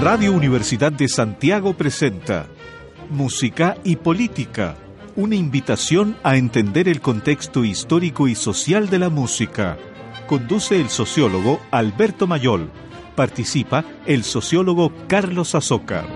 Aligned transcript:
Radio 0.00 0.32
Universidad 0.32 0.92
de 0.92 1.08
Santiago 1.08 1.74
presenta 1.74 2.46
Música 3.10 3.76
y 3.84 3.96
Política, 3.96 4.76
una 5.14 5.36
invitación 5.36 6.16
a 6.22 6.38
entender 6.38 6.88
el 6.88 7.02
contexto 7.02 7.66
histórico 7.66 8.26
y 8.26 8.34
social 8.34 8.88
de 8.88 8.98
la 8.98 9.10
música. 9.10 9.76
Conduce 10.26 10.80
el 10.80 10.88
sociólogo 10.88 11.60
Alberto 11.70 12.26
Mayol. 12.26 12.70
Participa 13.14 13.84
el 14.06 14.24
sociólogo 14.24 14.90
Carlos 15.06 15.54
Azócar. 15.54 16.06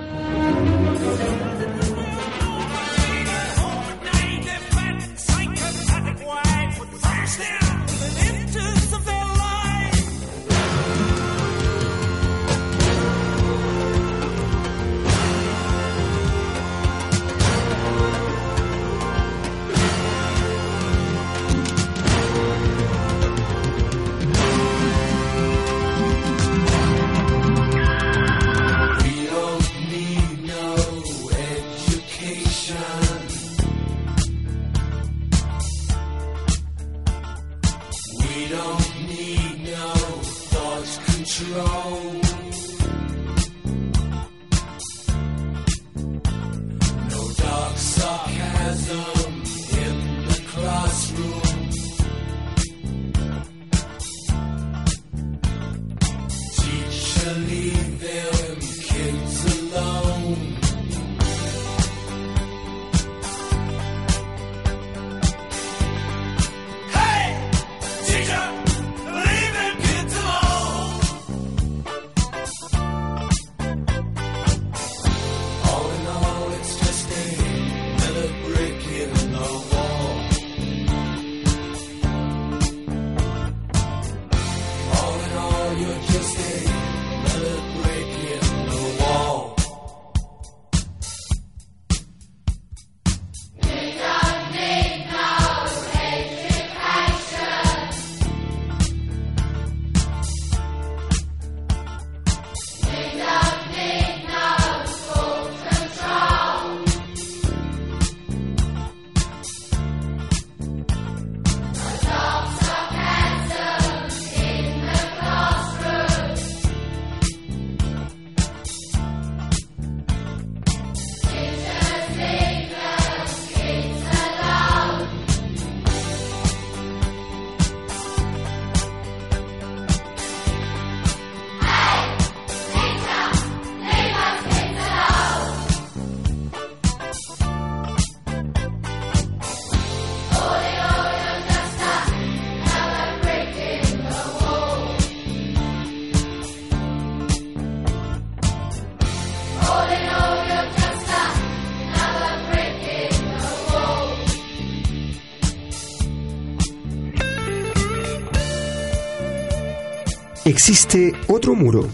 Existe 160.57 161.13
otro 161.27 161.57
muro, 161.57 161.89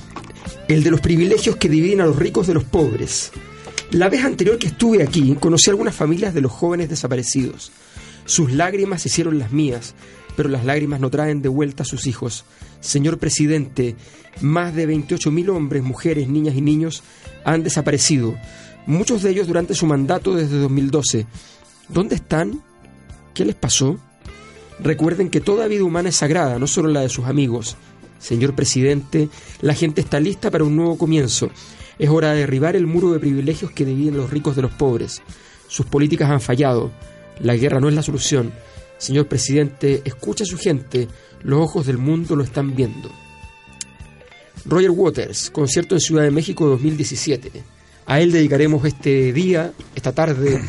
el 0.69 0.83
de 0.83 0.91
los 0.91 1.01
privilegios 1.01 1.57
que 1.57 1.71
dividen 1.71 2.03
a 2.03 2.05
los 2.05 2.17
ricos 2.17 2.47
de 2.47 2.53
los 2.53 2.63
pobres. 2.63 3.33
La 3.91 4.11
vez 4.11 4.23
anterior 4.23 4.59
que 4.59 4.67
estuve 4.67 5.03
aquí, 5.03 5.35
conocí 5.41 5.71
algunas 5.71 5.95
familias 5.95 6.35
de 6.35 6.43
los 6.43 6.53
jóvenes 6.53 6.91
desaparecidos. 6.91 7.73
Sus 8.27 8.53
lágrimas 8.53 9.07
hicieron 9.07 9.39
las 9.39 9.51
mías, 9.51 9.95
pero 10.37 10.51
las 10.51 10.67
lágrimas 10.67 11.01
no 11.01 11.09
traen 11.09 11.41
de 11.41 11.49
vuelta 11.49 11.85
a 11.85 11.87
sus 11.87 12.07
hijos. 12.07 12.45
Señor 12.81 13.19
presidente, 13.19 13.97
más 14.43 14.75
de 14.75 14.87
28.000 14.87 15.49
hombres, 15.49 15.83
mujeres, 15.83 16.29
niñas 16.29 16.55
y 16.55 16.61
niños 16.61 17.03
han 17.47 17.63
desaparecido, 17.63 18.37
muchos 18.85 19.23
de 19.23 19.31
ellos 19.31 19.47
durante 19.47 19.75
su 19.75 19.87
mandato 19.87 20.35
desde 20.35 20.59
2012. 20.59 21.27
¿Dónde 21.89 22.17
están? 22.17 22.61
¿Qué 23.33 23.47
les 23.47 23.57
pasó? 23.57 23.99
Recuerden 24.81 25.31
que 25.31 25.41
toda 25.41 25.67
vida 25.67 25.83
humana 25.83 26.11
es 26.11 26.17
sagrada, 26.17 26.59
no 26.59 26.67
solo 26.67 26.91
la 26.91 27.01
de 27.01 27.09
sus 27.09 27.25
amigos. 27.25 27.79
Señor 28.21 28.55
presidente, 28.55 29.29
la 29.63 29.75
gente 29.75 30.01
está 30.01 30.21
lista 30.21 30.51
para 30.51 30.65
un 30.65 30.77
nuevo 30.77 30.97
comienzo. 30.97 31.51
Es 31.99 32.09
hora 32.11 32.33
de 32.33 32.41
derribar 32.41 32.77
el 32.77 32.87
muro 32.87 33.13
de 33.13 33.19
privilegios 33.19 33.73
que 33.73 33.85
dividen 33.85 34.17
los 34.17 34.31
ricos 34.31 34.55
de 34.55 34.63
los 34.63 34.71
pobres. 34.73 35.23
Sus 35.67 35.87
políticas 35.87 36.31
han 36.31 36.41
fallado. 36.41 36.93
La 37.41 37.57
guerra 37.57 37.81
no 37.81 37.89
es 37.89 37.95
la 37.95 38.03
solución. 38.03 38.53
Señor 38.99 39.27
presidente, 39.27 40.03
escucha 40.05 40.45
a 40.45 40.47
su 40.47 40.59
gente. 40.59 41.09
Los 41.43 41.61
ojos 41.61 41.87
del 41.87 41.99
mundo 41.99 42.37
lo 42.37 42.45
están 42.45 42.77
viendo. 42.77 43.11
Roger 44.67 44.91
Waters, 44.91 45.51
concierto 45.51 45.95
en 45.95 46.01
Ciudad 46.01 46.23
de 46.23 46.31
México 46.31 46.67
2017. 46.67 47.51
A 48.05 48.21
él 48.21 48.33
dedicaremos 48.33 48.85
este 48.85 49.33
día, 49.33 49.73
esta 49.95 50.13
tarde 50.13 50.61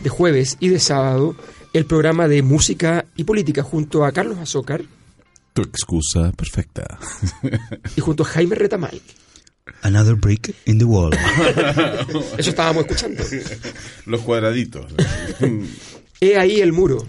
de 0.00 0.08
jueves 0.08 0.56
y 0.58 0.68
de 0.68 0.80
sábado, 0.80 1.36
el 1.72 1.86
programa 1.86 2.26
de 2.26 2.42
música 2.42 3.06
y 3.16 3.24
política 3.24 3.62
junto 3.62 4.04
a 4.04 4.12
Carlos 4.12 4.38
Azócar 4.38 4.82
tu 5.56 5.62
excusa 5.62 6.32
perfecta. 6.32 6.98
y 7.96 8.00
junto 8.02 8.24
a 8.24 8.26
Jaime 8.26 8.54
Retamal. 8.56 9.00
Another 9.80 10.14
brick 10.14 10.54
in 10.66 10.78
the 10.78 10.84
wall. 10.84 11.12
Eso 12.38 12.50
estábamos 12.50 12.84
escuchando. 12.84 13.24
Los 14.04 14.20
cuadraditos. 14.20 14.92
He 16.20 16.36
ahí 16.36 16.60
el 16.60 16.74
muro. 16.74 17.06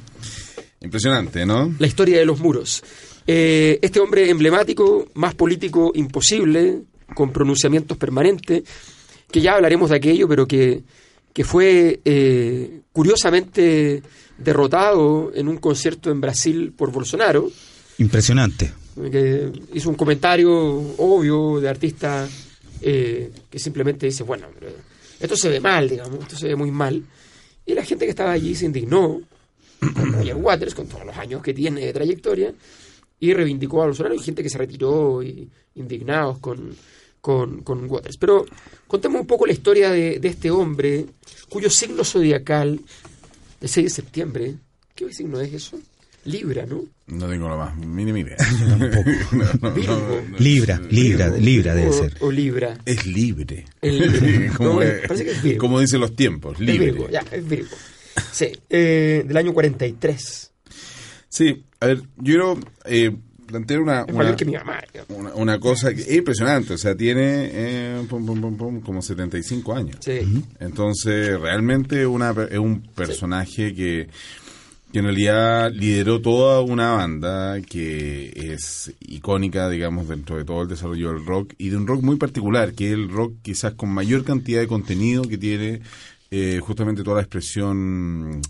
Impresionante, 0.79 1.45
¿no? 1.45 1.75
La 1.77 1.87
historia 1.87 2.19
de 2.19 2.25
los 2.25 2.39
muros. 2.39 2.83
Eh, 3.27 3.79
este 3.81 3.99
hombre 3.99 4.29
emblemático, 4.29 5.09
más 5.15 5.35
político 5.35 5.91
imposible, 5.93 6.83
con 7.13 7.33
pronunciamientos 7.33 7.97
permanentes, 7.97 8.63
que 9.29 9.41
ya 9.41 9.55
hablaremos 9.55 9.89
de 9.89 9.97
aquello, 9.97 10.29
pero 10.29 10.47
que, 10.47 10.83
que 11.33 11.43
fue 11.43 11.99
eh, 12.05 12.79
curiosamente 12.93 14.01
derrotado 14.37 15.31
en 15.35 15.49
un 15.49 15.57
concierto 15.57 16.11
en 16.11 16.21
Brasil 16.21 16.73
por 16.75 16.93
Bolsonaro 16.93 17.51
Impresionante. 17.99 18.73
Que 18.95 19.51
hizo 19.73 19.89
un 19.89 19.95
comentario 19.95 20.51
obvio 20.51 21.59
de 21.59 21.69
artista 21.69 22.27
eh, 22.81 23.31
que 23.49 23.59
simplemente 23.59 24.05
dice, 24.05 24.23
bueno, 24.23 24.47
esto 25.19 25.35
se 25.35 25.49
ve 25.49 25.59
mal, 25.59 25.89
digamos, 25.89 26.19
esto 26.21 26.35
se 26.35 26.47
ve 26.47 26.55
muy 26.55 26.71
mal. 26.71 27.03
Y 27.65 27.73
la 27.73 27.83
gente 27.83 28.05
que 28.05 28.11
estaba 28.11 28.31
allí 28.31 28.55
se 28.55 28.65
indignó 28.65 29.21
con 29.93 30.13
Roger 30.13 30.35
Waters, 30.35 30.75
con 30.75 30.87
todos 30.87 31.05
los 31.05 31.17
años 31.17 31.41
que 31.41 31.53
tiene 31.53 31.85
de 31.85 31.93
trayectoria, 31.93 32.53
y 33.19 33.33
reivindicó 33.33 33.81
a 33.81 33.87
Bolsonaro 33.87 34.15
y 34.15 34.19
gente 34.19 34.43
que 34.43 34.49
se 34.49 34.57
retiró 34.57 35.23
y, 35.23 35.49
indignados 35.75 36.39
con, 36.39 36.75
con, 37.19 37.63
con, 37.63 37.89
Waters. 37.89 38.17
Pero 38.17 38.45
contemos 38.87 39.21
un 39.21 39.27
poco 39.27 39.45
la 39.45 39.53
historia 39.53 39.89
de, 39.91 40.19
de 40.19 40.27
este 40.27 40.51
hombre 40.51 41.05
cuyo 41.49 41.69
signo 41.69 42.03
zodiacal, 42.03 42.79
el 43.59 43.69
6 43.69 43.85
de 43.85 43.89
septiembre, 43.89 44.55
¿qué 44.95 45.11
signo 45.11 45.39
es 45.41 45.53
eso? 45.53 45.79
Libra, 46.27 46.65
¿no? 46.65 46.83
No 47.07 47.27
tengo 47.27 47.47
la 47.49 47.55
más 47.55 47.75
mínima 47.77 48.19
idea. 48.19 48.35
No, 49.31 49.39
no, 49.69 50.37
Libra, 50.39 50.79
Libra, 50.89 51.29
Libra 51.29 51.73
debe 51.75 51.91
ser. 51.93 52.13
o 52.19 52.31
Libra. 52.31 52.77
Es 52.85 53.05
libre. 53.05 53.65
Es 53.81 53.93
libre. 53.93 54.51
como, 54.57 54.73
No, 54.73 54.81
es- 54.81 55.07
parece 55.07 55.25
que 55.25 55.31
es 55.31 55.41
Virgo. 55.43 55.59
como 55.59 55.79
dicen 55.79 55.99
los 56.01 56.15
tiempos, 56.15 56.53
Es 56.55 56.59
libre. 56.59 56.85
Virgo, 56.91 57.09
ya, 57.09 57.23
es 57.31 57.47
Virgo. 57.47 57.75
Sí, 58.31 58.51
eh, 58.69 59.23
del 59.27 59.37
año 59.37 59.53
43. 59.53 60.51
Sí, 61.29 61.63
a 61.79 61.85
ver, 61.87 62.01
yo 62.17 62.23
quiero 62.23 62.59
eh, 62.85 63.15
plantear 63.45 63.79
una, 63.81 64.01
Es 64.01 64.05
una, 64.09 64.17
mayor 64.17 64.35
que 64.35 64.45
mi 64.45 64.53
mamá. 64.53 64.79
una, 65.09 65.33
una 65.35 65.59
cosa 65.59 65.93
que 65.93 66.01
es 66.01 66.11
impresionante. 66.13 66.73
O 66.73 66.77
sea, 66.77 66.95
tiene 66.95 67.49
eh, 67.53 68.05
pum, 68.09 68.25
pum, 68.25 68.41
pum, 68.41 68.57
pum, 68.57 68.81
como 68.81 69.01
75 69.01 69.73
años. 69.75 69.97
Sí. 70.01 70.43
Entonces, 70.59 71.39
realmente 71.39 72.05
una, 72.07 72.33
es 72.49 72.57
un 72.57 72.81
personaje 72.81 73.73
que, 73.73 74.07
que 74.91 74.99
en 74.99 75.05
realidad 75.05 75.71
lideró 75.71 76.21
toda 76.21 76.61
una 76.61 76.91
banda 76.93 77.61
que 77.61 78.53
es 78.53 78.93
icónica, 79.01 79.69
digamos, 79.69 80.07
dentro 80.07 80.37
de 80.37 80.45
todo 80.45 80.61
el 80.61 80.69
desarrollo 80.69 81.13
del 81.13 81.25
rock 81.25 81.53
y 81.57 81.69
de 81.69 81.77
un 81.77 81.87
rock 81.87 82.03
muy 82.03 82.15
particular, 82.15 82.73
que 82.73 82.87
es 82.87 82.93
el 82.93 83.09
rock 83.09 83.35
quizás 83.41 83.73
con 83.73 83.89
mayor 83.89 84.23
cantidad 84.23 84.61
de 84.61 84.67
contenido 84.67 85.23
que 85.23 85.37
tiene 85.37 85.81
eh, 86.31 86.59
justamente 86.61 87.03
toda 87.03 87.17
la 87.17 87.23
expresión 87.23 88.41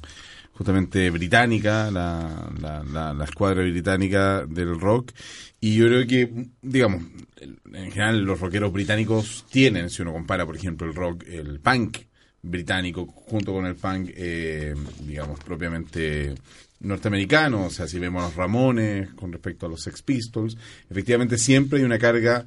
justamente 0.54 1.10
británica, 1.12 1.92
la, 1.92 2.51
la, 2.60 2.83
la, 2.83 3.13
la 3.13 3.25
escuadra 3.25 3.63
británica 3.63 4.45
del 4.45 4.80
rock. 4.80 5.12
Y 5.60 5.75
yo 5.75 5.88
creo 5.88 6.07
que, 6.07 6.48
digamos, 6.62 7.04
en 7.42 7.92
general 7.92 8.22
los 8.24 8.40
rockeros 8.40 8.72
británicos 8.72 9.45
tienen, 9.51 9.90
si 9.90 10.01
uno 10.01 10.13
compara, 10.13 10.45
por 10.45 10.56
ejemplo, 10.56 10.88
el 10.88 10.95
rock, 10.95 11.24
el 11.28 11.60
punk 11.60 11.98
británico 12.42 13.06
junto 13.07 13.51
con 13.54 13.66
el 13.66 13.75
punk, 13.75 14.12
eh, 14.16 14.74
digamos, 15.06 15.39
propiamente 15.39 16.34
norteamericano, 16.80 17.66
o 17.66 17.69
sea, 17.72 17.88
si 17.88 17.98
vemos 18.00 18.22
a 18.24 18.28
los 18.28 18.36
Ramones 18.36 19.10
con 19.16 19.31
respecto 19.31 19.66
a 19.66 19.69
los 19.69 19.81
Sex 19.81 20.01
Pistols, 20.04 20.56
efectivamente 20.89 21.38
siempre 21.39 21.80
hay 21.80 21.86
una 21.86 21.98
carga, 21.98 22.45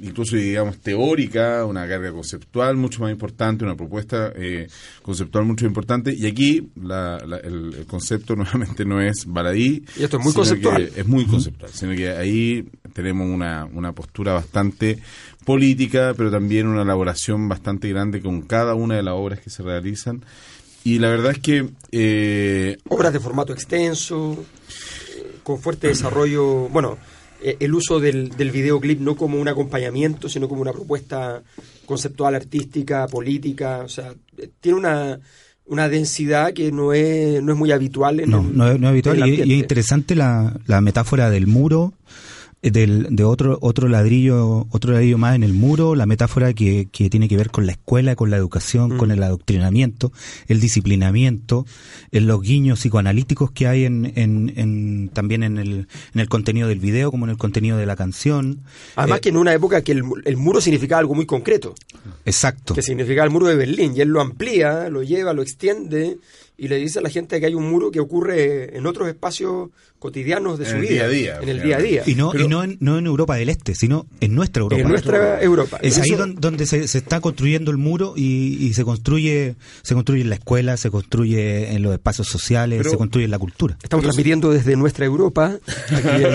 incluso 0.00 0.36
digamos 0.36 0.78
teórica, 0.78 1.66
una 1.66 1.86
carga 1.86 2.10
conceptual 2.10 2.76
mucho 2.78 3.02
más 3.02 3.12
importante, 3.12 3.64
una 3.66 3.76
propuesta 3.76 4.32
eh, 4.34 4.68
conceptual 5.02 5.44
mucho 5.44 5.66
más 5.66 5.70
importante, 5.70 6.14
y 6.16 6.26
aquí 6.26 6.70
la- 6.82 7.18
la- 7.26 7.36
el, 7.38 7.74
el 7.74 7.84
concepto 7.86 8.34
nuevamente 8.36 8.86
no 8.86 9.02
es 9.02 9.26
baladí, 9.26 9.84
Y 9.98 10.02
esto 10.02 10.16
es 10.18 10.24
muy 10.24 10.32
conceptual. 10.32 10.90
es 10.96 11.06
muy 11.06 11.26
conceptual, 11.26 11.70
sino 11.70 11.94
que 11.94 12.08
ahí 12.10 12.66
tenemos 12.94 13.28
una, 13.28 13.66
una 13.66 13.92
postura 13.92 14.32
bastante 14.32 14.98
política, 15.48 16.12
pero 16.16 16.30
también 16.30 16.66
una 16.66 16.82
elaboración 16.82 17.48
bastante 17.48 17.88
grande 17.88 18.20
con 18.20 18.42
cada 18.42 18.74
una 18.74 18.96
de 18.96 19.02
las 19.02 19.14
obras 19.14 19.40
que 19.40 19.50
se 19.50 19.62
realizan. 19.62 20.22
Y 20.84 20.98
la 21.00 21.08
verdad 21.08 21.32
es 21.32 21.38
que 21.40 21.68
eh, 21.90 22.76
Obras 22.88 23.12
de 23.12 23.20
formato 23.20 23.52
extenso, 23.52 24.36
eh, 25.16 25.36
con 25.42 25.58
fuerte 25.58 25.88
desarrollo. 25.88 26.68
Bueno, 26.68 26.98
eh, 27.42 27.56
el 27.60 27.74
uso 27.74 27.98
del, 27.98 28.30
del 28.36 28.50
videoclip 28.50 29.00
no 29.00 29.16
como 29.16 29.38
un 29.40 29.48
acompañamiento, 29.48 30.28
sino 30.28 30.48
como 30.48 30.62
una 30.62 30.72
propuesta 30.72 31.42
conceptual, 31.86 32.34
artística, 32.34 33.06
política. 33.08 33.80
O 33.84 33.88
sea, 33.88 34.12
tiene 34.60 34.78
una, 34.78 35.18
una 35.66 35.88
densidad 35.88 36.52
que 36.52 36.70
no 36.72 36.92
es, 36.92 37.42
no 37.42 37.52
es 37.52 37.58
muy 37.58 37.72
habitual 37.72 38.20
en 38.20 38.30
No, 38.30 38.40
el- 38.40 38.56
no, 38.56 38.70
es- 38.70 38.78
no 38.80 38.86
es 38.88 38.90
habitual 38.92 39.18
y, 39.28 39.30
y 39.34 39.40
es 39.40 39.46
interesante 39.48 40.14
la, 40.14 40.54
la 40.66 40.80
metáfora 40.80 41.30
del 41.30 41.46
muro, 41.46 41.92
del, 42.62 43.06
de 43.10 43.22
otro 43.24 43.56
otro 43.60 43.86
ladrillo 43.88 44.66
otro 44.70 44.92
ladrillo 44.92 45.16
más 45.18 45.36
en 45.36 45.44
el 45.44 45.52
muro, 45.52 45.94
la 45.94 46.06
metáfora 46.06 46.52
que, 46.52 46.88
que 46.90 47.08
tiene 47.08 47.28
que 47.28 47.36
ver 47.36 47.50
con 47.50 47.66
la 47.66 47.72
escuela, 47.72 48.16
con 48.16 48.30
la 48.30 48.36
educación, 48.36 48.94
Mm. 48.94 48.96
con 48.98 49.10
el 49.10 49.22
adoctrinamiento, 49.22 50.12
el 50.48 50.58
disciplinamiento, 50.60 51.66
en 52.10 52.26
los 52.26 52.42
guiños 52.42 52.80
psicoanalíticos 52.80 53.50
que 53.52 53.66
hay 53.68 53.84
en, 53.84 54.12
en, 54.16 54.52
en- 54.56 55.08
también 55.12 55.42
en 55.42 55.58
el, 55.58 55.86
en 56.14 56.20
el 56.20 56.28
contenido 56.28 56.68
del 56.68 56.80
video 56.80 57.10
como 57.10 57.26
en 57.26 57.30
el 57.30 57.36
contenido 57.38 57.76
de 57.76 57.86
la 57.86 57.94
canción. 57.96 58.60
Además 58.96 59.18
Eh, 59.18 59.20
que 59.22 59.28
en 59.28 59.36
una 59.36 59.54
época 59.54 59.82
que 59.82 59.92
el, 59.92 60.02
el 60.24 60.36
muro 60.36 60.60
significaba 60.60 60.98
algo 61.00 61.14
muy 61.14 61.26
concreto, 61.26 61.74
Exacto. 62.24 62.74
que 62.74 62.82
significaba 62.82 63.24
el 63.26 63.30
muro 63.32 63.46
de 63.46 63.54
Berlín, 63.56 63.92
y 63.96 64.00
él 64.00 64.08
lo 64.08 64.20
amplía, 64.20 64.88
lo 64.90 65.02
lleva, 65.02 65.32
lo 65.32 65.42
extiende, 65.42 66.18
y 66.60 66.66
le 66.68 66.76
dice 66.76 66.98
a 66.98 67.02
la 67.02 67.08
gente 67.08 67.38
que 67.38 67.46
hay 67.46 67.54
un 67.54 67.70
muro 67.70 67.90
que 67.92 68.00
ocurre 68.00 68.76
en 68.76 68.84
otros 68.86 69.06
espacios 69.08 69.70
cotidianos 70.00 70.58
de 70.58 70.64
En 70.64 70.70
su 70.70 70.76
el 70.76 70.82
vida, 70.82 70.92
día 70.92 71.04
a 71.04 71.08
día, 71.08 71.38
en 71.40 71.48
el 71.48 71.62
día 71.62 71.76
a 71.76 71.80
día. 71.80 72.02
Y 72.06 72.14
no, 72.16 72.30
Pero- 72.32 72.44
y 72.44 72.48
no, 72.48 72.62
en, 72.64 72.76
no 72.80 72.98
en 72.98 73.06
Europa 73.06 73.36
del 73.36 73.48
Este, 73.48 73.74
sino 73.74 74.06
en 74.20 74.34
nuestra 74.34 74.62
Europa. 74.62 74.80
En 74.82 74.88
nuestra 74.88 75.40
Europa. 75.42 75.78
Es 75.82 75.98
ahí 75.98 76.10
eso- 76.10 76.18
don- 76.18 76.34
donde 76.34 76.66
se, 76.66 76.86
se 76.88 76.98
está 76.98 77.20
construyendo 77.20 77.70
el 77.70 77.76
muro 77.78 78.14
y, 78.16 78.58
y 78.60 78.74
se 78.74 78.84
construye 78.84 79.54
se 79.82 79.94
construye 79.94 80.22
en 80.22 80.28
la 80.30 80.34
escuela, 80.36 80.76
se 80.76 80.90
construye 80.90 81.72
en 81.72 81.82
los 81.82 81.92
espacios 81.92 82.26
sociales, 82.28 82.78
Pero- 82.78 82.90
se 82.90 82.96
construye 82.96 83.24
en 83.24 83.30
la 83.30 83.38
cultura. 83.38 83.76
Estamos 83.82 84.02
transmitiendo 84.04 84.50
desde 84.52 84.76
nuestra 84.76 85.04
Europa, 85.06 85.58
aquí 85.92 86.08
en, 86.08 86.32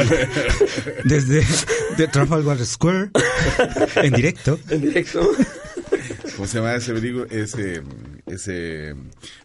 Desde 1.05 1.43
de 1.97 2.07
Trafalgar 2.07 2.65
Square, 2.65 3.09
en 4.01 4.13
directo. 4.13 4.57
en 4.69 4.81
directo. 4.81 5.29
¿Cómo 6.35 6.47
se 6.47 6.57
llama 6.57 6.75
ese 6.75 6.93
película? 6.93 7.25
Ese, 7.29 7.81
ese 8.25 8.95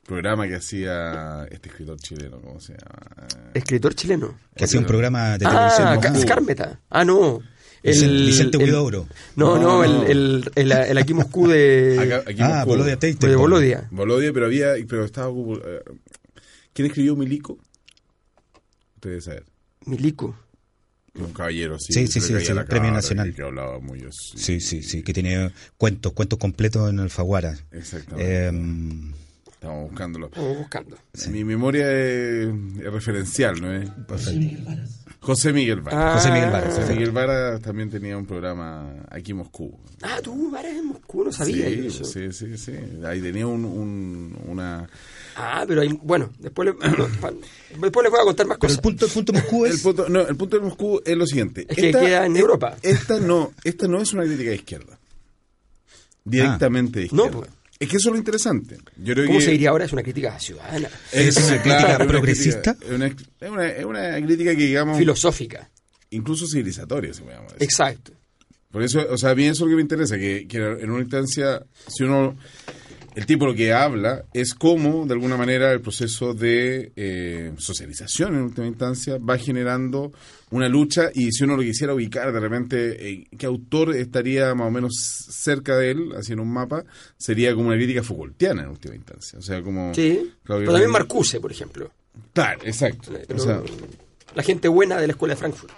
programa 0.04 0.46
que 0.48 0.56
hacía 0.56 1.46
este 1.50 1.68
escritor 1.68 1.98
chileno, 1.98 2.40
¿cómo 2.40 2.60
se 2.60 2.72
llama? 2.72 3.26
Escritor 3.54 3.94
chileno. 3.94 4.38
Que 4.54 4.64
hacía 4.64 4.80
un 4.80 4.86
programa 4.86 5.36
de 5.38 5.46
Ah, 5.46 5.50
televisión. 5.50 6.00
Ca- 6.00 6.08
Moscú. 6.10 6.22
Scármeta. 6.26 6.80
Ah, 6.90 7.04
no. 7.04 7.40
Vicente- 7.82 8.24
Vicente 8.26 8.56
el- 8.58 8.64
Huidobro. 8.64 9.06
No, 9.36 9.56
no, 9.56 9.62
No, 9.62 9.84
el, 9.84 9.92
no. 9.92 10.02
el, 10.06 10.50
el, 10.56 10.72
el 10.72 10.98
aquí 10.98 11.14
Moscú 11.14 11.46
de, 11.48 12.22
Ah, 12.40 12.56
Moscú. 12.56 12.70
Bolodia 12.70 12.94
Tate. 12.96 13.14
de 13.28 13.36
Bolodia. 13.36 13.88
Bolodia, 13.90 14.32
pero 14.32 14.46
había, 14.46 14.72
pero 14.88 15.04
estaba 15.04 15.30
eh, 15.30 15.82
¿Quién 16.72 16.86
escribió 16.86 17.14
Milico? 17.16 17.58
Ustedes 18.96 19.24
saben. 19.24 19.44
Milico. 19.86 20.36
Un 21.24 21.32
caballero, 21.32 21.78
sí. 21.78 21.92
Sí, 21.92 22.06
sí, 22.06 22.20
sí, 22.20 22.34
sí, 22.40 22.52
premio 22.68 22.90
nacional. 22.90 23.34
Que 23.34 23.42
hablaba 23.42 23.78
muy 23.80 24.00
así. 24.04 24.36
Sí, 24.38 24.60
sí, 24.60 24.82
sí, 24.82 25.02
que 25.02 25.12
tiene 25.12 25.52
cuentos, 25.76 26.12
cuentos 26.12 26.38
completos 26.38 26.88
en 26.90 27.00
Alfaguara. 27.00 27.56
Exactamente. 27.72 28.48
Eh, 28.48 29.12
Estamos 29.52 29.90
buscándolo. 29.90 30.26
Estamos 30.26 30.56
buscando. 30.58 30.96
Mi 31.30 31.42
memoria 31.42 31.90
es, 31.92 32.46
es 32.78 32.92
referencial, 32.92 33.60
¿no 33.60 33.72
es? 33.74 33.90
José 35.20 35.52
Miguel 35.52 35.80
Varas. 35.80 36.00
Ah, 36.00 36.12
José 36.14 36.30
Miguel 36.30 36.50
Varas, 36.50 36.74
José 36.76 36.92
Miguel 36.94 37.10
Varas 37.10 37.60
también 37.60 37.90
tenía 37.90 38.16
un 38.16 38.24
programa 38.24 38.94
aquí 39.10 39.32
en 39.32 39.38
Moscú. 39.38 39.76
Ah, 40.02 40.20
tú, 40.22 40.50
Varas 40.50 40.72
en 40.76 40.86
Moscú, 40.86 41.24
no 41.24 41.32
sabía 41.32 41.68
yo 41.68 41.84
eso. 41.88 42.04
sí, 42.04 42.30
sí, 42.32 42.56
sí. 42.56 42.72
Ahí 43.04 43.20
tenía 43.20 43.46
un, 43.48 43.64
un- 43.64 44.38
una... 44.46 44.88
Ah, 45.40 45.64
pero 45.68 45.82
hay, 45.82 45.88
bueno, 46.02 46.30
después, 46.40 46.66
le- 46.68 46.88
no, 46.96 47.06
después 47.06 48.02
les 48.04 48.10
voy 48.10 48.20
a 48.20 48.24
contar 48.24 48.46
más 48.46 48.58
pero 48.60 48.72
el 48.72 48.76
cosas. 48.76 48.80
punto, 48.80 49.06
el 49.06 49.12
punto 49.12 49.32
de 49.32 49.38
Moscú 49.38 49.66
El 49.66 49.72
es... 49.72 49.80
punto, 49.82 50.08
no, 50.08 50.20
el 50.26 50.36
punto 50.36 50.56
de 50.58 50.62
Moscú 50.64 51.00
es 51.04 51.16
lo 51.16 51.26
siguiente. 51.26 51.64
Es 51.68 51.76
que 51.76 51.90
queda 51.92 52.26
en 52.26 52.36
Europa. 52.36 52.76
Esta 52.82 53.20
no, 53.20 53.52
esta 53.62 53.86
no 53.86 54.00
es 54.02 54.12
una 54.12 54.24
crítica 54.24 54.50
de 54.50 54.56
izquierda. 54.56 54.98
Directamente 56.24 57.00
de 57.00 57.08
No, 57.12 57.24
izquierda. 57.26 57.38
pues. 57.46 57.50
Es 57.80 57.88
que 57.88 57.96
eso 57.98 58.08
es 58.08 58.12
lo 58.12 58.18
interesante. 58.18 58.76
Yo 58.96 59.14
creo 59.14 59.26
¿Cómo 59.26 59.38
que 59.38 59.44
se 59.44 59.50
diría 59.52 59.70
ahora? 59.70 59.84
Es 59.84 59.92
una 59.92 60.02
crítica 60.02 60.36
ciudadana, 60.40 60.90
¿Es 61.12 61.36
una 61.36 61.62
crítica 61.62 61.98
progresista? 61.98 62.76
Es 62.82 62.90
una, 62.90 63.06
es 63.06 63.14
una- 63.50 63.68
es 63.68 63.84
una 63.84 64.16
crítica 64.26 64.50
que, 64.56 64.66
digamos, 64.66 64.98
filosófica. 64.98 65.70
incluso 66.10 66.46
civilizatoria, 66.48 67.14
se 67.14 67.20
llama. 67.24 67.46
Exacto. 67.60 68.12
Por 68.72 68.82
eso, 68.82 69.06
o 69.08 69.16
sea, 69.16 69.30
a 69.30 69.34
mí 69.36 69.44
eso 69.44 69.52
es 69.52 69.60
lo 69.60 69.66
que 69.68 69.76
me 69.76 69.82
interesa, 69.82 70.18
que, 70.18 70.46
que 70.48 70.58
en 70.58 70.90
una 70.90 71.02
instancia, 71.02 71.62
si 71.86 72.02
uno, 72.02 72.36
el 73.18 73.26
tipo 73.26 73.46
lo 73.46 73.54
que 73.54 73.72
habla 73.72 74.26
es 74.32 74.54
cómo, 74.54 75.04
de 75.04 75.12
alguna 75.12 75.36
manera, 75.36 75.72
el 75.72 75.80
proceso 75.80 76.34
de 76.34 76.92
eh, 76.94 77.52
socialización, 77.58 78.36
en 78.36 78.42
última 78.42 78.68
instancia, 78.68 79.18
va 79.18 79.36
generando 79.36 80.12
una 80.52 80.68
lucha 80.68 81.10
y 81.12 81.32
si 81.32 81.42
uno 81.42 81.56
lo 81.56 81.62
quisiera 81.62 81.94
ubicar 81.94 82.32
de 82.32 82.38
repente, 82.38 83.10
eh, 83.10 83.26
qué 83.36 83.46
autor 83.46 83.96
estaría 83.96 84.54
más 84.54 84.68
o 84.68 84.70
menos 84.70 84.94
cerca 85.30 85.76
de 85.76 85.90
él, 85.90 86.12
haciendo 86.16 86.44
un 86.44 86.52
mapa, 86.52 86.84
sería 87.16 87.52
como 87.56 87.70
una 87.70 87.76
crítica 87.76 88.04
Foucaultiana 88.04 88.62
en 88.62 88.68
última 88.68 88.94
instancia. 88.94 89.40
O 89.40 89.42
sea, 89.42 89.64
como... 89.64 89.92
Sí. 89.96 90.30
Pero 90.44 90.70
también 90.70 90.92
Marcuse, 90.92 91.40
por 91.40 91.50
ejemplo. 91.50 91.90
Claro, 92.32 92.60
exacto. 92.62 93.10
Pero 93.26 93.42
O 93.42 93.44
sea, 93.44 93.60
la 94.36 94.44
gente 94.44 94.68
buena 94.68 95.00
de 95.00 95.08
la 95.08 95.14
escuela 95.14 95.34
de 95.34 95.40
Frankfurt. 95.40 95.72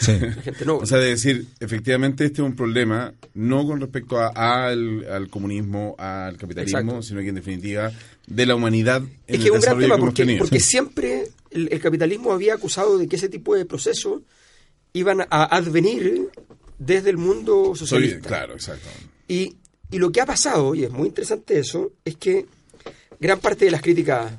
Sí. 0.00 0.12
La 0.20 0.32
gente 0.42 0.64
no. 0.64 0.78
O 0.78 0.86
sea, 0.86 0.98
de 0.98 1.08
decir, 1.10 1.46
efectivamente 1.60 2.24
este 2.24 2.40
es 2.42 2.46
un 2.46 2.56
problema 2.56 3.12
no 3.34 3.66
con 3.66 3.80
respecto 3.80 4.18
a, 4.18 4.28
al, 4.66 5.04
al 5.10 5.28
comunismo, 5.28 5.94
al 5.98 6.36
capitalismo, 6.36 6.78
Exacto. 6.78 7.02
sino 7.02 7.20
que 7.20 7.28
en 7.28 7.34
definitiva 7.34 7.92
de 8.26 8.46
la 8.46 8.54
humanidad 8.54 9.02
en 9.02 9.10
es 9.26 9.38
que 9.40 9.46
es 9.48 9.50
un 9.50 9.60
gran 9.60 9.78
tema 9.78 9.98
porque, 9.98 10.60
siempre 10.60 11.28
el, 11.50 11.68
el 11.70 11.80
capitalismo 11.80 12.32
había 12.32 12.54
acusado 12.54 12.96
de 12.98 13.06
que 13.08 13.16
ese 13.16 13.28
tipo 13.28 13.54
de 13.54 13.66
procesos 13.66 14.22
iban 14.94 15.20
a 15.22 15.44
advenir 15.56 16.28
desde 16.78 17.10
el 17.10 17.16
mundo 17.18 17.72
Soy- 17.74 17.86
socialista. 17.86 18.28
claro, 18.28 18.54
exacto. 18.54 18.88
Y, 19.28 19.56
y 19.90 19.98
lo 19.98 20.10
que 20.12 20.20
ha 20.20 20.26
pasado, 20.26 20.74
y 20.74 20.84
es 20.84 20.90
muy 20.90 21.08
interesante 21.08 21.58
eso, 21.58 21.92
es 22.04 22.16
que 22.16 22.46
gran 23.20 23.38
parte 23.40 23.66
de 23.66 23.70
las 23.70 23.82
críticas 23.82 24.32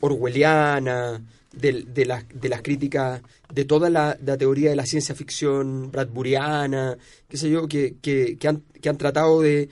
orwellianas, 0.00 1.20
de, 1.52 1.84
de, 1.84 2.06
las, 2.06 2.24
de 2.32 2.48
las 2.48 2.62
críticas 2.62 3.22
de 3.52 3.64
toda 3.64 3.90
la, 3.90 4.16
la 4.24 4.36
teoría 4.36 4.70
de 4.70 4.76
la 4.76 4.86
ciencia 4.86 5.14
ficción 5.14 5.90
bradburiana, 5.90 6.96
qué 7.28 7.36
sé 7.36 7.50
yo, 7.50 7.66
que, 7.66 7.96
que, 8.00 8.36
que 8.38 8.48
han, 8.48 8.62
que 8.80 8.88
han 8.88 8.96
tratado 8.98 9.40
de, 9.40 9.68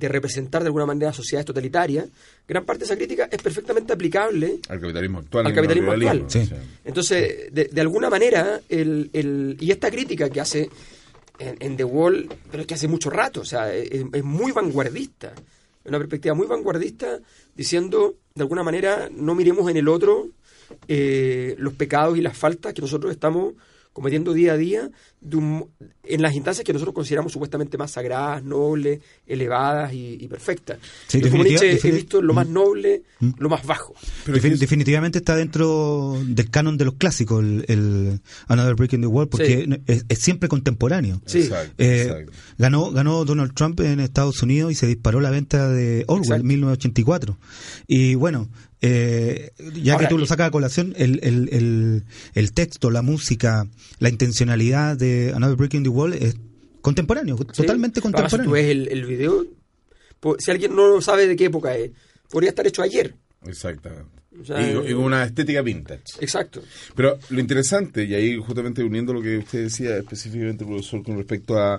representar 0.00 0.62
de 0.62 0.68
alguna 0.68 0.86
manera 0.86 1.12
sociedades 1.12 1.46
totalitarias, 1.46 2.06
gran 2.46 2.64
parte 2.64 2.80
de 2.80 2.84
esa 2.86 2.96
crítica 2.96 3.28
es 3.30 3.40
perfectamente 3.42 3.92
aplicable 3.92 4.58
Al 4.68 4.80
capitalismo 4.80 5.18
actual. 5.18 5.46
al 5.46 5.54
capitalismo 5.54 5.92
actual. 5.92 6.26
Entonces, 6.84 7.52
de, 7.52 7.64
de 7.66 7.80
alguna 7.80 8.08
manera, 8.10 8.60
el, 8.68 9.10
el- 9.12 9.56
y 9.60 9.70
esta 9.70 9.90
crítica 9.90 10.28
que 10.30 10.40
hace 10.40 10.70
en, 11.38 11.56
en 11.60 11.76
The 11.76 11.84
Wall, 11.84 12.28
pero 12.50 12.62
es 12.62 12.66
que 12.66 12.74
hace 12.74 12.88
mucho 12.88 13.10
rato, 13.10 13.40
o 13.40 13.44
sea, 13.44 13.72
es, 13.74 14.04
es 14.12 14.24
muy 14.24 14.52
vanguardista, 14.52 15.32
una 15.84 15.98
perspectiva 15.98 16.34
muy 16.34 16.46
vanguardista, 16.46 17.18
diciendo, 17.56 18.14
de 18.34 18.42
alguna 18.42 18.62
manera, 18.62 19.08
no 19.10 19.34
miremos 19.34 19.70
en 19.70 19.76
el 19.76 19.88
otro 19.88 20.28
eh, 20.88 21.54
los 21.58 21.74
pecados 21.74 22.16
y 22.18 22.20
las 22.20 22.36
faltas 22.36 22.74
que 22.74 22.82
nosotros 22.82 23.12
estamos 23.12 23.54
cometiendo 23.92 24.32
día 24.32 24.52
a 24.52 24.56
día 24.56 24.88
de 25.20 25.36
un- 25.36 25.68
en 26.04 26.22
las 26.22 26.34
instancias 26.34 26.64
que 26.64 26.72
nosotros 26.72 26.94
consideramos 26.94 27.32
supuestamente 27.32 27.76
más 27.76 27.90
sagradas, 27.90 28.42
nobles, 28.44 29.00
elevadas 29.26 29.92
y, 29.92 30.16
y 30.20 30.28
perfectas. 30.28 30.78
Sí, 31.08 31.20
Yo 31.20 31.28
como 31.30 31.42
Nietzsche 31.42 31.76
he 31.88 31.90
visto 31.92 32.22
lo 32.22 32.32
más 32.32 32.48
Mm. 32.48 32.52
noble, 32.52 33.02
Mm. 33.18 33.30
lo 33.38 33.48
más 33.48 33.66
bajo. 33.66 33.94
Pero 34.24 34.38
Defin- 34.38 34.44
es 34.46 34.52
que- 34.54 34.58
definitivamente 34.60 35.18
está 35.18 35.34
dentro 35.34 36.14
del 36.24 36.50
canon 36.50 36.78
de 36.78 36.84
los 36.84 36.94
clásicos, 36.94 37.42
el, 37.44 37.64
el 37.66 38.20
Another 38.46 38.76
Brick 38.76 38.92
in 38.92 39.00
the 39.00 39.06
Wall, 39.08 39.28
porque 39.28 39.64
Sí. 39.68 39.82
es, 39.88 40.04
es 40.08 40.18
siempre 40.20 40.48
contemporáneo. 40.48 41.20
Sí. 41.26 41.40
Exacto, 41.42 41.74
Eh, 41.78 42.02
exacto. 42.02 42.32
ganó, 42.58 42.92
ganó 42.92 43.24
Donald 43.24 43.52
Trump 43.54 43.80
en 43.80 43.98
Estados 43.98 44.40
Unidos 44.42 44.70
y 44.70 44.76
se 44.76 44.86
disparó 44.86 45.20
la 45.20 45.30
venta 45.30 45.68
de 45.68 46.04
Orwell, 46.06 46.22
Exacto. 46.24 46.44
1984. 46.44 47.38
Y 47.88 48.14
bueno, 48.14 48.48
eh, 48.82 49.50
ya 49.74 49.94
Ahora, 49.94 50.06
que 50.06 50.10
tú 50.10 50.18
lo 50.18 50.24
y- 50.24 50.26
sacas 50.26 50.48
a 50.48 50.50
colación, 50.50 50.94
el, 50.96 51.20
el, 51.22 51.48
el, 51.52 52.04
el 52.34 52.52
texto, 52.52 52.90
la 52.90 53.02
música, 53.02 53.66
la 53.98 54.08
intencionalidad 54.08 54.96
de 54.96 55.32
Another 55.34 55.56
Brick 55.56 55.74
in 55.74 55.82
the 55.82 55.88
Wall 55.88 56.14
es 56.14 56.36
contemporáneo, 56.80 57.36
totalmente 57.36 58.00
Sí. 58.00 58.06
Además, 58.14 58.30
si 58.30 58.38
tú 58.38 58.42
contemporáneo. 58.44 58.50
ves 58.52 58.66
el, 58.70 58.88
el 58.88 59.04
video, 59.06 59.46
si 60.38 60.50
alguien 60.50 60.74
no 60.74 61.00
sabe 61.02 61.26
de 61.26 61.36
qué 61.36 61.46
época 61.46 61.76
es, 61.76 61.90
podría 62.30 62.50
estar 62.50 62.66
hecho 62.66 62.82
ayer. 62.82 63.14
Exactamente. 63.46 64.10
O 64.40 64.44
sea, 64.44 64.60
y, 64.62 64.70
y 64.90 64.94
con 64.94 65.04
una 65.04 65.24
estética 65.24 65.60
vintage. 65.60 66.02
Exacto. 66.20 66.62
Pero 66.94 67.18
lo 67.28 67.40
interesante, 67.40 68.04
y 68.04 68.14
ahí 68.14 68.36
justamente 68.38 68.82
uniendo 68.82 69.12
lo 69.12 69.20
que 69.20 69.38
usted 69.38 69.64
decía 69.64 69.98
específicamente, 69.98 70.64
profesor, 70.64 71.02
con 71.02 71.16
respecto 71.18 71.58
a 71.58 71.78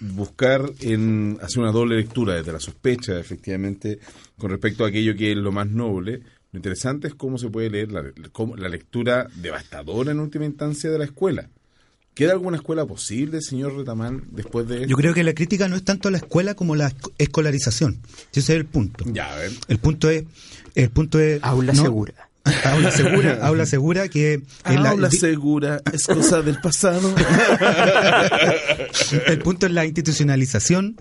buscar 0.00 0.70
en 0.80 1.38
hacer 1.42 1.60
una 1.60 1.72
doble 1.72 1.96
lectura 1.96 2.34
desde 2.34 2.52
la 2.52 2.60
sospecha, 2.60 3.18
efectivamente, 3.18 3.98
con 4.36 4.50
respecto 4.50 4.84
a 4.84 4.88
aquello 4.88 5.16
que 5.16 5.32
es 5.32 5.36
lo 5.36 5.52
más 5.52 5.68
noble, 5.68 6.20
lo 6.52 6.58
interesante 6.58 7.08
es 7.08 7.14
cómo 7.14 7.36
se 7.38 7.48
puede 7.50 7.70
leer 7.70 7.92
la, 7.92 8.04
cómo- 8.32 8.56
la 8.56 8.68
lectura 8.68 9.28
devastadora 9.36 10.12
en 10.12 10.20
última 10.20 10.44
instancia 10.44 10.90
de 10.90 10.98
la 10.98 11.04
escuela. 11.04 11.48
¿Queda 12.14 12.32
alguna 12.32 12.56
escuela 12.56 12.84
posible, 12.84 13.40
señor 13.40 13.76
Retamán, 13.76 14.24
después 14.32 14.66
de 14.66 14.76
esto? 14.78 14.88
Yo 14.88 14.96
creo 14.96 15.14
que 15.14 15.22
la 15.22 15.34
crítica 15.34 15.68
no 15.68 15.76
es 15.76 15.84
tanto 15.84 16.08
a 16.08 16.10
la 16.10 16.16
escuela 16.18 16.54
como 16.54 16.74
la 16.74 16.90
esco- 16.90 17.12
escolarización. 17.16 18.00
Ese 18.32 18.40
es 18.40 18.50
el 18.50 18.64
punto. 18.66 19.04
Ya, 19.06 19.32
a 19.32 19.36
ver. 19.36 19.52
El 19.68 19.78
punto 19.78 20.10
es, 20.10 20.24
el 20.74 20.90
punto 20.90 21.20
es 21.20 21.38
Aula 21.44 21.72
no- 21.74 21.82
segura. 21.82 22.27
Aula 22.64 22.90
segura, 22.90 23.38
aula 23.42 23.66
segura 23.66 24.08
que 24.08 24.42
Aula 24.64 25.10
segura 25.10 25.80
es 25.92 26.06
cosa 26.06 26.42
del 26.42 26.58
pasado. 26.60 27.14
el 29.26 29.38
punto 29.38 29.66
es 29.66 29.72
la 29.72 29.84
institucionalización 29.84 30.96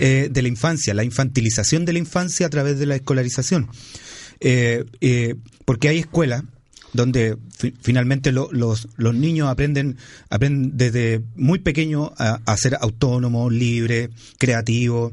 eh, 0.00 0.28
de 0.30 0.42
la 0.42 0.48
infancia, 0.48 0.94
la 0.94 1.04
infantilización 1.04 1.84
de 1.84 1.92
la 1.92 1.98
infancia 1.98 2.46
a 2.46 2.50
través 2.50 2.78
de 2.78 2.86
la 2.86 2.96
escolarización. 2.96 3.68
Eh, 4.40 4.84
eh, 5.00 5.34
porque 5.64 5.88
hay 5.88 5.98
escuelas 5.98 6.42
donde 6.92 7.36
fi- 7.56 7.74
finalmente 7.82 8.32
lo- 8.32 8.50
los, 8.52 8.88
los 8.96 9.14
niños 9.14 9.48
aprenden, 9.48 9.96
aprenden 10.30 10.76
desde 10.76 11.22
muy 11.34 11.58
pequeños 11.58 12.10
a, 12.18 12.40
a 12.44 12.56
ser 12.56 12.76
autónomos, 12.80 13.52
libres, 13.52 14.10
creativos, 14.38 15.12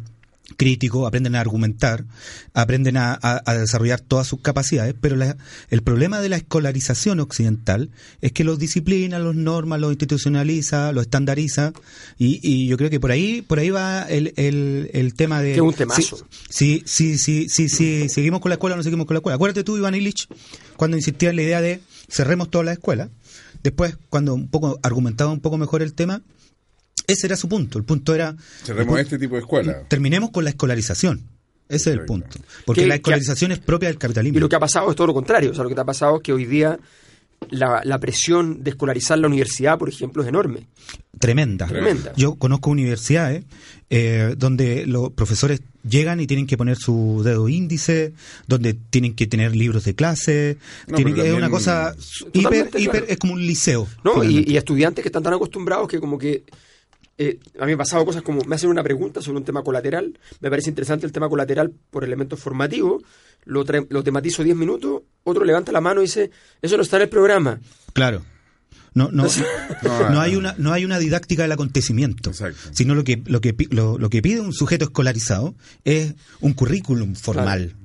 críticos, 0.56 1.08
aprenden 1.08 1.36
a 1.36 1.42
argumentar, 1.42 2.06
aprenden 2.54 2.98
a, 2.98 3.14
a- 3.22 3.42
a 3.46 3.54
desarrollar 3.58 4.00
todas 4.02 4.28
sus 4.28 4.42
capacidades, 4.42 4.96
pero 5.00 5.16
la- 5.16 5.38
el 5.70 5.82
problema 5.82 6.22
de 6.22 6.30
la 6.30 6.38
escolarización 6.38 7.20
occidental 7.20 7.90
es 8.22 8.32
que 8.32 8.44
los 8.44 8.60
disciplina, 8.60 9.20
los 9.20 9.36
norma, 9.36 9.78
los 9.78 9.92
institucionaliza, 9.92 10.92
los 10.92 11.04
estandariza, 11.04 11.74
y, 12.18 12.40
y 12.44 12.68
yo 12.68 12.78
creo 12.78 12.90
que 12.90 13.00
por 13.00 13.12
ahí, 13.12 13.42
por 13.42 13.60
ahí 13.60 13.70
va 13.70 14.04
el, 14.04 14.34
el, 14.38 14.90
el 14.94 15.14
tema 15.14 15.42
de... 15.42 15.54
Que 15.54 15.62
un 15.62 15.74
temazo. 15.74 16.26
Sí, 16.50 16.84
sí, 16.86 17.18
sí, 17.18 17.18
sí, 17.18 17.50
sí, 17.50 17.70
sí, 17.70 18.10
seguimos 18.10 18.42
con 18.42 18.50
la 18.50 18.56
escuela 18.56 18.76
o 18.76 18.78
no 18.78 18.84
seguimos 18.84 19.06
con 19.06 19.16
la 19.16 19.20
escuela. 19.20 19.36
Acuérdate 19.36 19.64
tú, 19.64 19.78
Iván 19.78 19.96
Illich, 19.96 20.28
cuando 20.78 20.98
insistía 20.98 21.30
en 21.32 21.36
la 21.38 21.42
idea 21.42 21.62
de 21.62 21.82
cerremos 22.10 22.50
toda 22.50 22.64
la 22.64 22.74
escuela. 22.74 23.10
Después, 23.64 23.98
cuando 24.10 24.34
un 24.34 24.50
poco 24.50 24.80
argumentaba 24.84 25.32
un 25.32 25.40
poco 25.40 25.58
mejor 25.58 25.82
el 25.82 25.94
tema, 25.94 26.22
ese 27.08 27.28
era 27.28 27.36
su 27.36 27.48
punto. 27.50 27.78
El 27.78 27.84
punto 27.84 28.14
era 28.16 28.36
Cerremos 28.64 29.00
este 29.00 29.18
tipo 29.20 29.36
de 29.36 29.42
escuela. 29.42 29.84
terminemos 29.88 30.32
con 30.32 30.44
la 30.44 30.50
escolarización. 30.52 31.28
Ese 31.70 31.90
es 31.92 31.98
el 31.98 32.06
punto. 32.06 32.38
Porque 32.66 32.82
Que- 32.82 32.88
la 32.88 32.96
escolarización 32.96 33.52
es 33.52 33.60
propia 33.60 33.90
del 33.90 33.98
capitalismo. 33.98 34.38
Y 34.38 34.42
lo 34.42 34.50
que 34.50 34.56
ha 34.56 34.60
pasado 34.60 34.90
es 34.90 34.96
todo 34.96 35.08
lo 35.08 35.14
contrario. 35.14 35.52
O 35.52 35.54
sea, 35.54 35.64
lo 35.64 35.70
que 35.70 35.76
te 35.76 35.82
ha 35.82 35.86
pasado 35.86 36.18
es 36.18 36.22
que 36.22 36.34
hoy 36.34 36.46
día 36.46 36.78
la, 37.50 37.82
la 37.84 38.00
presión 38.00 38.64
de 38.64 38.70
escolarizar 38.72 39.18
la 39.18 39.28
universidad, 39.28 39.78
por 39.78 39.90
ejemplo, 39.90 40.22
es 40.24 40.30
enorme. 40.30 40.68
Tremenda. 41.20 41.68
Tremenda. 41.68 42.14
Yo 42.16 42.36
conozco 42.36 42.70
universidades 42.70 43.44
eh, 43.90 44.36
donde 44.38 44.86
los 44.86 45.12
profesores 45.12 45.62
llegan 45.88 46.20
y 46.20 46.28
tienen 46.28 46.48
que 46.48 46.58
poner 46.58 46.78
su 46.78 47.22
dedo 47.24 47.50
índice, 47.50 48.14
donde 48.48 48.74
tienen 48.74 49.14
que 49.16 49.28
tener 49.28 49.56
libros 49.56 49.84
de 49.86 49.96
clase. 49.96 50.58
No, 50.88 50.96
tienen 50.96 51.18
es 51.20 51.34
una 51.34 51.50
cosa 51.50 51.96
hiper, 52.34 52.70
hiper, 52.78 52.92
claro. 52.92 53.06
es 53.10 53.18
como 53.18 53.34
un 53.34 53.46
liceo. 53.46 53.88
¿no? 54.04 54.24
Y 54.24 54.56
estudiantes 54.58 55.02
que 55.02 55.10
están 55.10 55.24
tan 55.24 55.34
acostumbrados 55.34 55.88
que 55.88 56.00
como 56.00 56.18
que... 56.18 56.44
eh, 57.18 57.40
a 57.58 57.62
mí 57.62 57.68
me 57.68 57.72
han 57.74 57.78
pasado 57.78 58.06
cosas 58.06 58.22
como, 58.24 58.42
me 58.46 58.56
hacen 58.56 58.70
una 58.70 58.84
pregunta 58.84 59.22
sobre 59.22 59.38
un 59.40 59.44
tema 59.46 59.64
colateral, 59.64 60.18
me 60.40 60.50
parece 60.50 60.70
interesante 60.70 61.06
el 61.06 61.12
tema 61.12 61.30
colateral 61.30 61.72
por 61.92 62.04
elementos 62.04 62.40
formativos, 62.40 63.04
lo, 63.46 63.64
lo 63.90 64.04
tematizo 64.04 64.44
10 64.44 64.56
minutos, 64.56 65.02
otro 65.24 65.44
levanta 65.46 65.72
la 65.72 65.82
mano 65.82 66.02
y 66.02 66.06
dice, 66.06 66.32
eso 66.62 66.78
no 66.78 66.84
está 66.84 66.96
en 66.98 67.04
el 67.04 67.10
programa. 67.10 67.60
Claro. 67.94 68.24
No, 68.96 69.10
no, 69.12 69.26
No, 70.12 70.22
hay 70.22 70.36
una, 70.36 70.54
no 70.60 70.72
hay 70.72 70.86
una 70.86 71.00
didáctica 71.00 71.42
del 71.42 71.52
acontecimiento, 71.52 72.30
Exacto. 72.30 72.70
sino 72.74 72.94
lo 72.96 73.04
que, 73.04 73.22
lo 73.26 73.42
que, 73.42 73.54
pi- 73.54 73.68
lo, 73.72 73.98
lo 73.98 74.10
que 74.10 74.22
pide 74.22 74.40
un 74.40 74.54
sujeto 74.54 74.86
escolarizado 74.86 75.56
es 75.84 76.14
un 76.42 76.54
currículum 76.54 77.16
formal. 77.16 77.76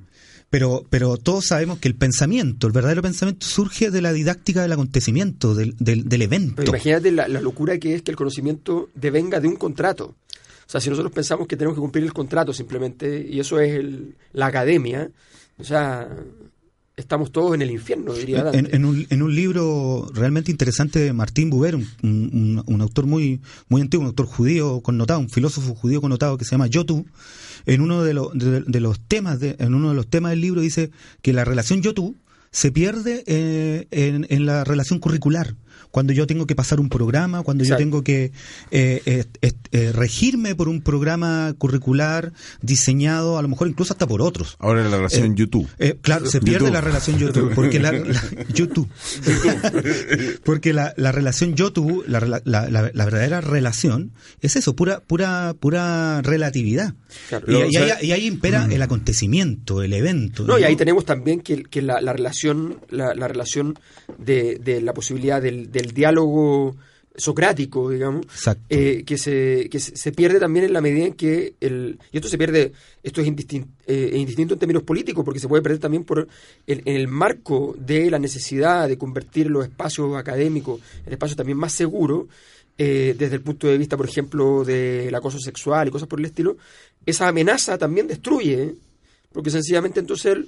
Pero, 0.50 0.86
pero 0.88 1.18
todos 1.18 1.46
sabemos 1.46 1.78
que 1.78 1.88
el 1.88 1.94
pensamiento, 1.94 2.66
el 2.66 2.72
verdadero 2.72 3.02
pensamiento, 3.02 3.46
surge 3.46 3.90
de 3.90 4.00
la 4.00 4.12
didáctica 4.14 4.62
del 4.62 4.72
acontecimiento, 4.72 5.54
del, 5.54 5.74
del, 5.78 6.08
del 6.08 6.22
evento. 6.22 6.54
Pero 6.56 6.70
imagínate 6.70 7.12
la, 7.12 7.28
la 7.28 7.40
locura 7.42 7.76
que 7.78 7.94
es 7.94 8.02
que 8.02 8.10
el 8.10 8.16
conocimiento 8.16 8.88
devenga 8.94 9.40
de 9.40 9.48
un 9.48 9.56
contrato. 9.56 10.14
O 10.66 10.70
sea, 10.70 10.80
si 10.80 10.88
nosotros 10.88 11.12
pensamos 11.12 11.46
que 11.48 11.56
tenemos 11.56 11.74
que 11.76 11.80
cumplir 11.80 12.04
el 12.04 12.12
contrato 12.14 12.52
simplemente, 12.54 13.26
y 13.30 13.40
eso 13.40 13.60
es 13.60 13.74
el- 13.74 14.14
la 14.32 14.46
academia, 14.46 15.10
o 15.58 15.64
sea, 15.64 16.08
estamos 16.96 17.30
todos 17.30 17.54
en 17.54 17.62
el 17.62 17.70
infierno, 17.70 18.12
diría 18.12 18.42
Dante. 18.42 18.58
En, 18.58 18.74
en 18.74 18.84
un, 18.84 19.06
en 19.08 19.22
un 19.22 19.34
libro 19.34 20.10
realmente 20.14 20.50
interesante 20.50 20.98
de 20.98 21.12
Martín 21.12 21.48
Buber, 21.50 21.76
un, 21.76 21.86
un- 22.02 22.62
un 22.66 22.80
autor 22.80 23.06
muy, 23.06 23.40
muy 23.68 23.80
antiguo, 23.82 24.02
un 24.02 24.08
autor 24.08 24.26
judío 24.26 24.80
connotado, 24.80 25.20
un 25.20 25.30
filósofo 25.30 25.74
judío 25.74 26.00
connotado 26.00 26.36
que 26.38 26.44
se 26.44 26.52
llama 26.52 26.66
Yotu, 26.66 27.06
en 27.68 27.80
uno 27.80 28.02
de, 28.02 28.14
los 28.14 28.32
de, 28.36 28.62
de 28.66 28.80
los 28.80 28.98
temas 29.00 29.38
de, 29.38 29.54
en 29.60 29.74
uno 29.74 29.90
de 29.90 29.94
los 29.94 30.08
temas 30.08 30.30
del 30.30 30.40
libro 30.40 30.60
dice 30.60 30.90
que 31.22 31.32
la 31.32 31.44
relación 31.44 31.80
Yotu 31.82 32.16
se 32.50 32.72
pierde 32.72 33.22
eh, 33.26 33.86
en, 33.90 34.26
en 34.30 34.46
la 34.46 34.64
relación 34.64 34.98
curricular. 34.98 35.54
Cuando 35.90 36.12
yo 36.12 36.26
tengo 36.26 36.46
que 36.46 36.54
pasar 36.54 36.80
un 36.80 36.90
programa, 36.90 37.42
cuando 37.42 37.64
yo 37.64 37.76
tengo 37.76 38.02
que 38.04 38.30
eh, 38.70 39.24
eh, 39.72 39.92
regirme 39.92 40.54
por 40.54 40.68
un 40.68 40.82
programa 40.82 41.54
curricular 41.56 42.32
diseñado, 42.60 43.38
a 43.38 43.42
lo 43.42 43.48
mejor 43.48 43.68
incluso 43.68 43.94
hasta 43.94 44.06
por 44.06 44.20
otros. 44.20 44.56
Ahora 44.58 44.82
la 44.86 44.96
relación 44.98 45.32
Eh, 45.32 45.34
YouTube. 45.34 45.66
Eh, 45.78 45.96
claro, 46.02 46.26
se 46.26 46.40
pierde 46.40 46.60
YouTube. 46.66 46.72
la 46.74 46.80
relación 46.82 47.18
YouTube, 47.18 47.54
porque 47.54 47.78
la, 47.80 47.92
la- 47.92 48.22
YouTube. 48.54 48.88
porque 50.44 50.72
la, 50.72 50.92
la 50.96 51.12
relación 51.12 51.54
YouTube, 51.54 52.04
la, 52.06 52.20
rela- 52.20 52.42
la, 52.44 52.68
la- 52.68 52.90
la 52.92 53.04
verdadera 53.04 53.40
relación, 53.40 54.12
es 54.40 54.56
eso, 54.56 54.74
pura, 54.76 55.00
pura, 55.00 55.54
pura 55.58 56.22
relatividad. 56.22 56.94
Claro. 57.28 57.46
y, 57.50 57.54
o 57.54 57.62
ahí, 57.64 57.72
sea- 57.72 58.02
y 58.04 58.12
ahí 58.12 58.26
impera 58.26 58.66
el 58.70 58.82
acontecimiento, 58.82 59.82
el 59.82 59.92
evento. 59.92 60.44
No, 60.44 60.58
y 60.58 60.64
ahí 60.64 60.76
tenemos 60.76 61.04
también 61.04 61.40
que, 61.40 61.62
que 61.64 61.82
la, 61.82 62.00
la 62.00 62.12
relación, 62.12 62.80
la, 62.90 63.14
la 63.14 63.28
relación 63.28 63.78
de, 64.18 64.56
de 64.58 64.80
la 64.82 64.92
posibilidad 64.94 65.40
del, 65.40 65.70
del 65.72 65.92
diálogo 65.92 66.76
socrático, 67.16 67.90
digamos, 67.90 68.26
eh, 68.68 69.02
que, 69.04 69.18
se, 69.18 69.68
que 69.70 69.80
se, 69.80 69.96
se 69.96 70.12
pierde 70.12 70.38
también 70.38 70.66
en 70.66 70.72
la 70.72 70.80
medida 70.80 71.06
en 71.06 71.14
que 71.14 71.54
el 71.60 71.98
y 72.12 72.16
esto 72.18 72.28
se 72.28 72.38
pierde, 72.38 72.72
esto 73.02 73.20
es 73.20 73.26
indistin- 73.26 73.66
eh, 73.88 74.12
indistinto 74.14 74.54
en 74.54 74.60
términos 74.60 74.84
políticos, 74.84 75.24
porque 75.24 75.40
se 75.40 75.48
puede 75.48 75.60
perder 75.62 75.80
también 75.80 76.04
por 76.04 76.28
en, 76.66 76.82
en 76.84 76.94
el 76.96 77.08
marco 77.08 77.74
de 77.76 78.08
la 78.08 78.20
necesidad 78.20 78.86
de 78.88 78.98
convertir 78.98 79.50
los 79.50 79.64
espacios 79.64 80.16
académicos 80.16 80.80
en 81.06 81.12
espacios 81.12 81.36
también 81.36 81.58
más 81.58 81.72
seguros, 81.72 82.26
eh, 82.78 83.14
desde 83.18 83.34
el 83.36 83.42
punto 83.42 83.66
de 83.66 83.76
vista, 83.76 83.96
por 83.96 84.08
ejemplo, 84.08 84.64
del 84.64 85.14
acoso 85.14 85.38
sexual 85.38 85.88
y 85.88 85.90
cosas 85.90 86.08
por 86.08 86.20
el 86.20 86.26
estilo, 86.26 86.56
esa 87.04 87.28
amenaza 87.28 87.76
también 87.76 88.06
destruye, 88.06 88.62
¿eh? 88.62 88.74
porque 89.32 89.50
sencillamente 89.50 90.00
entonces 90.00 90.38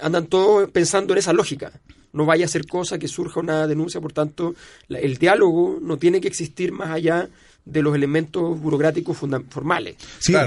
andan 0.00 0.26
todos 0.26 0.70
pensando 0.70 1.12
en 1.12 1.18
esa 1.18 1.32
lógica. 1.32 1.72
no 2.12 2.24
vaya 2.24 2.44
a 2.44 2.48
ser 2.48 2.66
cosa 2.66 2.98
que 2.98 3.08
surja 3.08 3.40
una 3.40 3.66
denuncia, 3.66 4.00
por 4.00 4.12
tanto, 4.12 4.54
el 4.88 5.18
diálogo 5.18 5.78
no 5.82 5.98
tiene 5.98 6.20
que 6.20 6.28
existir 6.28 6.70
más 6.70 6.90
allá 6.90 7.28
de 7.64 7.82
los 7.82 7.94
elementos 7.94 8.60
burocráticos 8.60 9.16
formales. 9.16 9.96
Sí, 10.18 10.32
la, 10.32 10.44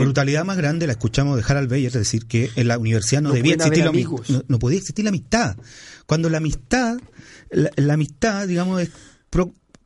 brutalidad 0.00 0.44
más 0.44 0.56
grande 0.56 0.86
la 0.86 0.92
escuchamos 0.92 1.36
de 1.36 1.44
Harald 1.46 1.68
Beyer, 1.68 1.88
es 1.88 1.94
decir, 1.94 2.26
que 2.26 2.50
en 2.56 2.68
la 2.68 2.78
universidad 2.78 3.22
no, 3.22 3.32
debía 3.32 3.54
existir 3.54 3.84
la 3.84 3.92
no, 3.92 4.42
no, 4.46 4.58
podía 4.58 4.78
existir 4.78 5.04
la 5.04 5.10
amistad. 5.10 5.56
Cuando 6.06 6.30
la 6.30 6.38
amistad, 6.38 6.98
la, 7.50 7.94
amistad, 7.94 8.46
digamos, 8.46 8.80
es 8.82 8.90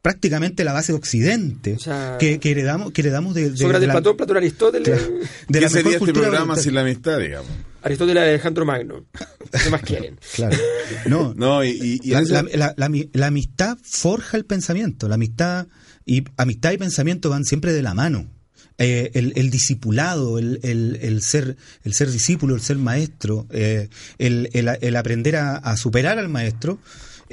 prácticamente 0.05 0.65
la 0.65 0.75
base 0.75 0.93
de 0.93 0.99
Occidente 0.99 1.79
que, 2.19 2.39
heredamos 2.43 2.93
que 2.93 3.01
heredamos 3.01 3.33
de, 3.35 3.49
de, 3.49 3.79
de 3.79 3.89
Platón, 3.89 4.19
Platón 4.19 4.37
Aristóteles 4.37 5.11
de 5.49 5.61
¿Qué 5.61 5.69
sería 5.71 5.97
este 5.97 6.13
programa 6.13 6.57
sin 6.57 6.75
la 6.75 6.83
amistad 6.83 7.19
digamos? 7.19 7.49
Aristóteles 7.81 8.23
Alejandro 8.23 8.67
Magno 8.67 9.07
¿qué 9.65 9.71
más 9.71 9.81
quieren? 9.81 10.21
claro 10.35 10.59
no, 11.07 11.33
no 11.39 11.65
y, 11.65 12.01
la, 12.05 12.75
la, 12.77 13.27
amistad 13.27 13.79
forja 13.83 14.37
el 14.37 14.45
pensamiento 14.45 15.09
la 15.09 15.15
amistad 15.15 15.69
y 16.05 16.23
amistad 16.37 16.73
y 16.73 16.77
pensamiento 16.77 17.31
van 17.31 17.47
siempre 17.47 17.73
de 17.73 17.81
la 17.81 17.95
mano 17.95 18.29
eh, 18.77 19.11
el, 19.15 19.33
el, 19.37 19.51
discipulado, 19.51 20.39
el, 20.39 20.59
el, 20.65 21.23
ser, 21.23 21.57
el 21.85 21.95
ser 21.95 22.11
discípulo, 22.11 22.57
el 22.57 22.61
ser 22.61 22.77
maestro, 22.77 23.47
eh, 23.51 23.89
el, 24.19 24.97
aprender 24.97 25.37
a, 25.37 25.77
superar 25.77 26.19
al 26.19 26.29
maestro, 26.29 26.81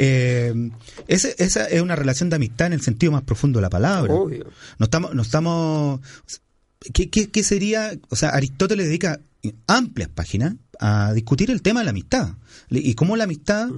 eh, 0.04 0.72
esa 1.08 1.66
es 1.66 1.80
una 1.80 1.96
relación 1.96 2.32
de 2.32 2.38
amistad 2.38 2.66
en 2.66 2.74
el 2.74 2.82
sentido 2.82 3.12
más 3.12 3.22
profundo 3.22 3.60
de 3.60 3.62
la 3.62 3.70
palabra. 3.70 4.12
No 4.12 4.84
estamos, 4.84 5.14
no 5.14 5.22
estamos 5.22 6.02
¿qué, 6.92 7.10
qué, 7.10 7.44
sería? 7.44 7.92
O 8.10 8.16
sea, 8.16 8.30
Aristóteles 8.30 8.88
dedica 8.88 9.20
amplias 9.68 10.10
páginas 10.10 10.56
a 10.80 11.14
discutir 11.14 11.52
el 11.52 11.62
tema 11.62 11.82
de 11.82 11.86
la 11.86 11.92
amistad 11.92 12.34
y 12.72 12.96
cómo 12.96 13.16
la 13.16 13.26
amistad 13.26 13.70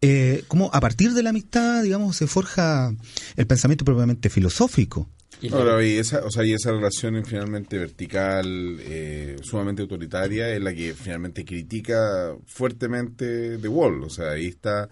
eh, 0.00 0.44
cómo 0.46 0.70
a 0.72 0.80
partir 0.80 1.12
de 1.12 1.22
la 1.24 1.30
amistad 1.30 1.82
digamos 1.82 2.16
se 2.16 2.28
forja 2.28 2.94
el 3.36 3.46
pensamiento 3.46 3.84
propiamente 3.84 4.28
filosófico 4.28 5.08
y 5.40 5.98
esa, 5.98 6.24
o 6.24 6.30
sea, 6.30 6.44
y 6.44 6.52
esa 6.52 6.72
relación 6.72 7.22
finalmente 7.24 7.78
vertical, 7.78 8.78
eh, 8.80 9.36
sumamente 9.42 9.82
autoritaria, 9.82 10.48
es 10.54 10.62
la 10.62 10.72
que 10.72 10.94
finalmente 10.94 11.44
critica 11.44 12.34
fuertemente 12.46 13.58
The 13.58 13.68
Wall. 13.68 14.04
O 14.04 14.10
sea, 14.10 14.32
ahí 14.32 14.46
está 14.46 14.88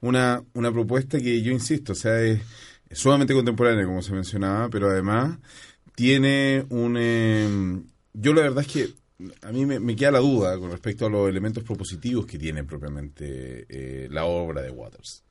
una, 0.00 0.42
una 0.54 0.72
propuesta 0.72 1.18
que 1.18 1.42
yo 1.42 1.52
insisto, 1.52 1.92
o 1.92 1.96
sea, 1.96 2.20
es, 2.22 2.40
sumamente 2.90 3.34
contemporánea, 3.34 3.84
como 3.84 4.02
se 4.02 4.12
mencionaba, 4.12 4.68
pero 4.68 4.90
además 4.90 5.38
tiene 5.94 6.64
un... 6.70 6.96
Em, 6.96 7.84
yo 8.12 8.32
la 8.32 8.42
verdad 8.42 8.64
es 8.66 8.72
que 8.72 8.88
a 9.42 9.52
mí 9.52 9.66
me, 9.66 9.96
queda 9.96 10.12
la 10.12 10.18
duda 10.18 10.58
con 10.58 10.70
respecto 10.70 11.06
a 11.06 11.10
los 11.10 11.28
elementos 11.28 11.62
propositivos 11.62 12.26
que 12.26 12.38
tiene 12.38 12.64
propiamente 12.64 13.66
eh, 13.68 14.08
la 14.10 14.24
obra 14.24 14.62
de 14.62 14.70
Waters. 14.70 15.22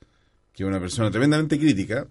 Que 0.53 0.63
es 0.63 0.67
una 0.67 0.79
persona 0.79 1.09
tremendamente 1.09 1.57
crítica, 1.57 2.07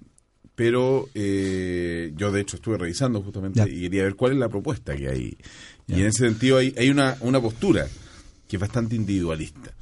pero 0.54 1.08
eh, 1.14 2.12
yo 2.16 2.32
de 2.32 2.40
hecho 2.40 2.56
estuve 2.56 2.78
revisando 2.78 3.22
justamente 3.22 3.62
y 3.70 3.82
quería 3.82 4.02
ver 4.02 4.16
cuál 4.16 4.32
es 4.32 4.38
la 4.38 4.48
propuesta 4.48 4.96
que 4.96 5.08
hay. 5.08 5.38
Y 5.86 6.00
en 6.00 6.06
ese 6.06 6.26
sentido 6.26 6.58
hay, 6.58 6.74
hay 6.76 6.90
una, 6.90 7.16
una 7.20 7.40
postura 7.40 7.86
que 8.48 8.56
es 8.56 8.60
bastante 8.60 8.96
individualista 8.96 9.72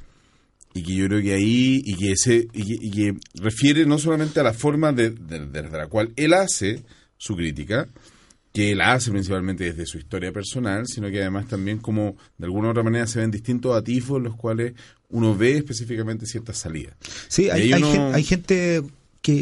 y 0.77 0.83
que 0.83 0.93
yo 0.93 1.07
creo 1.07 1.21
que 1.21 1.33
ahí 1.33 1.81
y 1.83 1.95
que 1.95 2.11
ese 2.11 2.47
y 2.53 2.91
que, 2.91 3.15
refiere 3.35 3.85
no 3.85 3.97
solamente 3.97 4.39
a 4.39 4.43
la 4.43 4.53
forma 4.53 4.91
de, 4.91 5.13
la 5.71 5.87
cual 5.87 6.13
él 6.15 6.33
hace 6.33 6.83
su 7.17 7.35
crítica 7.35 7.87
que 8.53 8.71
él 8.71 8.81
hace 8.81 9.11
principalmente 9.11 9.63
desde 9.63 9.85
su 9.85 9.97
historia 9.97 10.31
personal 10.31 10.85
sino 10.87 11.09
que 11.09 11.21
además 11.21 11.47
también 11.47 11.79
como 11.79 12.15
de 12.37 12.45
alguna 12.45 12.67
u 12.67 12.71
otra 12.71 12.83
manera 12.83 13.07
se 13.07 13.19
ven 13.19 13.31
distintos 13.31 13.75
atifos 13.75 14.17
en 14.17 14.25
los 14.25 14.35
cuales 14.35 14.73
uno 15.09 15.35
ve 15.35 15.57
específicamente 15.57 16.25
ciertas 16.25 16.57
salidas. 16.57 16.95
Sí 17.29 17.49
hay, 17.49 17.71
hay 17.71 18.23
gente 18.23 18.83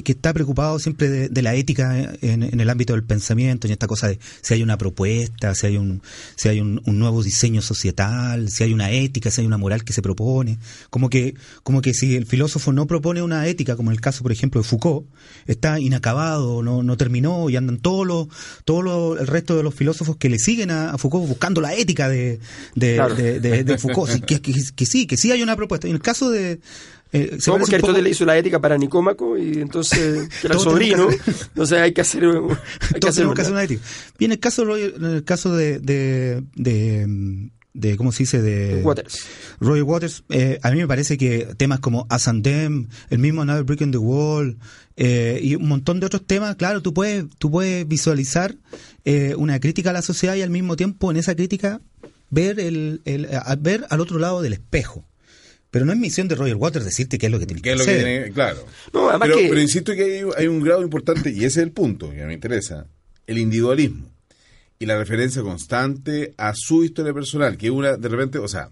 que, 0.04 0.12
está 0.12 0.34
preocupado 0.34 0.80
siempre 0.80 1.30
de, 1.30 1.42
la 1.42 1.54
ética 1.54 2.13
en, 2.22 2.60
el 2.60 2.70
ámbito 2.70 2.94
del 2.94 3.04
pensamiento, 3.04 3.68
en 3.68 3.74
esta 3.74 3.86
cosa 3.86 4.08
de 4.08 4.20
si 4.42 4.56
hay 4.56 4.63
una 4.63 4.77
propuesta, 4.77 5.54
si 5.54 5.68
hay 5.68 5.77
un, 5.77 6.01
si 6.36 6.50
hay 6.50 6.60
un, 6.60 6.82
nuevo 6.86 7.22
diseño 7.22 7.62
societal, 7.62 8.50
si 8.50 8.63
hay 8.63 8.74
una 8.74 8.89
ética, 8.89 9.30
si 9.30 9.42
hay 9.42 9.48
una 9.48 9.58
moral 9.58 9.84
que 9.84 9.94
se 9.94 10.01
propone. 10.01 10.58
Como 10.89 11.10
que, 11.10 11.36
como 11.62 11.82
que 11.82 11.94
si 11.94 12.15
el 12.15 12.25
filósofo 12.25 12.74
no 12.74 12.88
propone 12.88 13.22
una 13.22 13.46
ética, 13.48 13.75
como 13.75 13.92
en 13.92 13.96
el 13.96 14.01
caso, 14.01 14.24
por 14.24 14.32
ejemplo, 14.32 14.62
de 14.62 14.68
Foucault, 14.68 15.08
está 15.46 15.80
inacabado, 15.80 16.63
no, 16.63 16.82
no 16.82 16.98
terminó 16.98 17.50
y 17.50 17.56
andan 17.56 17.77
todos 17.77 18.08
los, 18.08 18.27
todo 18.63 19.20
el 19.20 19.27
resto 19.27 19.56
de 19.56 19.63
los 19.63 19.75
filósofos 19.75 20.18
que 20.18 20.30
le 20.30 20.39
siguen 20.39 20.72
a, 20.72 20.98
Foucault 20.98 21.27
buscando 21.27 21.62
la 21.62 21.75
ética 21.75 22.10
de, 22.10 22.39
de, 22.74 23.77
Foucault. 23.77 24.25
que, 24.25 24.42
que 24.42 24.86
sí, 24.86 25.05
que 25.05 25.18
sí 25.18 25.31
hay 25.31 25.44
una 25.44 25.55
propuesta. 25.55 25.88
En 25.88 25.94
el 25.94 26.01
caso 26.01 26.31
de, 26.31 26.60
eh, 27.16 27.38
no, 27.48 27.58
porque 27.58 27.75
Aristóteles 27.75 28.04
le 28.04 28.10
hizo 28.10 28.25
la 28.25 28.38
ética 28.38 28.60
para 28.60 28.78
Nicómaco 28.78 29.38
y 29.38 29.60
entonces 29.60 30.30
era 30.44 30.56
el 30.56 30.60
sobrino, 30.60 31.08
entonces 31.48 31.80
hay 31.80 31.94
que 31.94 32.01
hacer, 32.01 32.25
hay 32.25 33.00
que 33.00 33.08
hacer, 33.08 33.28
una 33.28 33.64
ética. 33.64 33.82
Bien, 34.20 34.32
el 34.32 34.40
caso, 34.40 34.75
el 34.75 35.24
caso 35.24 35.56
de, 35.56 35.80
de, 35.80 36.44
de, 37.74 37.98
¿cómo 37.98 38.12
se 38.12 38.24
dice? 38.24 38.42
De 38.42 38.82
Waters. 38.84 39.25
Roy 39.60 39.82
Waters, 39.82 40.24
eh, 40.30 40.60
a 40.62 40.72
mí 40.72 40.78
me 40.78 40.88
parece 40.88 41.18
que 41.18 41.48
temas 41.58 41.80
como 41.80 42.06
Asandem, 42.10 42.88
el 43.10 43.20
mismo 43.20 43.42
Another 43.42 43.64
Brick 43.64 43.82
in 43.82 43.92
the 43.92 43.98
Wall, 43.98 44.58
eh, 44.98 45.40
y 45.42 45.56
un 45.56 45.68
montón 45.68 46.00
de 46.00 46.06
otros 46.06 46.25
temas, 46.25 46.56
claro, 46.56 46.82
tú 46.82 46.94
puedes, 46.94 47.25
tú 47.38 47.51
puedes 47.51 47.88
visualizar 47.88 48.56
eh, 49.04 49.36
una 49.38 49.60
crítica 49.60 49.90
a 49.90 49.94
la 49.94 50.01
sociedad 50.01 50.36
y 50.36 50.42
al 50.42 50.50
mismo 50.50 50.75
tiempo 50.75 51.12
en 51.12 51.18
esa 51.18 51.36
crítica 51.36 51.82
ver, 52.30 52.60
el, 52.60 53.01
el, 53.06 53.28
ver 53.60 53.86
al 53.90 54.00
otro 54.00 54.20
lado 54.20 54.42
del 54.42 54.54
espejo. 54.54 55.06
Pero 55.75 55.83
no 55.83 55.92
es 55.92 56.00
misión 56.00 56.29
de 56.29 56.35
Roger 56.35 56.55
Waters 56.55 56.85
decirte 56.85 57.18
qué 57.18 57.25
es 57.25 57.31
lo 57.33 57.38
que 57.38 57.48
tiene 57.48 57.61
que 57.61 57.74
hacer. 57.74 58.31
claro. 58.31 58.66
pero, 58.94 59.59
insisto 59.59 59.94
que 59.94 60.25
hay, 60.38 60.48
un 60.48 60.61
grado 60.61 60.81
importante, 60.81 61.31
y 61.31 61.40
ese 61.40 61.46
es 61.48 61.57
el 61.57 61.74
punto 61.74 62.11
que 62.11 62.24
me 62.24 62.33
interesa, 62.33 62.88
el 63.27 63.40
individualismo 63.40 64.09
y 64.79 64.85
la 64.85 64.98
referencia 64.98 65.42
constante 65.42 66.33
a 66.38 66.53
su 66.55 66.85
historia 66.85 67.14
personal, 67.14 67.57
que 67.57 67.72
una, 67.72 67.98
de 67.98 68.07
repente, 68.07 68.38
o 68.38 68.48
sea, 68.48 68.70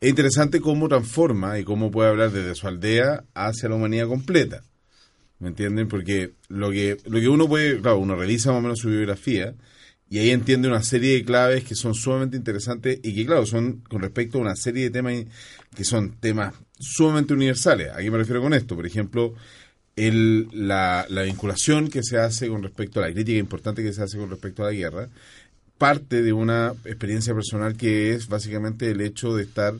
es 0.00 0.08
interesante 0.08 0.62
cómo 0.62 0.88
transforma 0.88 1.58
y 1.58 1.64
cómo 1.64 1.90
puede 1.90 2.08
hablar 2.08 2.30
desde 2.30 2.54
su 2.54 2.66
aldea 2.66 3.22
hacia 3.34 3.68
la 3.68 3.74
humanidad 3.74 4.08
completa. 4.08 4.62
¿Me 5.40 5.48
entienden? 5.48 5.88
Porque 5.88 6.32
lo 6.48 6.70
que, 6.70 6.96
lo 7.04 7.20
que 7.20 7.28
uno 7.28 7.48
puede, 7.48 7.82
claro, 7.82 7.98
uno 7.98 8.16
revisa 8.16 8.48
más 8.48 8.60
o 8.60 8.62
menos 8.62 8.78
su 8.78 8.88
biografía 8.88 9.54
y 10.10 10.18
ahí 10.18 10.30
entiende 10.30 10.66
una 10.66 10.82
serie 10.82 11.14
de 11.14 11.24
claves 11.24 11.62
que 11.62 11.76
son 11.76 11.94
sumamente 11.94 12.36
interesantes 12.36 12.98
y 13.00 13.14
que, 13.14 13.24
claro, 13.24 13.46
son 13.46 13.76
con 13.88 14.02
respecto 14.02 14.38
a 14.38 14.40
una 14.40 14.56
serie 14.56 14.82
de 14.84 14.90
temas 14.90 15.14
que 15.74 15.84
son 15.84 16.16
temas 16.18 16.52
sumamente 16.80 17.32
universales. 17.32 17.92
¿A 17.92 17.98
qué 17.98 18.10
me 18.10 18.18
refiero 18.18 18.42
con 18.42 18.52
esto? 18.52 18.74
Por 18.74 18.86
ejemplo, 18.86 19.34
el, 19.94 20.48
la, 20.52 21.06
la 21.08 21.22
vinculación 21.22 21.88
que 21.88 22.02
se 22.02 22.18
hace 22.18 22.48
con 22.48 22.64
respecto 22.64 22.98
a 22.98 23.06
la 23.06 23.12
crítica 23.12 23.38
importante 23.38 23.84
que 23.84 23.92
se 23.92 24.02
hace 24.02 24.18
con 24.18 24.30
respecto 24.30 24.64
a 24.64 24.66
la 24.66 24.72
guerra, 24.72 25.08
parte 25.78 26.22
de 26.22 26.32
una 26.32 26.74
experiencia 26.84 27.32
personal 27.32 27.76
que 27.76 28.12
es 28.12 28.26
básicamente 28.26 28.90
el 28.90 29.00
hecho 29.02 29.36
de 29.36 29.44
estar 29.44 29.74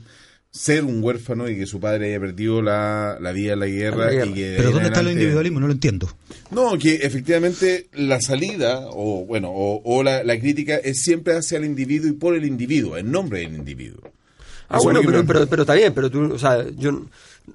ser 0.52 0.84
un 0.84 1.02
huérfano 1.02 1.48
y 1.48 1.56
que 1.56 1.66
su 1.66 1.78
padre 1.78 2.08
haya 2.08 2.20
perdido 2.20 2.60
la, 2.60 3.18
la 3.20 3.32
vida 3.32 3.52
en 3.52 3.60
la 3.60 3.66
guerra. 3.66 4.12
Y 4.12 4.32
que 4.32 4.54
Pero 4.56 4.72
¿dónde 4.72 4.88
está 4.88 5.00
el 5.00 5.12
individualismo? 5.12 5.60
No 5.60 5.66
lo 5.66 5.72
entiendo. 5.72 6.10
No, 6.50 6.76
que 6.76 6.96
efectivamente 6.96 7.88
la 7.92 8.20
salida, 8.20 8.86
o 8.88 9.24
bueno, 9.24 9.50
o, 9.52 10.02
la, 10.02 10.24
la, 10.24 10.38
crítica 10.40 10.76
es 10.76 11.02
siempre 11.02 11.36
hacia 11.36 11.58
el 11.58 11.64
individuo 11.64 12.08
y 12.08 12.14
por 12.14 12.34
el 12.34 12.44
individuo, 12.44 12.96
en 12.96 13.12
nombre 13.12 13.40
del 13.40 13.54
individuo. 13.54 14.02
Ah, 14.68 14.78
bueno, 14.82 15.00
pero, 15.04 15.24
pero, 15.24 15.46
pero, 15.46 15.62
está 15.62 15.74
bien, 15.74 15.92
pero 15.94 16.10
tú, 16.10 16.32
o 16.32 16.38
sea, 16.38 16.64
yo, 16.76 17.02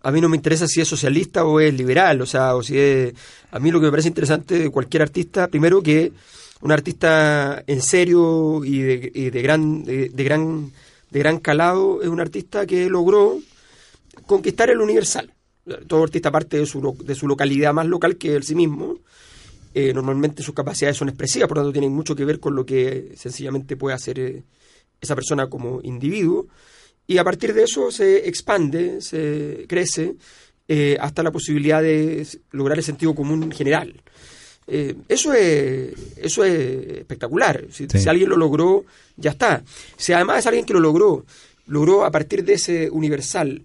a 0.04 0.12
mí 0.12 0.20
no 0.20 0.28
me 0.28 0.36
interesa 0.36 0.68
si 0.68 0.82
es 0.82 0.88
socialista 0.88 1.46
o 1.46 1.60
es 1.60 1.74
liberal, 1.74 2.22
o 2.22 2.26
sea, 2.26 2.56
o 2.56 2.64
si 2.64 2.78
es, 2.78 3.14
a 3.52 3.60
mí 3.60 3.72
lo 3.72 3.80
que 3.80 3.86
me 3.86 3.92
parece 3.92 4.10
interesante 4.10 4.60
de 4.60 4.70
cualquier 4.70 5.04
artista, 5.04 5.48
primero 5.48 5.82
que 5.82 6.12
un 6.62 6.72
artista 6.72 7.64
en 7.68 7.82
serio 7.82 8.66
y 8.66 8.80
de, 8.80 9.12
y 9.14 9.30
de 9.30 9.42
gran, 9.42 9.84
de 9.84 10.24
gran 10.24 10.72
de 11.16 11.20
gran 11.20 11.40
calado, 11.40 12.02
es 12.02 12.10
un 12.10 12.20
artista 12.20 12.66
que 12.66 12.90
logró 12.90 13.40
conquistar 14.26 14.70
el 14.70 14.82
universal. 14.82 15.34
Todo 15.88 16.04
artista 16.04 16.30
parte 16.30 16.58
de 16.58 16.66
su, 16.66 16.94
de 17.06 17.16
su 17.16 17.26
localidad 17.26 17.74
más 17.74 17.86
local 17.86 18.18
que 18.18 18.36
él 18.36 18.44
sí 18.44 18.54
mismo. 18.54 19.00
Eh, 19.74 19.94
normalmente 19.94 20.44
sus 20.44 20.54
capacidades 20.54 20.98
son 20.98 21.08
expresivas, 21.08 21.48
por 21.48 21.56
lo 21.56 21.64
tanto 21.64 21.72
tienen 21.72 21.94
mucho 21.94 22.18
que 22.18 22.26
ver 22.26 22.42
con 22.42 22.54
lo 22.54 22.66
que 22.66 23.14
sencillamente 23.16 23.78
puede 23.78 23.96
hacer 23.96 24.20
eh, 24.20 24.44
esa 25.00 25.16
persona 25.16 25.48
como 25.48 25.80
individuo. 25.84 26.48
Y 27.08 27.18
a 27.18 27.24
partir 27.24 27.54
de 27.54 27.64
eso 27.64 27.92
se 27.92 28.28
expande, 28.28 29.00
se 29.00 29.64
crece 29.70 30.16
eh, 30.68 30.98
hasta 31.00 31.24
la 31.24 31.32
posibilidad 31.32 31.82
de 31.82 32.28
lograr 32.52 32.78
el 32.78 32.84
sentido 32.84 33.16
común 33.16 33.54
general. 33.54 34.02
Eh, 34.68 34.96
eso, 35.08 35.34
es, 35.34 35.94
eso 36.18 36.44
es 36.44 36.98
espectacular. 36.98 37.66
Si, 37.72 37.88
alguien 38.08 38.30
lo 38.30 38.38
logró, 38.38 38.86
ya 39.16 39.32
está. 39.32 39.64
Si 39.98 40.14
además 40.14 40.40
es 40.40 40.48
alguien 40.48 40.66
que 40.66 40.74
lo 40.74 40.80
logró, 40.80 41.26
logró 41.68 42.04
a 42.04 42.12
partir 42.12 42.44
de 42.44 42.54
ese 42.54 42.90
universal, 42.90 43.62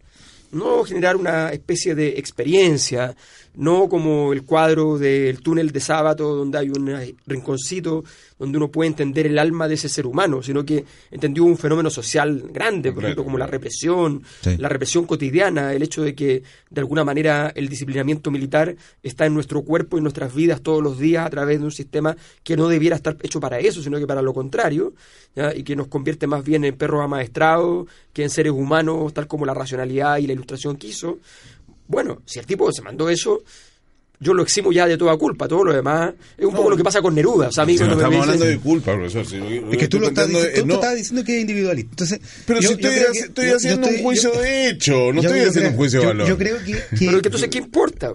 no 0.53 0.85
generar 0.85 1.17
una 1.17 1.51
especie 1.51 1.95
de 1.95 2.19
experiencia, 2.19 3.17
no 3.61 3.90
como 3.90 4.33
el 4.33 4.44
cuadro 4.44 4.99
del 4.99 5.40
túnel 5.42 5.70
de 5.70 5.81
sábado 5.81 6.35
donde 6.35 6.59
hay 6.59 6.70
un 6.70 6.90
rinconcito 7.27 8.03
donde 8.38 8.57
uno 8.57 8.70
puede 8.70 8.88
entender 8.88 9.27
el 9.27 9.38
alma 9.38 9.68
de 9.68 9.75
ese 9.75 9.90
ser 9.90 10.07
humano, 10.07 10.42
sino 10.42 10.64
que 10.64 10.87
entendió 11.11 11.44
un 11.44 11.59
fenómeno 11.59 11.90
social 11.90 12.44
grande, 12.51 12.90
por 12.90 13.05
ejemplo, 13.05 13.23
como 13.23 13.37
la 13.37 13.46
represión, 13.46 14.23
la 14.57 14.70
represión 14.70 15.05
cotidiana, 15.05 15.75
el 15.75 15.83
hecho 15.83 16.03
de 16.03 16.14
que 16.14 16.42
de 16.70 16.81
alguna 16.81 17.05
manera 17.05 17.53
el 17.55 17.68
disciplinamiento 17.68 18.31
militar 18.31 18.75
está 19.03 19.27
en 19.27 19.35
nuestro 19.35 19.61
cuerpo 19.62 19.99
y 19.99 20.01
nuestras 20.01 20.35
vidas 20.35 20.62
todos 20.62 20.83
los 20.83 20.99
días 20.99 21.27
a 21.27 21.31
través 21.31 21.59
de 21.59 21.66
un 21.66 21.70
sistema 21.70 22.16
que 22.42 22.57
no 22.57 22.66
debiera 22.66 22.96
estar 22.96 23.18
hecho 23.23 23.40
para 23.40 23.59
eso, 23.59 23.83
sino 23.83 23.99
que 23.99 24.07
para 24.07 24.23
lo 24.23 24.33
contrario, 24.33 24.94
y 25.55 25.62
que 25.62 25.77
nos 25.77 25.88
convierte 25.88 26.27
más 26.27 26.42
bien 26.42 26.64
en 26.64 26.77
perros 26.77 27.05
amaestrados 27.05 27.88
que 28.14 28.23
en 28.23 28.31
seres 28.31 28.53
humanos, 28.53 29.12
tal 29.12 29.27
como 29.27 29.44
la 29.44 29.53
racionalidad 29.53 30.16
y 30.16 30.27
la 30.27 30.33
ilustración 30.33 30.77
quiso. 30.77 31.18
Bueno, 31.90 32.22
si 32.24 32.38
el 32.38 32.46
tipo 32.46 32.70
se 32.70 32.83
mandó 32.83 33.11
eso, 33.11 33.42
yo 34.20 34.33
lo 34.33 34.44
eximo 34.44 34.70
ya 34.70 34.87
de 34.87 34.96
toda 34.96 35.16
culpa, 35.16 35.48
todo 35.48 35.64
lo 35.64 35.72
demás 35.72 36.12
es 36.38 36.44
un 36.44 36.55
poco 36.55 36.70
lo 36.70 36.76
que 36.76 36.85
pasa 36.85 37.03
con 37.03 37.16
Neruda. 37.16 37.48
O 37.48 37.53
sea, 37.53 37.64
a 37.64 37.66
mí 37.66 37.74
no 37.74 37.92
estamos 37.92 38.22
hablando 38.22 38.44
de 38.44 38.59
culpa, 38.61 38.94
profesor. 38.94 39.22
es 39.22 39.76
que 39.76 39.88
tú 39.88 39.98
lo 39.98 40.07
estás, 40.07 40.29
diciendo, 40.29 40.79
tú 40.79 40.87
diciendo 40.94 41.24
que 41.24 41.35
es 41.35 41.40
individualista. 41.40 41.90
Entonces, 41.90 42.20
pero 42.46 42.62
si 42.62 42.74
estoy, 42.74 43.18
estoy 43.18 43.48
haciendo 43.48 43.88
un 43.88 43.98
juicio 44.03 44.31
de 44.31 44.68
hecho, 44.68 45.12
no 45.12 45.20
estoy 45.20 45.40
haciendo 45.40 45.70
un 45.70 45.76
juicio 45.76 46.00
de 46.00 46.07
valor. 46.07 46.29
Yo 46.29 46.38
creo 46.38 46.59
que, 46.59 46.76
Pero 46.96 47.16
es 47.16 47.22
que 47.22 47.29
entonces, 47.29 47.48
¿qué 47.48 47.59
importa? 47.59 48.12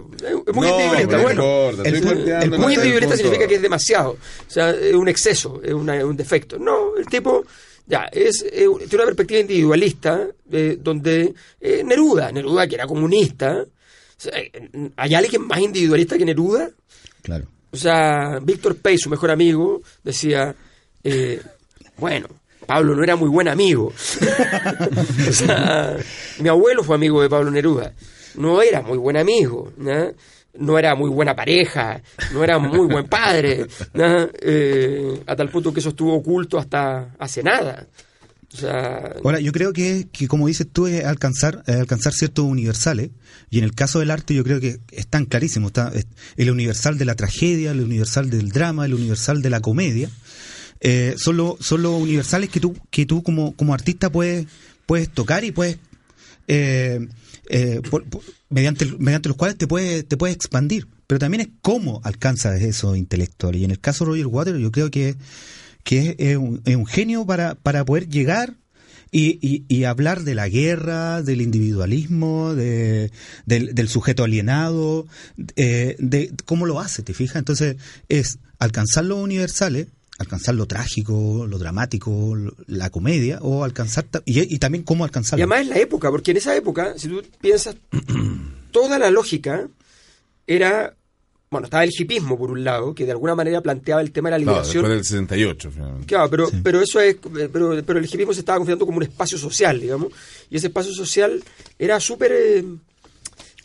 Es 0.48 0.54
muy 0.54 0.68
individualista. 0.68 1.18
Bueno, 1.18 1.70
el, 1.84 2.58
muy 2.58 2.74
individualista 2.74 3.16
significa 3.16 3.46
que 3.46 3.56
es 3.56 3.62
demasiado. 3.62 4.12
O 4.12 4.50
sea, 4.50 4.70
es 4.70 4.94
un 4.94 5.08
exceso, 5.08 5.60
es 5.62 5.74
un 5.74 6.16
defecto. 6.16 6.58
No, 6.58 6.96
el 6.96 7.04
tipo 7.06 7.44
ya, 7.86 8.08
es, 8.12 8.44
tiene 8.44 8.94
una 8.94 9.04
perspectiva 9.04 9.40
individualista 9.40 10.26
eh, 10.50 10.76
donde 10.80 11.34
eh, 11.60 11.82
Neruda, 11.84 12.32
Neruda 12.32 12.66
que 12.66 12.74
era 12.74 12.86
comunista, 12.86 13.64
eh, 14.32 14.90
¿hay 14.96 15.14
alguien 15.14 15.46
más 15.46 15.60
individualista 15.60 16.18
que 16.18 16.24
Neruda? 16.24 16.70
Claro. 17.22 17.46
O 17.70 17.76
sea, 17.76 18.40
Víctor 18.42 18.76
Pey, 18.76 18.98
su 18.98 19.10
mejor 19.10 19.30
amigo, 19.30 19.82
decía, 20.02 20.54
bueno, 21.98 22.26
Pablo 22.66 22.96
no 22.96 23.02
era 23.02 23.16
muy 23.16 23.28
buen 23.28 23.48
amigo. 23.48 23.86
o 25.28 25.32
sea, 25.32 25.96
mi 26.40 26.48
abuelo 26.48 26.82
fue 26.82 26.96
amigo 26.96 27.22
de 27.22 27.28
Pablo 27.28 27.50
Neruda. 27.50 27.92
No 28.36 28.62
era 28.62 28.82
muy 28.82 28.98
buen 28.98 29.16
amigo. 29.16 29.72
¿no? 29.76 30.12
No 30.58 30.78
era 30.78 30.94
muy 30.94 31.10
buena 31.10 31.34
pareja, 31.34 32.02
no 32.32 32.42
era 32.44 32.58
muy 32.58 32.86
buen 32.86 33.06
padre, 33.06 33.66
eh, 33.94 35.22
a 35.26 35.36
tal 35.36 35.50
punto 35.50 35.72
que 35.72 35.80
eso 35.80 35.90
estuvo 35.90 36.14
oculto 36.14 36.58
hasta 36.58 37.14
hace 37.18 37.42
nada. 37.42 37.86
Ahora, 39.22 39.40
yo 39.40 39.52
creo 39.52 39.72
que, 39.72 40.08
que, 40.10 40.28
como 40.28 40.46
dices 40.46 40.66
tú, 40.72 40.86
es 40.86 41.04
alcanzar, 41.04 41.62
alcanzar 41.66 42.12
ciertos 42.12 42.44
universales, 42.44 43.10
y 43.50 43.58
en 43.58 43.64
el 43.64 43.74
caso 43.74 43.98
del 43.98 44.10
arte 44.10 44.34
yo 44.34 44.44
creo 44.44 44.60
que 44.60 44.78
están 44.92 45.26
clarísimos, 45.26 45.68
está 45.68 45.92
el 46.36 46.50
universal 46.50 46.96
de 46.96 47.04
la 47.04 47.14
tragedia, 47.14 47.72
el 47.72 47.80
universal 47.80 48.30
del 48.30 48.48
drama, 48.50 48.86
el 48.86 48.94
universal 48.94 49.42
de 49.42 49.50
la 49.50 49.60
comedia, 49.60 50.10
eh, 50.80 51.14
son, 51.18 51.36
los 51.36 51.72
universales 51.82 52.50
que 52.50 52.60
tú, 52.60 52.76
que 52.90 53.06
tú 53.06 53.22
como, 53.22 53.54
como 53.56 53.74
artista 53.74 54.10
puedes, 54.10 54.46
puedes 54.86 55.10
tocar 55.10 55.44
y 55.44 55.52
puedes... 55.52 55.78
Eh, 56.48 57.08
eh, 57.48 57.80
mediante, 58.48 58.86
mediante 58.98 59.28
los 59.28 59.36
cuales 59.36 59.56
te 59.56 59.66
puedes 59.66 60.06
te 60.06 60.16
puede 60.16 60.32
expandir. 60.32 60.88
Pero 61.06 61.18
también 61.18 61.40
es 61.42 61.48
cómo 61.62 62.00
alcanzas 62.04 62.60
eso 62.60 62.96
intelectual. 62.96 63.56
Y 63.56 63.64
en 63.64 63.70
el 63.70 63.80
caso 63.80 64.04
de 64.04 64.10
Roger 64.10 64.26
Waters, 64.26 64.58
yo 64.58 64.72
creo 64.72 64.90
que, 64.90 65.16
que 65.84 66.16
es, 66.18 66.36
un, 66.36 66.62
es 66.64 66.74
un 66.76 66.86
genio 66.86 67.24
para, 67.24 67.54
para 67.54 67.84
poder 67.84 68.08
llegar 68.08 68.56
y, 69.12 69.64
y, 69.68 69.84
hablar 69.84 70.24
de 70.24 70.34
la 70.34 70.48
guerra, 70.48 71.22
del 71.22 71.40
individualismo, 71.40 72.54
de, 72.54 73.12
del, 73.46 73.88
sujeto 73.88 74.24
alienado, 74.24 75.06
eh, 75.54 75.96
de 75.98 76.32
cómo 76.44 76.66
lo 76.66 76.80
hace, 76.80 77.02
¿te 77.02 77.14
fijas? 77.14 77.36
Entonces 77.36 77.76
es 78.08 78.40
alcanzar 78.58 79.04
los 79.04 79.18
universales 79.18 79.86
alcanzar 80.18 80.54
lo 80.54 80.66
trágico, 80.66 81.46
lo 81.46 81.58
dramático, 81.58 82.36
la 82.66 82.90
comedia, 82.90 83.38
o 83.42 83.64
alcanzar, 83.64 84.06
y, 84.24 84.58
también 84.58 84.84
cómo 84.84 85.04
alcanzarlo. 85.04 85.40
Y 85.40 85.42
además 85.42 85.60
es 85.62 85.68
la 85.68 85.78
época, 85.78 86.10
porque 86.10 86.30
en 86.30 86.38
esa 86.38 86.56
época, 86.56 86.94
si 86.96 87.08
tú 87.08 87.22
piensas, 87.40 87.76
toda 88.70 88.98
la 88.98 89.10
lógica 89.10 89.68
era, 90.46 90.94
bueno, 91.50 91.66
estaba 91.66 91.84
el 91.84 91.90
hipismo 91.96 92.38
por 92.38 92.50
un 92.50 92.64
lado, 92.64 92.94
que 92.94 93.04
de 93.04 93.12
alguna 93.12 93.34
manera 93.34 93.60
planteaba 93.60 94.00
el 94.00 94.10
tema 94.10 94.28
de 94.28 94.32
la 94.32 94.38
liberación. 94.38 94.84
después 94.84 94.90
del 94.90 95.04
68, 95.04 95.70
finalmente. 95.70 96.06
Claro, 96.06 96.30
pero, 96.30 96.48
pero 96.62 96.80
eso 96.80 97.00
es, 97.00 97.16
pero, 97.52 97.82
pero 97.84 97.98
el 97.98 98.04
hipismo 98.06 98.32
se 98.32 98.40
estaba 98.40 98.58
considerando 98.58 98.86
como 98.86 98.98
un 98.98 99.04
espacio 99.04 99.36
social, 99.36 99.80
digamos, 99.80 100.12
y 100.50 100.56
ese 100.56 100.68
espacio 100.68 100.92
social 100.92 101.42
era 101.78 102.00
súper, 102.00 102.32
eh, 102.32 102.64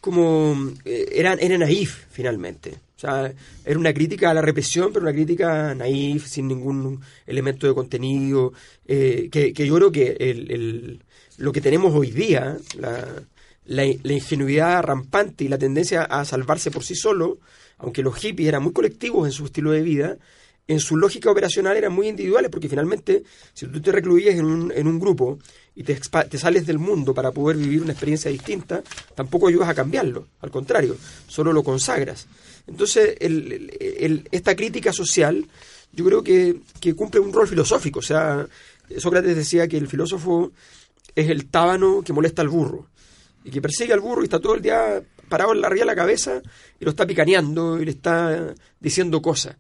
como, 0.02 0.74
eh, 0.84 1.10
era, 1.14 1.34
era 1.34 1.58
naif, 1.58 2.06
finalmente. 2.12 2.78
Sea, 3.02 3.34
era 3.66 3.80
una 3.80 3.94
crítica 3.96 4.30
a 4.30 4.34
la 4.36 4.44
represión, 4.44 4.94
pero 4.94 5.02
una 5.02 5.12
crítica 5.12 5.74
naif, 5.74 6.28
sin 6.28 6.48
ningún 6.48 7.02
elemento 7.26 7.66
de 7.66 7.74
contenido, 7.74 8.54
eh, 8.86 9.28
que, 9.32 9.54
yo 9.54 9.76
creo 9.76 9.92
que 9.92 10.18
el, 10.20 11.04
lo 11.38 11.52
que 11.52 11.62
tenemos 11.62 11.96
hoy 11.96 12.12
día, 12.12 12.58
la, 12.78 13.08
la, 13.66 14.14
ingenuidad 14.14 14.84
rampante 14.84 15.44
y 15.44 15.48
la 15.48 15.58
tendencia 15.58 16.04
a 16.04 16.24
salvarse 16.26 16.70
por 16.70 16.84
sí 16.84 16.94
solo, 16.94 17.40
aunque 17.80 18.04
los 18.04 18.16
hippies 18.18 18.50
eran 18.50 18.62
muy 18.62 18.72
colectivos 18.72 19.26
en 19.26 19.32
su 19.32 19.46
estilo 19.46 19.72
de 19.72 19.82
vida, 19.82 20.18
en 20.68 20.80
su 20.80 20.96
lógica 20.96 21.32
operacional 21.32 21.76
eran 21.76 21.94
muy 21.94 22.08
individuales, 22.08 22.52
porque 22.52 22.70
finalmente, 22.70 23.24
si 23.54 23.66
tú 23.66 23.82
te 23.82 23.92
recluías 23.92 24.36
en 24.36 24.46
un, 24.46 24.72
en 24.72 24.86
un 24.86 25.00
grupo 25.00 25.40
y 25.76 25.82
te, 25.82 25.96
te, 26.30 26.38
sales 26.38 26.68
del 26.68 26.78
mundo 26.78 27.16
para 27.16 27.32
poder 27.32 27.58
vivir 27.58 27.82
una 27.82 27.94
experiencia 27.94 28.30
distinta, 28.30 28.84
tampoco 29.16 29.48
ayudas 29.48 29.70
a 29.70 29.74
cambiarlo, 29.74 30.28
al 30.40 30.52
contrario, 30.52 30.96
solo 31.28 31.52
lo 31.52 31.64
consagras. 31.64 32.28
Entonces, 32.68 33.16
esta 34.32 34.56
crítica 34.56 34.94
social 34.94 35.46
yo 35.94 36.06
creo 36.06 36.24
que, 36.24 36.62
cumple 36.96 37.20
un 37.20 37.34
rol 37.34 37.48
filosófico. 37.48 38.00
O 38.00 38.04
sea, 38.04 38.48
Sócrates 38.98 39.36
decía 39.36 39.68
que 39.68 39.78
el 39.78 39.88
filósofo 39.88 40.52
es 41.16 41.30
el 41.30 41.48
tábano 41.48 42.02
que 42.02 42.14
molesta 42.14 42.42
al 42.42 42.50
burro 42.50 42.88
y 43.44 43.52
que 43.52 43.62
persigue 43.62 43.94
al 43.94 44.00
burro 44.00 44.22
y 44.22 44.26
está 44.26 44.40
todo 44.40 44.56
el 44.56 44.62
día 44.62 45.02
parado 45.28 45.54
en 45.54 45.62
la 45.62 45.70
ría 45.70 45.84
de 45.84 45.88
la 45.88 45.96
cabeza 45.96 46.42
y 46.80 46.86
lo 46.86 46.92
está 46.92 47.06
picaneando 47.06 47.80
y 47.80 47.86
le 47.86 47.92
está 47.92 48.54
diciendo 48.80 49.22
cosas. 49.22 49.56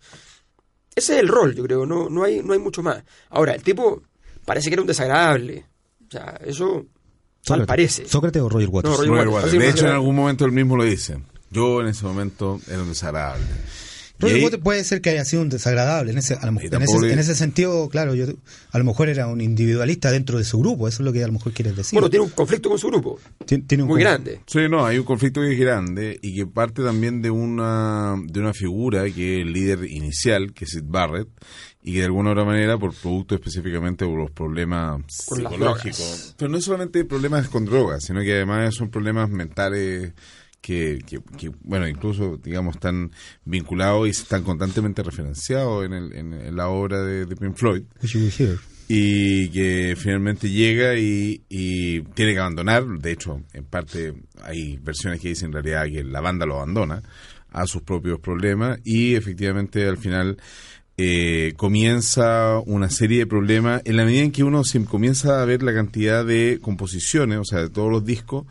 Ese 0.93 1.13
es 1.13 1.19
el 1.19 1.27
rol, 1.27 1.55
yo 1.55 1.63
creo, 1.63 1.85
no, 1.85 2.09
no, 2.09 2.23
hay, 2.23 2.41
no 2.43 2.53
hay 2.53 2.59
mucho 2.59 2.83
más. 2.83 3.03
Ahora, 3.29 3.53
el 3.53 3.63
tipo 3.63 4.03
parece 4.45 4.69
que 4.69 4.73
era 4.73 4.81
un 4.81 4.87
desagradable. 4.87 5.65
O 6.07 6.11
sea, 6.11 6.39
eso 6.45 6.85
tal 7.45 7.65
parece. 7.65 8.07
¿Sócrates 8.07 8.41
o 8.41 8.49
Roger 8.49 8.69
Waters? 8.69 8.97
Roger 8.97 9.27
Waters. 9.29 9.51
De 9.53 9.69
hecho, 9.69 9.87
en 9.87 9.93
algún 9.93 10.15
momento 10.15 10.45
él 10.45 10.51
mismo 10.51 10.75
lo 10.75 10.83
dice. 10.83 11.17
Yo 11.51 11.81
en 11.81 11.87
ese 11.87 12.05
momento 12.05 12.61
era 12.67 12.81
un 12.81 12.89
desagradable. 12.89 13.45
puede 14.63 14.83
ser 14.85 15.01
que 15.01 15.09
haya 15.09 15.25
sido 15.25 15.41
un 15.41 15.49
desagradable. 15.49 16.13
En 16.13 16.17
ese, 16.17 16.37
en 16.41 17.19
ese, 17.19 17.35
sentido, 17.35 17.89
claro, 17.89 18.15
yo 18.15 18.25
a 18.71 18.77
lo 18.77 18.85
mejor 18.85 19.09
era 19.09 19.27
un 19.27 19.41
individualista 19.41 20.11
dentro 20.11 20.37
de 20.37 20.45
su 20.45 20.59
grupo. 20.59 20.87
Eso 20.87 21.03
es 21.03 21.05
lo 21.05 21.11
que 21.11 21.21
a 21.21 21.27
lo 21.27 21.33
mejor 21.33 21.51
quieres 21.51 21.75
decir. 21.75 21.97
Bueno, 21.97 22.09
tiene 22.09 22.23
un 22.23 22.31
conflicto 22.31 22.69
con 22.69 22.79
su 22.79 22.87
grupo. 22.87 23.19
Tiene, 23.45 23.83
un 23.83 23.89
muy 23.89 24.01
grande. 24.01 24.39
Sí, 24.47 24.59
no, 24.69 24.85
hay 24.85 24.97
un 24.97 25.03
conflicto 25.03 25.41
muy 25.41 25.57
grande 25.57 26.17
y 26.21 26.35
que 26.35 26.47
parte 26.47 26.83
también 26.83 27.21
de 27.21 27.31
una, 27.31 28.15
de 28.25 28.39
una 28.39 28.53
figura 28.53 29.03
que 29.11 29.35
es 29.35 29.45
el 29.45 29.51
líder 29.51 29.83
inicial, 29.91 30.53
que 30.53 30.63
es 30.63 30.71
Sid 30.71 30.85
Barrett, 30.85 31.27
y 31.83 31.93
que 31.93 31.99
de 31.99 32.05
alguna 32.05 32.31
otra 32.31 32.45
manera, 32.45 32.77
por 32.77 32.93
producto 32.93 33.35
específicamente 33.35 34.05
por 34.05 34.17
los 34.17 34.31
problemas 34.31 35.01
psicológicos, 35.07 36.35
pero 36.37 36.49
no 36.49 36.61
solamente 36.61 37.03
problemas 37.05 37.49
con 37.49 37.65
drogas, 37.65 38.05
sino 38.05 38.21
que 38.21 38.35
además 38.35 38.75
son 38.75 38.89
problemas 38.89 39.29
mentales 39.29 40.13
que, 40.61 40.99
que, 41.05 41.51
bueno, 41.63 41.87
incluso, 41.87 42.37
digamos, 42.37 42.75
están 42.75 43.11
vinculados 43.45 44.07
y 44.07 44.11
están 44.11 44.43
constantemente 44.43 45.01
referenciados 45.03 45.85
en, 45.85 45.93
el, 45.93 46.13
en, 46.13 46.55
la 46.55 46.69
obra 46.69 47.01
de, 47.01 47.35
Pink 47.35 47.55
Floyd. 47.55 47.83
Y 48.87 49.49
que 49.49 49.95
finalmente 49.97 50.49
llega 50.49 50.95
y, 50.95 51.41
y, 51.49 52.01
tiene 52.13 52.33
que 52.33 52.39
abandonar. 52.39 52.85
De 52.85 53.11
hecho, 53.11 53.41
en 53.53 53.65
parte 53.65 54.13
hay 54.43 54.77
versiones 54.77 55.19
que 55.19 55.29
dicen 55.29 55.47
en 55.47 55.53
realidad 55.53 55.85
que 55.85 56.03
la 56.03 56.21
banda 56.21 56.45
lo 56.45 56.57
abandona 56.57 57.01
a 57.51 57.67
sus 57.67 57.81
propios 57.81 58.19
problemas 58.19 58.79
y 58.83 59.15
efectivamente 59.15 59.87
al 59.87 59.97
final 59.97 60.37
eh, 60.97 61.53
comienza 61.57 62.59
una 62.59 62.89
serie 62.89 63.19
de 63.19 63.25
problemas 63.25 63.81
en 63.85 63.97
la 63.97 64.05
medida 64.05 64.21
en 64.21 64.31
que 64.31 64.43
uno 64.43 64.63
se 64.63 64.83
comienza 64.85 65.41
a 65.41 65.45
ver 65.45 65.63
la 65.63 65.73
cantidad 65.73 66.25
de 66.25 66.59
composiciones, 66.61 67.39
o 67.39 67.45
sea, 67.45 67.61
de 67.61 67.69
todos 67.69 67.91
los 67.91 68.05
discos, 68.05 68.45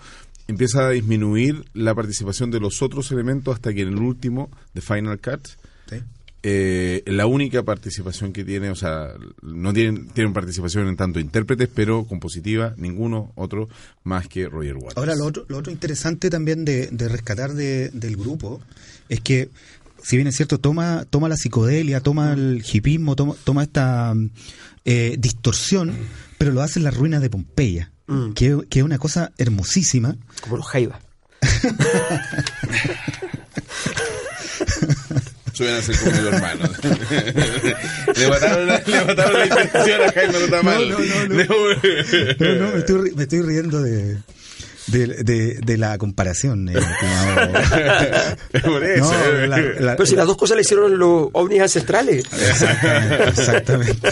empieza 0.51 0.87
a 0.87 0.91
disminuir 0.91 1.65
la 1.73 1.95
participación 1.95 2.51
de 2.51 2.61
los 2.61 2.83
otros 2.83 3.11
elementos 3.13 3.55
hasta 3.55 3.73
que 3.73 3.83
en 3.83 3.89
el 3.89 3.99
último, 3.99 4.51
The 4.75 4.81
Final 4.81 5.21
Cut, 5.21 5.49
eh, 6.43 7.03
la 7.05 7.27
única 7.27 7.63
participación 7.63 8.33
que 8.33 8.45
tiene, 8.45 8.71
o 8.71 8.75
sea, 8.75 9.13
no 9.43 9.75
tienen, 9.75 10.09
tienen 10.09 10.33
participación 10.33 10.89
en 10.89 10.97
tanto 10.97 11.21
intérpretes, 11.21 11.69
pero 11.75 12.05
compositiva, 12.05 12.73
ninguno 12.79 13.33
otro 13.35 13.69
más 14.05 14.27
que 14.27 14.49
Roger 14.49 14.77
Waters. 14.77 14.97
Ahora, 14.97 15.15
lo 15.17 15.27
otro, 15.27 15.45
lo 15.49 15.59
otro 15.59 15.71
interesante 15.71 16.31
también 16.31 16.65
de, 16.65 16.89
rescatar 17.09 17.53
del 17.53 18.17
grupo 18.17 18.61
es 19.11 19.21
que, 19.21 19.51
si 20.03 20.17
bien 20.17 20.29
es 20.29 20.37
cierto, 20.37 20.59
toma, 20.59 21.05
toma 21.11 21.29
la 21.29 21.37
psicodelia, 21.37 22.01
toma 22.01 22.33
el 22.33 22.65
hipismo, 22.65 23.17
toma, 23.17 23.35
toma 23.45 23.63
esta 23.63 24.15
eh, 24.87 25.17
distorsión, 25.19 25.95
pero 26.39 26.53
lo 26.53 26.63
hace 26.63 26.79
en 26.79 26.85
las 26.85 26.97
ruinas 26.97 27.21
de 27.21 27.29
Pompeya. 27.29 27.93
Mm. 28.11 28.33
que, 28.33 28.59
que, 28.69 28.81
es 28.81 28.85
una 28.85 28.99
cosa 28.99 29.31
hermosísima. 29.39 30.17
Como 30.41 30.57
los 30.57 30.67
jaivas. 30.67 30.99
Suena 35.53 35.79
a 35.79 35.83
ser 35.83 35.97
como 35.99 36.17
el 36.17 36.27
hermano. 36.27 36.65
le 38.17 38.29
mataron 38.29 38.67
la, 38.67 38.83
le 38.85 39.05
mataron 39.05 39.39
la 39.39 39.47
intención 39.47 40.03
a 40.03 40.13
Jaime 40.13 40.49
Tamal. 40.49 40.89
No, 40.89 40.99
no, 40.99 41.29
no. 41.29 41.35
no. 41.45 41.45
no, 42.39 42.55
no 42.67 42.73
me, 42.73 42.79
estoy, 42.79 43.13
me 43.15 43.23
estoy 43.23 43.43
riendo 43.43 43.81
de 43.81 44.19
de, 44.91 45.07
de, 45.25 45.55
de 45.65 45.77
la 45.79 45.97
comparación. 45.99 46.69
eh. 46.69 46.75
Por 48.65 48.85
eso. 48.85 49.13
No, 49.13 49.47
la- 49.47 49.59
la- 49.59 49.97
Pero 49.97 50.07
si 50.07 50.17
las 50.17 50.27
dos 50.27 50.37
cosas 50.37 50.57
le 50.57 50.63
hicieron 50.63 50.99
los 50.99 51.29
ovnis 51.33 51.61
ancestrales. 51.63 52.25
Exactamente, 52.33 53.29
exactamente. 53.29 54.09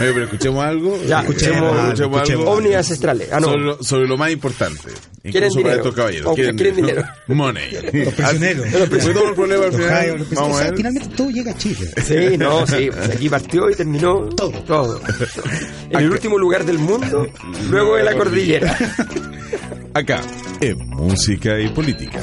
Oye, 0.00 0.12
pero 0.12 0.24
escuchemos 0.24 0.64
algo. 0.64 1.02
Ya, 1.06 1.20
escuchemos, 1.20 1.54
escuchemos, 1.62 1.76
escuchemos 1.88 2.16
escuchemos. 2.16 2.30
algo. 2.46 2.50
Ovnis 2.52 2.74
ancestrales. 2.76 3.28
Ah, 3.32 3.40
no. 3.40 3.46
sobre, 3.48 3.64
lo, 3.64 3.82
sobre 3.82 4.08
lo 4.08 4.16
más 4.16 4.30
importante. 4.30 4.80
¿Quieren 5.22 5.44
Incluso 5.50 5.54
para 5.62 5.74
dinero? 5.74 5.82
estos 5.82 5.94
caballeros. 5.94 6.26
O 6.26 6.34
que 6.34 6.54
quieren 6.54 6.76
dinero. 6.76 7.04
Money. 7.28 7.70
Los 8.04 8.14
prisioneros. 8.14 8.66
Fue 8.68 9.14
todo 9.14 9.28
el 9.30 9.34
problema 9.34 9.64
al 9.64 9.70
Los 9.72 9.80
final. 9.80 10.06
Los 10.18 10.26
prisioneros. 10.28 10.34
Vamos 10.34 10.56
O 10.56 10.60
a 10.60 10.64
ver. 10.64 10.76
finalmente 10.76 11.08
todo 11.16 11.30
llega 11.30 11.50
a 11.50 11.56
Chile. 11.56 11.90
Sí, 12.06 12.36
no, 12.38 12.66
sí. 12.66 12.90
Pues 12.92 13.10
aquí 13.10 13.28
partió 13.30 13.70
y 13.70 13.74
terminó 13.74 14.28
Todo. 14.36 14.50
Todo. 14.64 15.00
En 15.90 15.98
el 16.00 16.10
último 16.10 16.36
lugar 16.38 16.64
del 16.64 16.78
mundo, 16.78 17.26
luego 17.70 17.96
de 17.96 18.02
la 18.04 18.14
cordillera. 18.14 18.76
Acá, 19.94 20.20
en 20.60 20.78
Música 20.88 21.58
y 21.60 21.68
Política. 21.68 22.20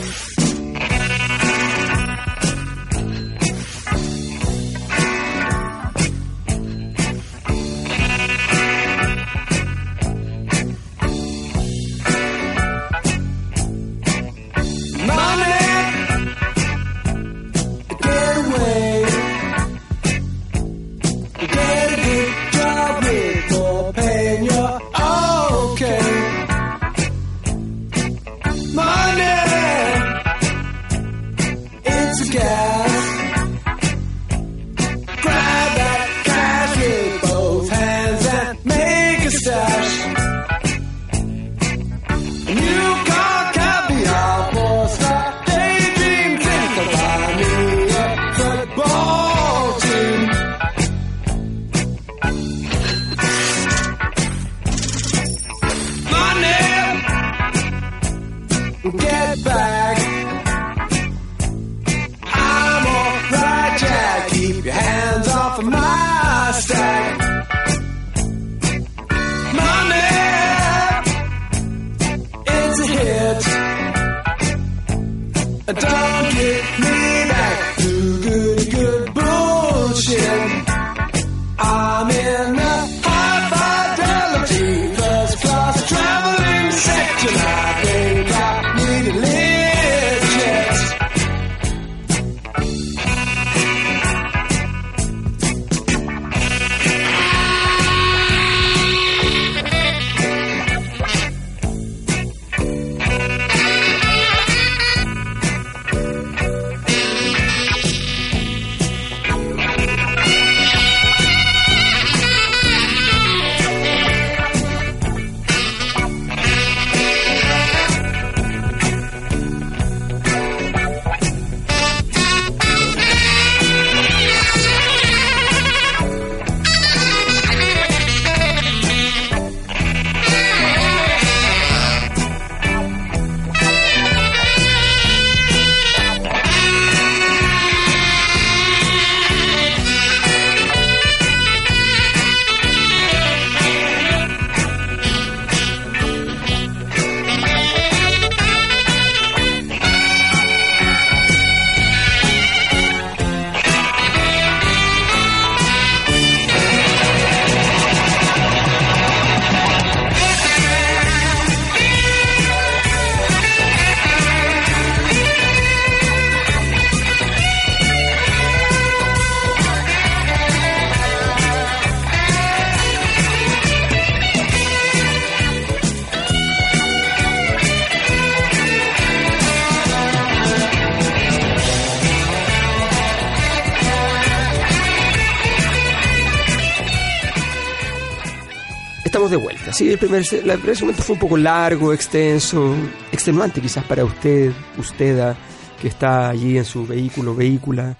Sí, 189.81 189.89
el 189.89 189.97
primer, 189.97 190.23
el 190.31 190.59
primer 190.59 190.77
segmento 190.77 191.01
fue 191.01 191.13
un 191.15 191.19
poco 191.19 191.37
largo, 191.37 191.91
extenso, 191.91 192.75
extenuante 193.11 193.59
quizás 193.61 193.83
para 193.83 194.05
usted, 194.05 194.51
usted 194.77 195.33
que 195.81 195.87
está 195.87 196.29
allí 196.29 196.59
en 196.59 196.65
su 196.65 196.85
vehículo, 196.85 197.33
vehícula, 197.33 197.97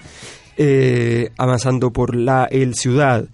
eh, 0.58 1.32
avanzando 1.38 1.91
por 1.91 2.15
la 2.15 2.46
el 2.52 2.76
ciudad. 2.76 3.26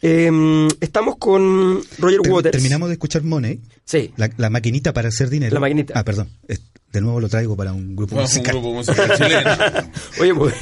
Em, 0.00 0.68
estamos 0.80 1.16
con 1.16 1.80
Roger 1.98 2.20
Ter- 2.20 2.32
Waters. 2.32 2.52
Terminamos 2.52 2.88
de 2.88 2.92
escuchar 2.92 3.24
Money, 3.24 3.58
Sí. 3.84 4.12
la, 4.16 4.30
la 4.36 4.48
maquinita 4.48 4.92
para 4.92 5.08
hacer 5.08 5.28
dinero. 5.28 5.54
La 5.54 5.58
maquinita. 5.60 5.94
Ah, 5.96 6.04
perdón. 6.04 6.28
De 6.92 7.00
nuevo 7.00 7.20
lo 7.20 7.28
traigo 7.28 7.56
para 7.56 7.72
un 7.72 7.96
grupo 7.96 8.14
un 8.14 8.22
musical. 8.22 8.52
grupo 8.54 8.72
musical 8.74 9.12
chileno. 9.18 9.50
Oye, 10.20 10.34
pues- 10.36 10.54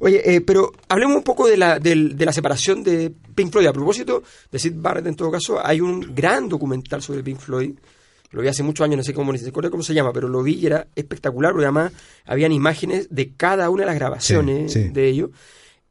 Oye, 0.00 0.22
eh, 0.36 0.40
pero 0.40 0.72
hablemos 0.88 1.16
un 1.16 1.22
poco 1.24 1.46
de 1.48 1.56
la, 1.56 1.78
del- 1.78 2.16
de 2.16 2.24
la 2.24 2.32
separación 2.32 2.82
de 2.84 3.12
Pink 3.34 3.50
Floyd. 3.52 3.66
A 3.66 3.72
propósito 3.72 4.22
de 4.50 4.58
Sid 4.58 4.74
Barrett, 4.76 5.06
en 5.06 5.16
todo 5.16 5.30
caso, 5.30 5.58
hay 5.64 5.80
un 5.80 6.14
gran 6.14 6.48
documental 6.48 7.02
sobre 7.02 7.22
Pink 7.22 7.38
Floyd. 7.40 7.72
Lo 8.30 8.42
vi 8.42 8.48
hace 8.48 8.62
muchos 8.62 8.84
años, 8.84 8.98
no 8.98 9.02
sé 9.02 9.14
cómo 9.14 9.32
ni 9.32 9.38
se 9.38 9.50
cómo 9.52 9.82
se 9.82 9.94
llama, 9.94 10.12
pero 10.12 10.28
lo 10.28 10.42
vi 10.42 10.54
y 10.54 10.66
era 10.66 10.86
espectacular, 10.94 11.52
porque 11.52 11.64
además 11.64 11.92
habían 12.26 12.52
imágenes 12.52 13.08
de 13.10 13.32
cada 13.36 13.70
una 13.70 13.82
de 13.82 13.86
las 13.86 13.94
grabaciones 13.94 14.72
Sí, 14.72 14.82
sí. 14.84 14.88
de 14.90 15.08
ellos. 15.08 15.30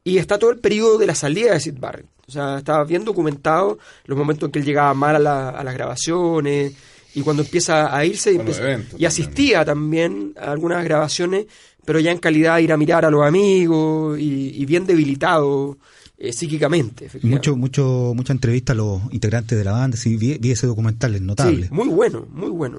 Y 0.04 0.18
está 0.18 0.38
todo 0.38 0.50
el 0.50 0.58
periodo 0.58 0.98
de 0.98 1.06
la 1.06 1.14
salida 1.16 1.52
de 1.52 1.60
Sid 1.60 1.74
Barrett. 1.78 2.06
O 2.28 2.30
sea, 2.30 2.58
estaba 2.58 2.84
bien 2.84 3.04
documentado 3.04 3.78
los 4.04 4.16
momentos 4.16 4.46
en 4.46 4.52
que 4.52 4.58
él 4.60 4.64
llegaba 4.64 4.94
mal 4.94 5.16
a, 5.16 5.18
la- 5.18 5.48
a 5.50 5.64
las 5.64 5.74
grabaciones 5.74 6.74
y 7.14 7.22
cuando 7.22 7.42
empieza 7.42 7.94
a 7.96 8.04
irse 8.04 8.30
empieza- 8.34 8.62
y 8.96 9.04
asistía 9.04 9.64
también 9.64 10.34
a 10.40 10.52
algunas 10.52 10.84
grabaciones, 10.84 11.46
pero 11.88 12.00
ya 12.00 12.12
en 12.12 12.18
calidad 12.18 12.56
de 12.56 12.64
ir 12.64 12.72
a 12.72 12.76
mirar 12.76 13.06
a 13.06 13.10
los 13.10 13.24
amigos 13.24 14.20
y, 14.20 14.50
y 14.60 14.66
bien 14.66 14.84
debilitado 14.84 15.78
eh, 16.18 16.34
psíquicamente. 16.34 17.06
efectivamente. 17.06 17.50
Mucho, 17.50 17.56
mucho, 17.56 18.12
mucha 18.14 18.34
entrevista 18.34 18.74
a 18.74 18.76
los 18.76 19.00
integrantes 19.10 19.56
de 19.56 19.64
la 19.64 19.72
banda. 19.72 19.96
Sí, 19.96 20.18
vi, 20.18 20.36
vi 20.36 20.50
ese 20.50 20.66
documental, 20.66 21.14
es 21.14 21.22
notable. 21.22 21.68
Sí, 21.68 21.68
muy 21.72 21.88
bueno, 21.88 22.26
muy 22.30 22.50
bueno. 22.50 22.78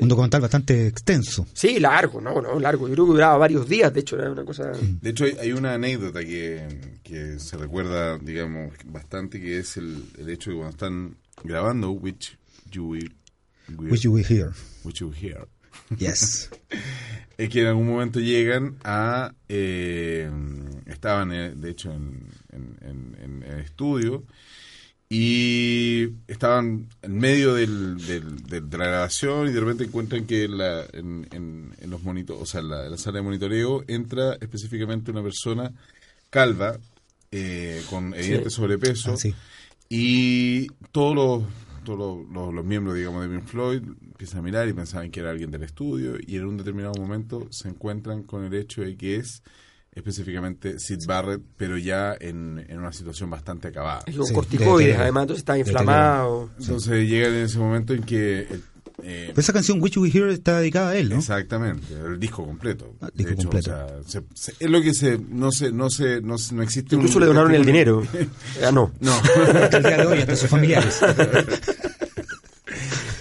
Un 0.00 0.08
documental 0.08 0.40
bastante 0.40 0.86
extenso. 0.86 1.46
Sí, 1.52 1.78
largo, 1.78 2.22
no, 2.22 2.40
no, 2.40 2.58
largo. 2.58 2.88
Yo 2.88 2.94
creo 2.94 3.06
que 3.08 3.12
duraba 3.12 3.36
varios 3.36 3.68
días, 3.68 3.92
de 3.92 4.00
hecho, 4.00 4.16
era 4.16 4.32
una 4.32 4.46
cosa... 4.46 4.72
De 5.02 5.10
hecho, 5.10 5.24
hay, 5.24 5.36
hay 5.38 5.52
una 5.52 5.74
anécdota 5.74 6.20
que, 6.20 6.66
que 7.02 7.38
se 7.38 7.58
recuerda, 7.58 8.16
digamos, 8.16 8.72
bastante, 8.86 9.42
que 9.42 9.58
es 9.58 9.76
el, 9.76 10.04
el 10.16 10.30
hecho 10.30 10.48
de 10.48 10.56
que 10.56 10.60
cuando 10.60 10.70
están 10.70 11.16
grabando 11.44 11.90
Which 11.90 12.38
You 12.70 12.86
Will, 12.86 13.14
Which 13.76 14.04
you 14.04 14.12
will 14.12 14.24
hear. 14.24 14.52
Which 14.84 15.00
You 15.00 15.12
Hear, 15.12 15.46
Yes. 15.96 16.50
es 17.38 17.48
que 17.48 17.60
en 17.60 17.66
algún 17.68 17.86
momento 17.88 18.20
llegan 18.20 18.76
a... 18.84 19.32
eh, 19.48 20.30
estaban, 20.86 21.32
eh, 21.32 21.54
de 21.54 21.70
hecho, 21.70 21.92
en, 21.92 22.28
en- 22.52 22.76
en- 22.82 23.16
en 23.22 23.42
el 23.44 23.60
estudio 23.60 24.24
y 25.10 26.08
estaban 26.26 26.86
en 27.00 27.18
medio 27.18 27.54
del, 27.54 27.96
del- 28.06 28.42
del- 28.44 28.68
de 28.70 28.78
la 28.78 28.86
grabación 28.86 29.48
y 29.48 29.52
de 29.52 29.60
repente 29.60 29.84
encuentran 29.84 30.26
que 30.26 30.48
la- 30.48 30.84
en, 30.92 31.72
los 31.86 32.02
monito- 32.02 32.38
o 32.38 32.44
sea, 32.44 32.60
en 32.60 32.68
la, 32.68 32.96
sala 32.98 33.18
de 33.18 33.22
monitoreo 33.22 33.84
entra 33.88 34.34
específicamente 34.40 35.10
una 35.10 35.22
persona 35.22 35.72
calva 36.30 36.78
eh, 37.30 37.82
con 37.88 38.12
evidente 38.14 38.50
sobrepeso 38.50 39.12
Ah, 39.12 39.16
sí. 39.16 39.34
y 39.88 40.66
todos 40.92 41.14
los 41.14 41.42
todos 41.96 42.18
los, 42.26 42.30
los- 42.32 42.54
los 42.54 42.64
miembros 42.64 42.94
digamos 42.96 43.22
de 43.22 43.34
Pink 43.36 43.46
Floyd 43.48 43.82
empiezan 44.02 44.40
a 44.40 44.42
mirar 44.42 44.68
y 44.68 44.72
pensaban 44.74 45.10
que 45.10 45.20
era 45.20 45.30
alguien 45.30 45.50
del 45.50 45.62
estudio 45.62 46.16
y 46.26 46.36
en 46.36 46.44
un 46.46 46.56
determinado 46.58 46.94
momento 47.00 47.46
se 47.50 47.68
encuentran 47.68 48.22
con 48.24 48.44
el 48.44 48.52
hecho 48.54 48.82
de 48.82 48.96
que 48.96 49.16
es 49.16 49.42
específicamente 49.92 50.78
Sid 50.78 51.06
Barrett 51.06 51.42
pero 51.56 51.76
ya 51.78 52.14
en, 52.20 52.64
en 52.68 52.78
una 52.78 52.92
situación 52.92 53.30
bastante 53.30 53.68
acabada. 53.68 54.02
Con 54.14 54.26
Sí, 54.26 54.34
corticoides, 54.34 54.96
de- 54.96 55.02
además, 55.02 55.22
entonces 55.22 55.44
de- 55.54 55.58
inflamado. 55.60 56.50
entonces 56.60 57.08
llegan 57.08 57.32
en 57.34 57.44
ese 57.44 57.58
momento 57.58 57.94
en 57.94 58.02
que 58.02 58.46
eh, 59.02 59.32
esa 59.36 59.52
canción 59.52 59.80
Which 59.80 59.94
You 59.94 60.02
Will 60.02 60.12
Hear 60.16 60.28
está 60.30 60.58
dedicada 60.58 60.90
a 60.90 60.96
él, 60.96 61.08
¿no? 61.10 61.16
Exactamente, 61.18 61.86
el 61.94 62.18
disco 62.18 62.44
completo. 62.44 62.94
Ah, 63.00 63.06
De 63.14 63.24
disco 63.24 63.32
hecho, 63.32 63.42
completo. 63.50 63.70
o 63.70 64.02
sea, 64.08 64.22
se- 64.34 64.52
se- 64.52 64.64
es 64.64 64.70
lo 64.70 64.82
que 64.82 64.92
se 64.94 65.18
no 65.18 65.52
se 65.52 65.70
no 65.72 65.88
se 65.90 66.20
no, 66.20 66.36
se- 66.38 66.54
no 66.54 66.62
existe 66.62 66.96
un 66.96 67.02
Incluso 67.02 67.20
le 67.20 67.26
donaron 67.26 67.54
el 67.54 67.64
dinero. 67.64 68.02
Ah, 68.64 68.72
no. 68.72 68.92
No. 69.00 69.12
Hasta 69.14 69.76
el 69.76 69.82
día 69.84 69.96
de 69.98 70.06
hoy, 70.06 70.18
hasta 70.20 70.36
sus 70.36 70.50
familiares. 70.50 70.98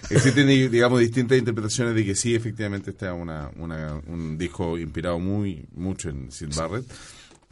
Existen, 0.10 0.48
digamos, 0.48 1.02
distintas 1.02 1.38
interpretaciones 1.38 1.94
de 1.94 2.06
que 2.06 2.16
sí, 2.16 2.34
efectivamente, 2.34 2.92
está 2.92 3.14
una, 3.14 3.50
una- 3.58 4.02
un 4.08 4.38
disco 4.38 4.78
inspirado 4.78 5.20
muy 5.20 5.66
mucho 5.76 6.10
en 6.10 6.32
Sid 6.32 6.56
Barrett. 6.56 6.86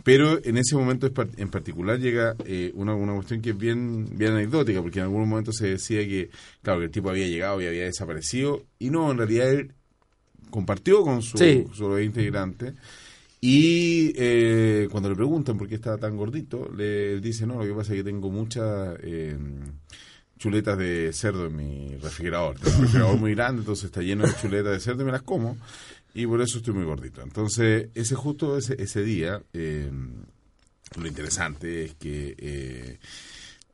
Pero 0.06 0.40
en 0.46 0.56
ese 0.58 0.76
momento 0.76 1.12
en 1.36 1.50
particular 1.50 1.98
llega 2.00 2.36
eh, 2.46 2.72
una, 2.76 2.94
una 2.94 3.16
cuestión 3.16 3.42
que 3.42 3.50
es 3.50 3.58
bien, 3.58 4.08
bien 4.16 4.34
anecdótica, 4.34 4.80
porque 4.84 5.00
en 5.00 5.06
algún 5.06 5.28
momento 5.28 5.52
se 5.52 5.66
decía 5.68 6.08
que, 6.08 6.30
claro, 6.62 6.80
que 6.82 6.86
el 6.86 6.92
tipo 6.92 7.10
había 7.10 7.28
llegado 7.28 7.60
y 7.60 7.66
había 7.66 7.86
desaparecido, 7.86 8.62
y 8.78 8.92
no, 8.92 9.10
en 9.10 9.18
realidad 9.18 9.50
él 9.52 9.72
compartió 10.52 11.02
con 11.02 11.24
su, 11.24 11.40
Sí. 11.40 11.66
su 11.74 12.00
integrante. 12.00 12.74
Y 13.42 14.14
eh, 14.16 14.88
cuando 14.92 15.10
le 15.10 15.16
preguntan 15.16 15.58
por 15.58 15.68
qué 15.68 15.74
estaba 15.76 15.98
tan 15.98 16.16
gordito, 16.18 16.72
le 16.78 17.14
él 17.14 17.22
dice, 17.22 17.48
no, 17.48 17.56
lo 17.56 17.66
que 17.66 17.74
pasa 17.74 17.94
es 17.94 17.98
que 17.98 18.04
tengo 18.04 18.30
muchas 18.30 18.96
eh, 19.02 19.36
chuletas 20.38 20.78
de 20.78 21.14
cerdo 21.14 21.48
en 21.48 21.56
mi 21.56 21.98
refrigerador. 21.98 22.60
Tengo 22.60 22.76
un 22.78 22.82
refrigerador 22.84 23.18
muy 23.18 23.34
grande, 23.34 23.62
entonces 23.62 23.86
está 23.86 24.02
lleno 24.02 24.24
de 24.28 24.36
chuletas 24.40 24.72
de 24.72 24.80
cerdo 24.80 25.02
y 25.02 25.06
me 25.06 25.12
las 25.12 25.24
como. 25.24 25.58
Y 26.16 26.26
por 26.26 26.42
eso 26.42 26.58
estoy 26.60 26.74
muy 26.74 26.86
gordito. 26.86 27.22
Entonces, 27.22 27.90
ese 27.94 28.16
justo 28.16 28.58
ese, 28.58 28.82
ese 28.82 29.04
día, 29.04 29.42
eh, 29.54 29.92
lo 30.98 31.08
interesante 31.08 31.84
es 31.86 31.94
que 31.96 32.36
eh, 32.38 32.98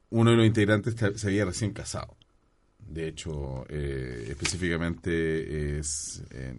uno 0.09 0.31
de 0.31 0.37
los 0.37 0.45
integrantes 0.47 0.95
se 1.15 1.27
había 1.27 1.45
recién 1.45 1.71
casado. 1.71 2.17
De 2.79 3.07
hecho, 3.07 3.63
eh, 3.69 4.25
específicamente 4.29 5.77
es... 5.79 6.23
eh, 6.31 6.55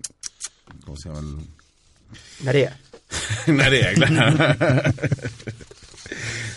¿Cómo 0.84 0.96
se 0.96 1.08
llama? 1.08 1.20
el- 1.20 2.44
Narea. 2.44 2.78
Narea, 3.48 3.92
claro. 3.94 4.92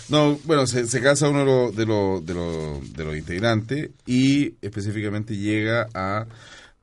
No, 0.08 0.38
bueno, 0.44 0.66
se, 0.66 0.86
se 0.86 1.00
casa 1.02 1.28
uno 1.28 1.40
de 1.40 1.44
los, 1.46 1.76
de, 1.76 1.84
los, 1.86 2.24
de, 2.24 2.34
los, 2.34 2.92
de 2.92 3.04
los 3.04 3.16
integrantes 3.16 3.90
y 4.06 4.54
específicamente 4.62 5.36
llega 5.36 5.88
a... 5.94 6.26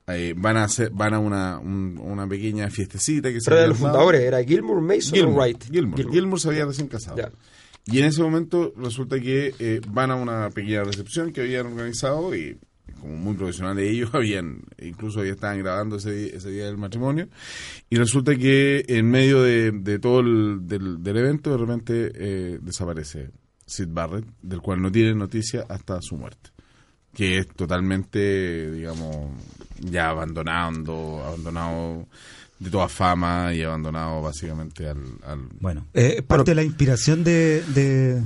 eh, 0.07 0.33
van 0.37 0.57
a 0.57 0.65
hacer, 0.65 0.89
van 0.91 1.13
a 1.13 1.19
una, 1.19 1.59
un- 1.59 1.97
una 2.03 2.27
pequeña 2.27 2.69
fiestecita 2.69 3.31
que 3.31 3.39
se 3.39 3.45
Pero 3.45 3.55
de 3.57 3.61
había 3.63 3.69
los 3.69 3.77
fundadores, 3.79 4.21
¿era 4.21 4.43
Gilmour, 4.43 4.81
Mason 4.81 5.13
Gilmour, 5.13 5.35
Wright? 5.37 5.63
Gilmour. 5.71 6.11
Gilmour 6.11 6.39
se 6.39 6.49
había 6.49 6.65
recién 6.65 6.87
casado. 6.87 7.17
Y 7.85 7.99
en 7.99 8.05
ese 8.05 8.21
momento 8.21 8.73
resulta 8.77 9.19
que 9.19 9.53
eh, 9.59 9.81
van 9.89 10.11
a 10.11 10.15
una 10.15 10.49
pequeña 10.49 10.83
recepción 10.83 11.31
que 11.33 11.41
habían 11.41 11.65
organizado 11.67 12.33
y 12.35 12.57
como 13.01 13.15
muy 13.17 13.35
profesionales 13.35 13.89
ellos 13.89 14.09
habían 14.13 14.61
incluso 14.81 15.23
ya 15.25 15.31
estaban 15.33 15.59
grabando 15.59 15.97
ese, 15.97 16.33
ese 16.35 16.49
día 16.51 16.65
del 16.65 16.77
matrimonio 16.77 17.27
y 17.89 17.97
resulta 17.97 18.35
que 18.37 18.85
en 18.87 19.09
medio 19.09 19.41
de, 19.43 19.71
de 19.71 19.99
todo 19.99 20.21
el 20.21 20.59
del, 20.67 21.03
del 21.03 21.17
evento 21.17 21.51
de 21.51 21.57
repente 21.57 22.11
eh, 22.15 22.59
desaparece 22.61 23.31
Sid 23.65 23.87
Barrett 23.89 24.25
del 24.41 24.61
cual 24.61 24.81
no 24.81 24.89
tienen 24.91 25.17
noticia 25.17 25.65
hasta 25.67 26.01
su 26.01 26.15
muerte 26.15 26.51
que 27.13 27.39
es 27.39 27.47
totalmente 27.47 28.71
digamos 28.71 29.31
ya 29.89 30.09
abandonando 30.09 31.21
abandonado 31.25 32.05
de 32.59 32.69
toda 32.69 32.87
fama 32.87 33.53
y 33.53 33.61
abandonado 33.63 34.21
básicamente 34.21 34.87
al, 34.87 34.99
al 35.25 35.39
Bueno, 35.59 35.85
eh, 35.93 36.21
parte 36.25 36.51
de 36.51 36.55
la 36.55 36.63
inspiración 36.63 37.23
de, 37.23 37.61
de, 37.73 38.21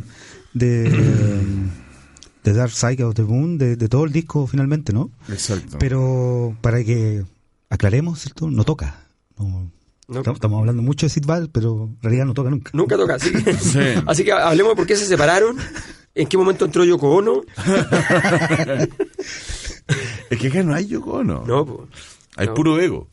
de, 0.53 0.89
de 2.43 2.53
Dark 2.53 2.71
Side 2.71 3.03
of 3.03 3.15
the 3.15 3.23
Moon, 3.23 3.57
de, 3.57 3.75
de 3.75 3.89
todo 3.89 4.03
el 4.05 4.11
disco 4.11 4.45
finalmente, 4.47 4.93
¿no? 4.93 5.09
exacto 5.29 5.77
Pero 5.79 6.55
para 6.61 6.83
que 6.83 7.23
aclaremos, 7.69 8.19
¿cierto? 8.21 8.49
No 8.51 8.63
toca. 8.63 8.99
No- 9.37 9.71
No. 10.09 10.19
estamos, 10.19 10.37
estamos 10.37 10.59
hablando 10.59 10.81
mucho 10.83 11.05
de 11.05 11.09
Sid 11.09 11.25
pero 11.51 11.85
en 11.85 11.97
realidad 12.01 12.25
no 12.25 12.33
toca 12.33 12.49
nunca. 12.49 12.71
Nunca 12.73 12.95
toca, 12.95 13.15
así 13.15 13.31
que, 13.33 13.53
Sí. 13.55 13.79
así 14.07 14.23
que 14.23 14.31
hablemos 14.31 14.71
de 14.71 14.75
por 14.77 14.85
qué 14.87 14.95
se 14.95 15.05
separaron, 15.05 15.57
en 16.15 16.27
qué 16.27 16.37
momento 16.37 16.63
entró 16.65 16.85
Yoko 16.85 17.09
Ono. 17.15 17.41
Es 20.29 20.39
que 20.39 20.47
acá 20.47 20.63
no 20.63 20.73
hay 20.73 20.87
Yoko 20.87 21.11
Ono. 21.13 21.45
No, 21.45 21.65
po. 21.65 21.87
Hay 22.35 22.47
no. 22.47 22.53
puro 22.53 22.79
ego. 22.79 23.07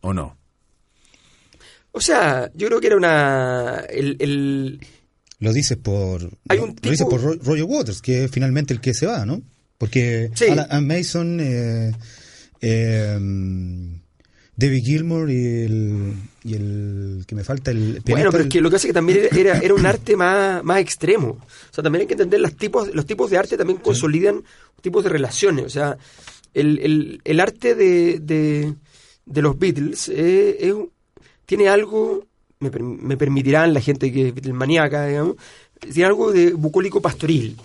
¿O 0.00 0.12
no? 0.14 0.36
O 1.92 2.00
sea, 2.00 2.50
yo 2.54 2.68
creo 2.68 2.80
que 2.80 2.86
era 2.88 2.96
una... 2.96 3.80
El, 3.90 4.16
el- 4.20 4.80
Lo 5.40 5.52
dices 5.52 5.76
por 5.78 6.30
Hay 6.48 6.58
lo, 6.58 6.64
un 6.64 6.76
lo 6.82 6.90
dices 6.90 6.98
tipo- 7.06 7.10
por 7.10 7.20
Ro- 7.22 7.38
Roger 7.42 7.64
Waters, 7.64 8.00
que 8.02 8.24
es 8.24 8.30
finalmente 8.30 8.72
el 8.74 8.80
que 8.80 8.94
se 8.94 9.06
va, 9.06 9.24
¿no? 9.26 9.42
Porque 9.78 10.30
Sí. 10.34 10.44
Alan 10.46 10.66
Alan 10.70 10.86
Mason, 10.86 11.38
eh, 11.40 11.92
eh, 12.60 13.18
David 14.58 14.84
Gilmour 14.84 15.30
y 15.30 15.62
el, 15.62 16.14
y 16.42 16.54
el 16.54 17.24
que 17.28 17.36
me 17.36 17.44
falta 17.44 17.70
el 17.70 17.78
Bueno, 17.78 18.02
pianista, 18.04 18.30
pero 18.32 18.42
es 18.42 18.50
que 18.50 18.60
lo 18.60 18.68
que 18.70 18.76
hace 18.76 18.88
que 18.88 18.92
también 18.92 19.28
era, 19.30 19.56
era, 19.58 19.72
un 19.72 19.86
arte 19.86 20.16
más, 20.16 20.64
más 20.64 20.80
extremo. 20.80 21.28
O 21.28 21.72
sea, 21.72 21.84
también 21.84 22.00
hay 22.00 22.06
que 22.08 22.14
entender 22.14 22.40
los 22.40 22.56
tipos, 22.56 22.92
los 22.92 23.06
tipos 23.06 23.30
de 23.30 23.38
arte 23.38 23.56
también 23.56 23.78
consolidan 23.78 24.42
tipos 24.80 25.04
de 25.04 25.10
relaciones. 25.10 25.64
O 25.64 25.70
sea, 25.70 25.96
el, 26.54 26.80
el, 26.80 27.20
el 27.22 27.38
arte 27.38 27.76
de, 27.76 28.18
de, 28.18 28.74
de 29.26 29.42
los 29.42 29.56
Beatles 29.56 30.08
eh, 30.08 30.56
es 30.58 30.74
tiene 31.46 31.68
algo, 31.68 32.26
me, 32.58 32.70
me 32.70 33.16
permitirán 33.16 33.72
la 33.72 33.80
gente 33.80 34.12
que 34.12 34.28
es 34.28 34.34
Beatlesmaníaca, 34.34 35.06
digamos, 35.06 35.36
tiene 35.80 36.04
algo 36.06 36.32
de 36.32 36.52
bucólico 36.52 37.00
pastoril. 37.00 37.56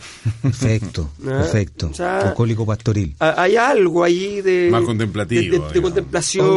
Perfecto, 0.42 1.10
Ah, 1.26 1.40
perfecto. 1.42 1.88
o 1.92 1.94
sea, 1.94 2.26
Bucólico 2.30 2.66
pastoril. 2.66 3.16
Ha- 3.20 3.42
Hay 3.44 3.56
algo 3.56 4.04
ahí 4.04 4.42
de... 4.42 4.70
Más 4.72 4.84
contemplativo, 4.84 5.42
De, 5.42 5.68
de- 5.68 5.74
de 5.74 5.82
contemplación, 5.82 6.48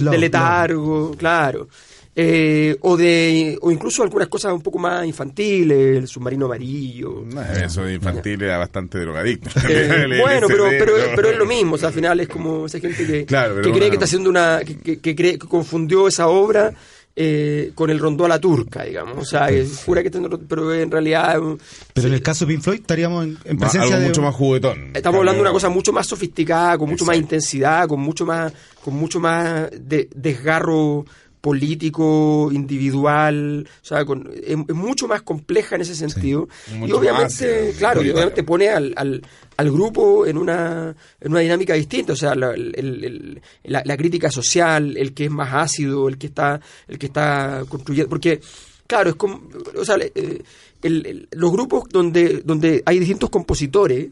love, 0.00 0.10
de 0.12 0.18
letargo, 0.18 1.12
claro. 1.16 1.68
Eh, 2.14 2.76
o 2.82 2.94
de 2.94 3.56
o 3.62 3.70
incluso 3.70 4.02
algunas 4.02 4.28
cosas 4.28 4.52
un 4.52 4.60
poco 4.60 4.78
más 4.78 5.06
infantiles, 5.06 5.96
el 5.96 6.06
submarino 6.06 6.44
amarillo. 6.44 7.24
No, 7.24 7.40
eso 7.42 7.84
de 7.84 7.94
infantil 7.94 8.42
era 8.42 8.58
bastante 8.58 8.98
drogadicto. 8.98 9.48
Eh, 9.66 10.18
bueno, 10.20 10.46
pero, 10.46 10.64
pero, 10.68 10.92
pero 11.16 11.30
es 11.30 11.38
lo 11.38 11.46
mismo, 11.46 11.76
o 11.76 11.78
sea, 11.78 11.88
al 11.88 11.94
final 11.94 12.20
es 12.20 12.28
como 12.28 12.66
esa 12.66 12.80
gente 12.80 13.06
que, 13.06 13.24
Claro, 13.24 13.54
que 13.56 13.62
cree 13.62 13.72
bueno. 13.72 13.86
que 13.88 13.94
está 13.94 14.04
haciendo 14.04 14.28
una, 14.28 14.60
que, 14.62 14.76
que- 14.76 15.00
que 15.00 15.16
cree 15.16 15.38
que 15.38 15.46
confundió 15.48 16.06
esa 16.06 16.28
obra 16.28 16.74
eh, 17.14 17.72
con 17.74 17.90
el 17.90 17.98
rondó 17.98 18.24
a 18.24 18.28
la 18.28 18.40
turca, 18.40 18.84
digamos, 18.84 19.18
o 19.18 19.24
sea, 19.24 19.50
es, 19.50 19.82
jura 19.84 20.02
que 20.02 20.08
está 20.08 20.20
pero 20.48 20.72
en 20.72 20.90
realidad 20.90 21.36
eh, 21.38 21.56
Pero 21.92 22.08
en 22.08 22.14
el 22.14 22.22
caso 22.22 22.46
de 22.46 22.54
Pink 22.54 22.62
Floyd 22.62 22.80
estaríamos 22.80 23.24
en, 23.24 23.38
en 23.44 23.58
presencia 23.58 23.82
algo 23.82 23.98
de... 24.00 24.06
mucho 24.08 24.22
más 24.22 24.34
juguetón. 24.34 24.92
Estamos 24.94 25.18
hablando 25.18 25.36
de 25.38 25.42
una 25.42 25.52
cosa 25.52 25.68
mucho 25.68 25.92
más 25.92 26.06
sofisticada, 26.06 26.78
con 26.78 26.88
mucho 26.88 27.04
más 27.04 27.16
intensidad, 27.16 27.86
con 27.86 28.00
mucho 28.00 28.24
más, 28.24 28.52
con 28.82 28.94
mucho 28.94 29.20
más 29.20 29.68
de- 29.72 30.08
desgarro 30.14 31.04
político, 31.42 32.48
individual, 32.52 33.68
o 33.82 33.84
sea, 33.84 34.04
con- 34.06 34.30
es, 34.32 34.56
es 34.68 34.74
mucho 34.74 35.06
más 35.08 35.22
compleja 35.22 35.74
en 35.74 35.82
ese 35.82 35.94
sentido. 35.94 36.48
Y 36.86 36.92
obviamente, 36.92 37.66
más, 37.68 37.76
claro, 37.78 38.00
y 38.02 38.10
obviamente 38.10 38.42
pone 38.44 38.68
al, 38.70 38.94
al, 38.96 39.22
al 39.56 39.70
grupo 39.70 40.24
en 40.24 40.38
una, 40.38 40.94
en 41.20 41.30
una 41.32 41.40
dinámica 41.40 41.74
distinta, 41.74 42.12
o 42.14 42.16
sea, 42.16 42.34
la, 42.34 42.52
el- 42.54 42.74
el- 42.76 43.42
la- 43.64 43.82
la 43.84 43.96
crítica 43.96 44.30
social, 44.30 44.96
el 44.96 45.12
que 45.12 45.24
es 45.26 45.30
más 45.30 45.52
ácido, 45.52 46.08
el 46.08 46.16
que 46.16 46.28
está, 46.28 46.60
el 46.88 46.98
que 46.98 47.06
está 47.06 47.64
construyendo, 47.68 48.08
porque 48.08 48.40
claro, 48.86 49.10
es 49.10 49.16
como, 49.16 49.42
o 49.76 49.84
sea, 49.84 49.96
eh, 49.98 50.42
el- 50.82 51.06
el- 51.06 51.28
los 51.32 51.50
grupos 51.52 51.84
donde, 51.90 52.40
donde 52.44 52.82
hay 52.86 52.98
distintos 53.00 53.30
compositores, 53.30 54.08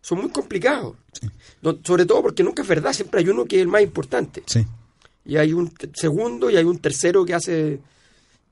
son 0.00 0.20
muy 0.20 0.30
complicados. 0.30 0.96
No- 1.62 1.78
sobre 1.84 2.04
todo 2.04 2.20
porque 2.20 2.42
nunca 2.42 2.62
es 2.62 2.68
verdad, 2.68 2.92
siempre 2.92 3.20
hay 3.20 3.28
uno 3.28 3.44
que 3.44 3.56
es 3.56 3.62
el 3.62 3.68
más 3.68 3.80
importante. 3.82 4.42
Sí. 4.46 4.66
Y 5.24 5.36
hay 5.36 5.52
un 5.52 5.72
segundo 5.94 6.50
y 6.50 6.56
hay 6.56 6.64
un 6.64 6.78
tercero 6.78 7.24
que 7.24 7.34
hace 7.34 7.80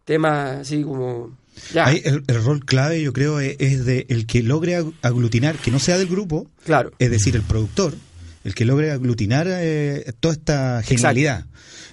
temas 0.04 0.60
así 0.60 0.82
como... 0.82 1.36
Ya, 1.74 1.86
Ahí 1.86 2.00
el, 2.04 2.24
el 2.26 2.42
rol 2.42 2.64
clave, 2.64 3.02
yo 3.02 3.12
creo, 3.12 3.38
es, 3.38 3.56
es 3.58 3.84
de 3.84 4.06
el 4.08 4.26
que 4.26 4.42
logre 4.42 4.80
ag- 4.80 4.94
aglutinar, 5.02 5.56
que 5.58 5.70
no 5.70 5.78
sea 5.78 5.98
del 5.98 6.08
grupo, 6.08 6.48
claro. 6.64 6.92
es 6.98 7.10
decir, 7.10 7.36
el 7.36 7.42
productor, 7.42 7.94
el 8.42 8.54
que 8.54 8.64
logre 8.64 8.90
aglutinar 8.90 9.46
eh, 9.50 10.12
toda 10.18 10.32
esta 10.32 10.82
genialidad. 10.82 11.44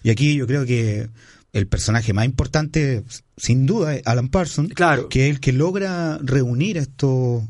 Y 0.01 0.11
aquí 0.11 0.35
yo 0.35 0.47
creo 0.47 0.65
que 0.65 1.09
el 1.51 1.67
personaje 1.67 2.13
más 2.13 2.23
importante, 2.23 3.03
sin 3.35 3.65
duda, 3.65 3.95
es 3.95 4.07
Alan 4.07 4.29
Parsons, 4.29 4.73
Claro. 4.73 5.09
que 5.09 5.25
es 5.27 5.31
el 5.35 5.39
que 5.41 5.51
logra 5.51 6.17
reunir 6.23 6.79
a 6.79 6.83
estos, 6.83 7.43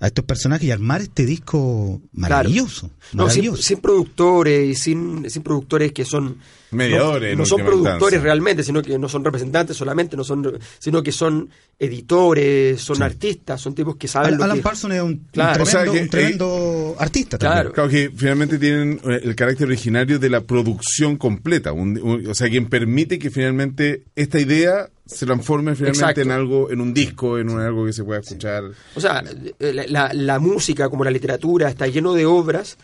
a 0.00 0.06
estos 0.06 0.24
personajes 0.24 0.66
y 0.66 0.70
armar 0.70 1.02
este 1.02 1.26
disco 1.26 2.00
maravilloso. 2.12 2.86
No, 3.12 3.28
sin, 3.28 3.42
maravilloso. 3.42 3.62
sin 3.62 3.80
productores 3.82 4.66
y 4.66 4.74
sin, 4.74 5.28
sin 5.30 5.42
productores 5.42 5.92
que 5.92 6.06
son... 6.06 6.38
Mediadores, 6.72 7.36
No, 7.36 7.44
son 7.46 7.60
productores 7.60 7.94
instancia. 8.00 8.20
realmente, 8.20 8.62
sino 8.62 8.80
que 8.82 8.98
no 8.98 9.08
son 9.08 9.24
representantes 9.24 9.76
solamente, 9.76 10.16
no 10.16 10.24
son, 10.24 10.58
sino 10.78 11.02
que 11.02 11.12
son 11.12 11.48
editores, 11.78 12.80
son 12.80 13.02
artistas, 13.02 13.60
son 13.60 13.74
tipos 13.74 13.96
que 13.96 14.08
saben 14.08 14.32
Al- 14.34 14.38
lo 14.38 14.44
Alan 14.44 14.56
que... 14.58 14.62
Parsons 14.62 14.94
es 14.94 15.00
un, 15.02 15.08
un 15.10 15.26
Claro. 15.32 15.62
O 15.62 15.66
sea 15.66 15.80
tremendo, 15.82 15.92
que, 15.98 16.02
un 16.04 16.10
tremendo 16.10 16.96
artista 16.98 17.38
Claro. 17.38 17.54
también. 17.72 17.74
Claro 17.74 17.88
que 17.90 18.10
finalmente 18.16 18.58
tienen 18.58 19.00
eh, 19.04 19.20
el 19.24 19.34
carácter 19.34 19.66
originario 19.66 20.18
de 20.18 20.30
la 20.30 20.40
producción 20.42 21.16
completa, 21.16 21.72
un- 21.72 22.00
un- 22.02 22.26
o 22.26 22.34
sea, 22.34 22.48
quien 22.48 22.68
permite 22.68 23.18
que 23.18 23.30
finalmente 23.30 24.04
esta 24.16 24.38
idea 24.40 24.88
se 25.06 25.26
transforme 25.26 25.74
finalmente 25.74 25.98
Exacto. 26.02 26.20
en 26.20 26.30
algo, 26.30 26.70
en 26.70 26.80
un 26.80 26.94
disco, 26.94 27.38
en 27.38 27.48
un- 27.50 27.60
algo 27.60 27.84
que 27.84 27.92
se 27.92 28.04
pueda 28.04 28.20
escuchar. 28.20 28.62
O 28.94 29.00
sea, 29.00 29.24
eh, 29.58 29.72
la, 29.72 29.84
la- 29.88 30.12
la 30.14 30.38
música 30.38 30.88
como 30.88 31.02
la 31.04 31.10
literatura 31.10 31.68
está 31.68 31.86
lleno 31.88 32.12
de 32.14 32.26
obras 32.26 32.78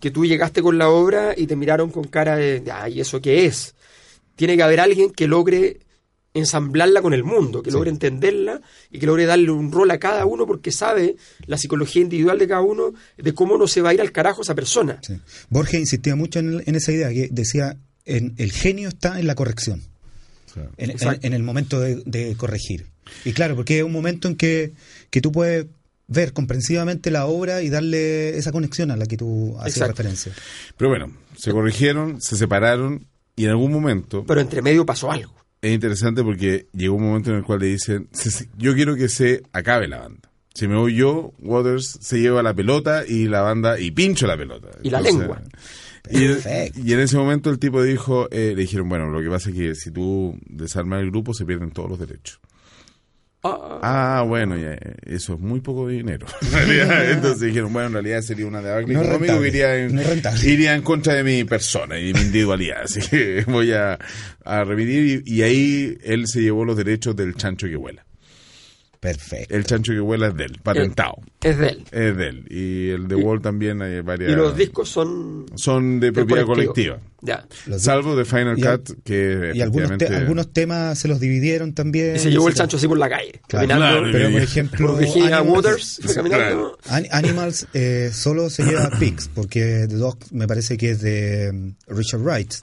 que 0.00 0.10
tú 0.10 0.24
llegaste 0.26 0.62
con 0.62 0.78
la 0.78 0.88
obra 0.88 1.34
y 1.36 1.46
te 1.46 1.56
miraron 1.56 1.90
con 1.90 2.04
cara 2.04 2.36
de, 2.36 2.62
ay, 2.72 3.00
¿eso 3.00 3.20
qué 3.20 3.46
es? 3.46 3.74
Tiene 4.36 4.56
que 4.56 4.62
haber 4.62 4.80
alguien 4.80 5.10
que 5.10 5.26
logre 5.26 5.80
ensamblarla 6.34 7.02
con 7.02 7.14
el 7.14 7.24
mundo, 7.24 7.62
que 7.62 7.70
logre 7.70 7.90
entenderla 7.90 8.60
y 8.90 8.98
que 9.00 9.06
logre 9.06 9.24
darle 9.26 9.50
un 9.50 9.72
rol 9.72 9.90
a 9.90 9.98
cada 9.98 10.24
uno 10.26 10.46
porque 10.46 10.70
sabe 10.70 11.16
la 11.46 11.58
psicología 11.58 12.02
individual 12.02 12.38
de 12.38 12.46
cada 12.46 12.60
uno 12.60 12.92
de 13.16 13.34
cómo 13.34 13.56
no 13.58 13.66
se 13.66 13.80
va 13.80 13.90
a 13.90 13.94
ir 13.94 14.00
al 14.00 14.12
carajo 14.12 14.42
esa 14.42 14.54
persona. 14.54 15.00
Sí. 15.02 15.14
Borges 15.48 15.80
insistía 15.80 16.14
mucho 16.14 16.38
en, 16.38 16.62
en 16.64 16.74
esa 16.76 16.92
idea, 16.92 17.08
que 17.08 17.28
decía, 17.32 17.76
en, 18.04 18.34
el 18.38 18.52
genio 18.52 18.88
está 18.88 19.18
en 19.18 19.26
la 19.26 19.34
corrección, 19.34 19.82
en, 20.54 20.68
en- 20.76 20.90
Exacto. 20.90 21.26
en 21.26 21.32
el 21.32 21.42
momento 21.42 21.80
de, 21.80 22.02
de 22.04 22.36
corregir. 22.36 22.86
Y 23.24 23.32
claro, 23.32 23.56
porque 23.56 23.78
es 23.78 23.84
un 23.84 23.92
momento 23.92 24.28
en 24.28 24.36
que, 24.36 24.72
que 25.10 25.20
tú 25.20 25.32
puedes 25.32 25.66
ver 26.08 26.32
comprensivamente 26.32 27.10
la 27.10 27.26
obra 27.26 27.62
y 27.62 27.68
darle 27.68 28.36
esa 28.36 28.50
conexión 28.50 28.90
a 28.90 28.96
la 28.96 29.06
que 29.06 29.16
tú 29.16 29.54
hacías 29.58 29.76
Exacto. 29.76 29.92
referencia. 29.92 30.32
Pero 30.76 30.90
bueno, 30.90 31.12
se 31.36 31.52
corrigieron, 31.52 32.20
se 32.20 32.36
separaron 32.36 33.06
y 33.36 33.44
en 33.44 33.50
algún 33.50 33.70
momento 33.72 34.24
Pero 34.26 34.40
entre 34.40 34.62
medio 34.62 34.84
pasó 34.86 35.10
algo. 35.12 35.32
es 35.62 35.72
interesante 35.72 36.22
porque 36.24 36.66
llegó 36.72 36.96
un 36.96 37.02
momento 37.04 37.30
en 37.30 37.36
el 37.36 37.44
cual 37.44 37.60
le 37.60 37.66
dicen, 37.66 38.08
"Se- 38.12 38.30
se- 38.30 38.48
yo 38.56 38.74
quiero 38.74 38.96
que 38.96 39.08
se 39.08 39.42
acabe 39.52 39.86
la 39.86 39.98
banda. 40.00 40.30
Si 40.54 40.66
me 40.66 40.76
voy 40.76 40.96
yo, 40.96 41.34
Waters 41.40 41.98
se 42.00 42.18
lleva 42.20 42.42
la 42.42 42.52
pelota 42.54 43.04
y 43.06 43.26
la 43.28 43.42
banda, 43.42 43.78
y 43.78 43.90
pincho 43.92 44.26
la 44.26 44.36
pelota. 44.36 44.68
Y 44.82 44.90
la 44.90 45.00
lengua. 45.00 45.40
Y, 46.10 46.26
Perfecto. 46.26 46.80
y 46.84 46.92
en 46.94 47.00
ese 47.00 47.16
momento 47.16 47.50
el 47.50 47.58
tipo 47.58 47.82
dijo, 47.82 48.28
eh, 48.32 48.54
le 48.56 48.62
dijeron, 48.62 48.88
bueno, 48.88 49.08
lo 49.10 49.20
que 49.22 49.28
pasa 49.28 49.50
es 49.50 49.56
que 49.56 49.74
si 49.74 49.90
tú 49.90 50.36
desarmas 50.46 51.02
el 51.02 51.10
grupo 51.10 51.34
se 51.34 51.44
pierden 51.44 51.70
todos 51.70 51.90
los 51.90 51.98
derechos. 52.00 52.40
Ah, 53.44 53.78
Ah, 53.82 54.24
bueno, 54.26 54.56
ya, 54.56 54.76
eso 55.06 55.34
es 55.34 55.40
muy 55.40 55.60
poco 55.60 55.86
dinero. 55.88 56.26
Entonces 56.52 57.40
dijeron, 57.40 57.72
bueno, 57.72 57.86
en 57.88 57.92
realidad 57.94 58.20
sería 58.22 58.46
una 58.46 58.60
debacle 58.60 58.94
No 58.94 59.02
que 59.02 59.08
rentable, 59.08 59.48
iría 59.48 59.76
en, 59.76 59.94
no 59.94 60.02
iría 60.44 60.74
en 60.74 60.82
contra 60.82 61.14
de 61.14 61.22
mi 61.22 61.44
persona 61.44 61.98
y 61.98 62.08
de 62.08 62.14
mi 62.14 62.20
individualidad. 62.26 62.82
Así 62.84 63.00
que 63.00 63.44
voy 63.46 63.72
a, 63.72 63.98
a 64.44 64.64
remitir 64.64 65.22
y, 65.26 65.34
y 65.36 65.42
ahí 65.42 65.98
él 66.02 66.26
se 66.26 66.40
llevó 66.40 66.64
los 66.64 66.76
derechos 66.76 67.14
del 67.14 67.34
chancho 67.36 67.68
que 67.68 67.76
vuela. 67.76 68.04
Perfecto. 69.00 69.54
El 69.54 69.64
chancho 69.64 69.92
que 69.92 70.00
vuela 70.00 70.28
es 70.28 70.36
de 70.36 70.44
él, 70.44 70.58
patentado. 70.62 71.14
es 71.42 71.56
de 71.56 71.68
él. 71.68 71.84
Es 71.92 72.16
de 72.16 72.28
él. 72.28 72.44
Y 72.50 72.90
el 72.90 73.06
de 73.06 73.14
Wall 73.14 73.40
también 73.40 73.80
hay 73.80 74.00
varias... 74.00 74.32
Y 74.32 74.34
los 74.34 74.56
discos 74.56 74.88
son 74.88 75.46
son 75.54 76.00
de 76.00 76.12
propiedad 76.12 76.44
colectivo. 76.44 76.96
colectiva. 76.96 77.14
Ya. 77.20 77.46
Los 77.66 77.82
Salvo 77.82 78.14
de 78.14 78.24
Final 78.24 78.56
Y 78.58 78.62
Cut, 78.62 78.90
que 79.04 79.50
Y 79.54 79.60
algunos, 79.60 79.98
te- 79.98 80.06
algunos 80.06 80.52
temas 80.52 80.98
se 80.98 81.08
los 81.08 81.18
dividieron 81.20 81.74
también. 81.74 82.14
Y 82.16 82.18
se 82.20 82.30
llevó 82.30 82.48
el 82.48 82.54
chancho 82.54 82.76
así 82.76 82.86
por 82.88 82.98
la 82.98 83.08
calle, 83.08 83.40
Claro, 83.48 83.68
caminando. 83.68 83.98
claro, 84.00 84.12
Pero 84.12 84.30
por 84.32 84.40
ejemplo, 84.42 84.96
Virginia 84.96 85.42
Waters, 85.42 86.00
fue 86.04 86.14
caminando. 86.14 86.78
An- 86.88 87.06
Animals 87.10 87.66
eh, 87.74 88.10
solo 88.12 88.50
se 88.50 88.64
lleva 88.64 88.90
Pigs, 88.98 89.28
porque 89.34 89.86
The 89.88 89.96
Dog 89.96 90.18
me 90.32 90.46
parece 90.46 90.76
que 90.76 90.90
es 90.90 91.00
de 91.00 91.50
mm, 91.52 91.92
Richard 91.96 92.20
Wright. 92.20 92.54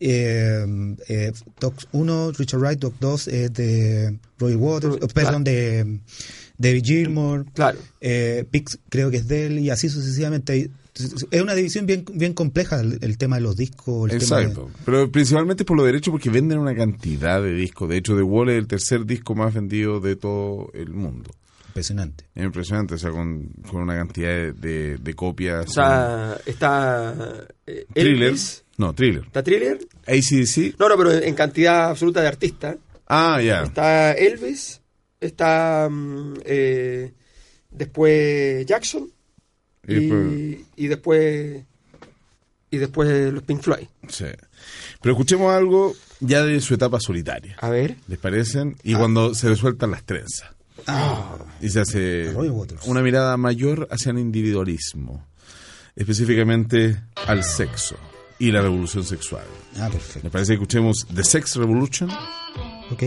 Eh, 0.00 0.64
eh, 1.08 1.32
Dog 1.60 1.74
1, 1.92 2.32
Richard 2.32 2.60
Wright, 2.60 2.78
Dog 2.80 2.94
2 3.00 3.28
es 3.28 3.52
de 3.52 4.18
Roy 4.38 4.54
Waters, 4.54 4.96
oh, 5.00 5.08
perdón, 5.08 5.44
de 5.44 6.00
David 6.58 6.82
Gilmour. 6.84 7.46
Claro. 7.54 7.78
Eh, 8.00 8.44
Pigs 8.50 8.78
creo 8.88 9.10
que 9.10 9.18
es 9.18 9.28
de 9.28 9.46
él 9.46 9.58
y 9.58 9.70
así 9.70 9.88
sucesivamente. 9.88 10.70
Es 11.30 11.40
una 11.40 11.54
división 11.54 11.86
bien, 11.86 12.04
bien 12.12 12.34
compleja 12.34 12.80
el, 12.80 12.98
el 13.00 13.16
tema 13.16 13.36
de 13.36 13.42
los 13.42 13.56
discos. 13.56 14.10
El 14.10 14.18
tema 14.18 14.36
de- 14.38 14.42
Exacto. 14.46 14.70
Pero 14.84 15.10
principalmente 15.10 15.64
por 15.64 15.76
los 15.76 15.86
derechos, 15.86 16.10
porque 16.12 16.30
venden 16.30 16.58
una 16.58 16.74
cantidad 16.74 17.40
de 17.42 17.54
discos. 17.54 17.88
De 17.88 17.96
hecho, 17.96 18.16
The 18.16 18.22
Wall 18.22 18.50
es 18.50 18.58
el 18.58 18.66
tercer 18.66 19.06
disco 19.06 19.34
más 19.34 19.54
vendido 19.54 20.00
de 20.00 20.16
todo 20.16 20.70
el 20.74 20.90
mundo. 20.92 21.30
impresionante. 21.68 22.24
Es 22.34 22.44
impresionante, 22.44 22.94
o 22.94 22.98
sea, 22.98 23.10
con, 23.12 23.48
con 23.70 23.82
una 23.82 23.94
cantidad 23.94 24.28
de, 24.30 24.52
de- 24.52 24.98
de 24.98 25.14
copias. 25.14 25.66
O 25.68 25.72
sea, 25.72 26.36
está 26.44 27.46
eh, 27.66 27.86
Thriller. 27.94 28.28
Elvis, 28.28 28.64
No, 28.80 28.94
Thriller. 28.94 29.24
está 29.26 29.42
Thriller. 29.42 29.78
ACDC. 30.06 30.76
No, 30.78 30.88
no, 30.88 30.96
pero 30.96 31.12
en 31.12 31.34
cantidad 31.34 31.90
absoluta 31.90 32.22
de 32.22 32.28
artistas. 32.28 32.76
Ah, 33.06 33.38
ya. 33.42 33.64
Está 33.64 34.12
Elvis, 34.12 34.80
está 35.20 35.86
mm, 35.90 36.34
eh, 36.46 37.12
después 37.70 38.64
Jackson 38.64 39.10
Y 39.86 39.92
y, 39.92 39.94
después- 39.98 40.58
y 40.76 40.86
después 40.86 41.64
y 42.70 42.78
después 42.78 43.32
los 43.34 43.42
Pink 43.42 43.60
Floyd. 43.62 43.86
Sí. 44.08 44.24
Pero 45.02 45.12
escuchemos 45.12 45.52
algo 45.52 45.92
ya 46.20 46.42
de 46.42 46.58
su 46.60 46.72
etapa 46.72 47.00
solitaria. 47.00 47.56
A 47.60 47.68
ver. 47.68 47.96
¿Les 48.08 48.18
parecen? 48.18 48.76
Y 48.82 48.94
cuando 48.94 49.34
se 49.34 49.50
le 49.50 49.56
sueltan 49.56 49.90
las 49.90 50.04
trenzas. 50.04 50.48
Y 51.60 51.68
se 51.68 51.80
hace 51.80 52.32
una 52.86 53.02
mirada 53.02 53.36
mayor 53.36 53.88
hacia 53.90 54.12
el 54.12 54.20
individualismo, 54.20 55.26
específicamente 55.96 56.96
al 57.26 57.44
sexo 57.44 57.96
y 58.40 58.50
la 58.50 58.62
revolución 58.62 59.04
sexual. 59.04 59.44
Ah, 59.78 59.88
perfecto. 59.88 60.20
Me 60.24 60.30
parece 60.30 60.52
que 60.52 60.54
escuchemos 60.54 61.06
The 61.14 61.22
Sex 61.22 61.56
Revolution, 61.56 62.10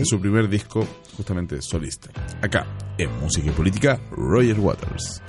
su 0.04 0.18
primer 0.18 0.48
disco 0.48 0.86
justamente 1.16 1.60
solista. 1.60 2.08
Acá, 2.40 2.66
en 2.96 3.10
Música 3.20 3.48
y 3.48 3.50
Política, 3.50 4.00
Roger 4.12 4.58
Waters. 4.58 5.20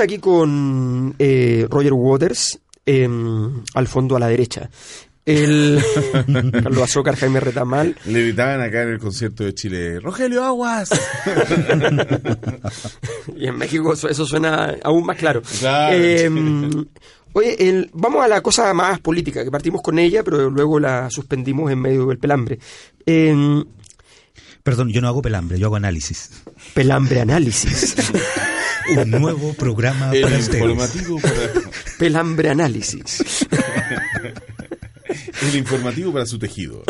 Aquí 0.00 0.18
con 0.18 1.14
eh, 1.18 1.66
Roger 1.70 1.92
Waters, 1.92 2.58
eh, 2.86 3.08
al 3.74 3.86
fondo 3.88 4.16
a 4.16 4.20
la 4.20 4.28
derecha. 4.28 4.68
El 5.26 5.78
Carlos 6.62 6.82
Azócar, 6.82 7.14
Jaime 7.16 7.38
Retamal. 7.40 7.94
Le 8.06 8.22
gritaban 8.22 8.60
acá 8.62 8.82
en 8.82 8.88
el 8.90 8.98
concierto 8.98 9.44
de 9.44 9.54
Chile, 9.54 10.00
Rogelio 10.00 10.42
Aguas. 10.44 10.88
Y 13.36 13.46
en 13.46 13.56
México 13.56 13.92
eso, 13.92 14.08
eso 14.08 14.26
suena 14.26 14.74
aún 14.82 15.04
más 15.04 15.16
claro. 15.16 15.42
Claro. 15.60 15.96
Eh, 15.96 16.30
oye, 17.32 17.68
el- 17.68 17.90
vamos 17.92 18.24
a 18.24 18.28
la 18.28 18.40
cosa 18.42 18.72
más 18.74 18.98
política, 19.00 19.44
que 19.44 19.50
partimos 19.50 19.82
con 19.82 19.98
ella, 19.98 20.22
pero 20.24 20.50
luego 20.50 20.80
la 20.80 21.08
suspendimos 21.10 21.70
en 21.70 21.80
medio 21.80 22.06
del 22.06 22.18
pelambre. 22.18 22.58
Eh, 23.06 23.62
Perdón, 24.62 24.90
yo 24.90 25.00
no 25.00 25.08
hago 25.08 25.22
pelambre, 25.22 25.58
yo 25.58 25.66
hago 25.66 25.76
análisis. 25.76 26.30
pelambre 26.74 27.20
análisis. 27.20 27.94
Un 28.96 29.10
nuevo 29.10 29.52
programa 29.54 30.10
el 30.12 30.22
para 30.22 30.38
ustedes. 30.38 30.62
informativo 30.62 31.20
para, 31.20 31.70
pelambre 31.98 32.48
análisis. 32.50 33.46
el 35.42 35.56
informativo 35.56 36.12
para 36.12 36.26
su 36.26 36.38
tejido. 36.38 36.82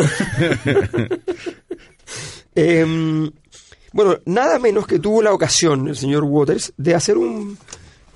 Eh, 2.55 3.31
bueno, 3.93 4.19
nada 4.27 4.59
menos 4.59 4.87
que 4.87 4.99
tuvo 4.99 5.23
la 5.23 5.33
ocasión 5.33 5.89
el 5.89 5.97
señor 5.97 6.25
Waters 6.25 6.73
de 6.77 6.95
hacer 6.95 7.17
un 7.19 7.57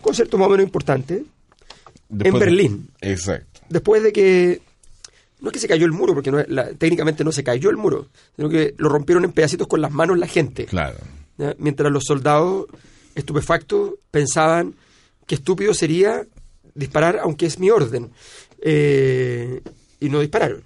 concierto 0.01 0.39
más 0.39 0.49
o 0.49 0.51
menos 0.51 0.65
importante 0.67 1.25
Después 2.09 2.41
de- 2.41 2.47
Berlín. 2.47 2.89
Exacto. 3.01 3.61
después 3.69 4.03
de 4.03 4.13
que 4.13 4.61
no 5.41 5.49
es 5.49 5.53
que 5.53 5.59
se 5.59 5.69
cayó 5.69 5.85
el 5.87 5.93
muro, 5.93 6.15
porque 6.15 6.31
no 6.31 6.43
la- 6.49 6.73
técnicamente 6.75 7.25
no 7.25 7.33
se 7.33 7.43
cayó 7.45 7.71
el 7.71 7.77
muro, 7.77 8.09
sino 8.37 8.49
que 8.49 8.75
lo 8.79 8.89
rompieron 8.89 9.25
en 9.25 9.33
pedacitos 9.33 9.67
con 9.67 9.81
las 9.81 9.91
manos 9.93 10.19
la 10.19 10.27
gente. 10.27 10.65
Claro. 10.67 10.99
¿ya? 11.39 11.55
Mientras 11.59 11.91
los 11.93 12.05
soldados 12.05 12.67
estupefactos 13.15 13.95
pensaban 14.11 14.75
que 15.27 15.37
estúpido 15.37 15.75
sería 15.75 16.27
disparar 16.75 17.19
aunque 17.23 17.47
es 17.47 17.59
mi 17.59 17.71
orden. 17.71 18.11
Eh, 18.61 19.61
y 20.01 20.09
no 20.09 20.21
dispararon. 20.21 20.63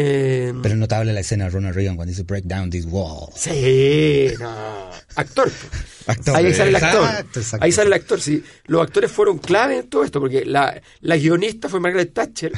Eh, 0.00 0.52
Pero 0.62 0.74
es 0.74 0.78
notable 0.78 1.12
la 1.12 1.20
escena 1.20 1.44
de 1.44 1.50
Ronald 1.50 1.74
Reagan 1.74 1.96
cuando 1.96 2.10
dice 2.10 2.22
break 2.22 2.44
down 2.44 2.70
these 2.70 2.86
walls. 2.86 3.34
Sí, 3.34 4.28
no. 4.38 4.90
Actor. 5.16 5.50
Actor. 6.06 6.36
Ahí 6.36 6.54
sale 6.54 6.70
el 6.70 6.76
actor. 6.76 7.02
Exacto, 7.02 7.40
exacto. 7.40 7.64
Ahí 7.64 7.72
sale 7.72 7.86
el 7.88 7.92
actor, 7.94 8.20
sí. 8.20 8.44
Los 8.66 8.82
actores 8.82 9.10
fueron 9.10 9.38
clave 9.38 9.78
en 9.78 9.88
todo 9.88 10.04
esto, 10.04 10.20
porque 10.20 10.44
la, 10.44 10.80
la 11.00 11.16
guionista 11.16 11.68
fue 11.68 11.80
Margaret 11.80 12.14
Thatcher, 12.14 12.52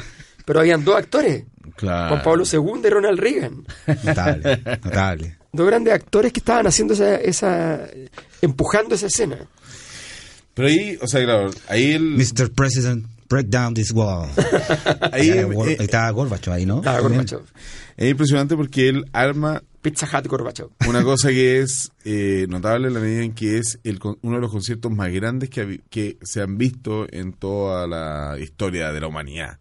pero 0.45 0.59
habían 0.59 0.85
dos 0.85 0.95
actores. 0.95 1.45
Claro. 1.75 2.09
Juan 2.09 2.23
Pablo 2.23 2.43
II 2.51 2.81
y 2.85 2.89
Ronald 2.89 3.19
Reagan. 3.19 3.65
Notable, 4.03 4.61
notable. 4.83 5.37
Dos 5.53 5.67
grandes 5.67 5.93
actores 5.93 6.31
que 6.31 6.39
estaban 6.39 6.65
haciendo 6.67 6.93
esa, 6.93 7.15
esa 7.15 7.87
empujando 8.41 8.95
esa 8.95 9.07
escena. 9.07 9.37
Pero 10.53 10.67
ahí, 10.67 10.97
o 11.01 11.07
sea, 11.07 11.23
claro, 11.23 11.51
ahí 11.67 11.91
el, 11.93 12.15
Mr. 12.17 12.51
President, 12.53 13.05
break 13.29 13.47
down 13.47 13.73
this 13.73 13.91
wall. 13.91 14.29
ahí, 15.11 15.29
Gor- 15.29 15.69
eh, 15.69 15.77
ahí 15.79 15.85
estaba 15.85 16.09
Gorbachev 16.11 16.53
ahí, 16.53 16.65
¿no? 16.65 16.77
Estaba. 16.79 16.99
Gorbachev. 16.99 17.41
es 17.97 18.11
impresionante 18.11 18.55
porque 18.55 18.89
él 18.89 19.05
arma 19.13 19.61
Pizza 19.81 20.05
Hut 20.07 20.27
Gorbachev. 20.27 20.67
una 20.87 21.03
cosa 21.03 21.29
que 21.29 21.59
es 21.61 21.91
eh, 22.05 22.45
notable 22.49 22.87
en 22.89 22.93
la 22.93 22.99
medida 22.99 23.23
en 23.23 23.33
que 23.33 23.57
es 23.57 23.79
el, 23.83 23.97
con- 23.99 24.17
uno 24.21 24.35
de 24.35 24.41
los 24.41 24.51
conciertos 24.51 24.91
más 24.91 25.11
grandes 25.11 25.49
que, 25.49 25.81
que 25.89 26.17
se 26.21 26.41
han 26.41 26.57
visto 26.57 27.07
en 27.11 27.33
toda 27.33 27.87
la 27.87 28.37
historia 28.39 28.91
de 28.91 28.99
la 29.01 29.07
humanidad. 29.07 29.57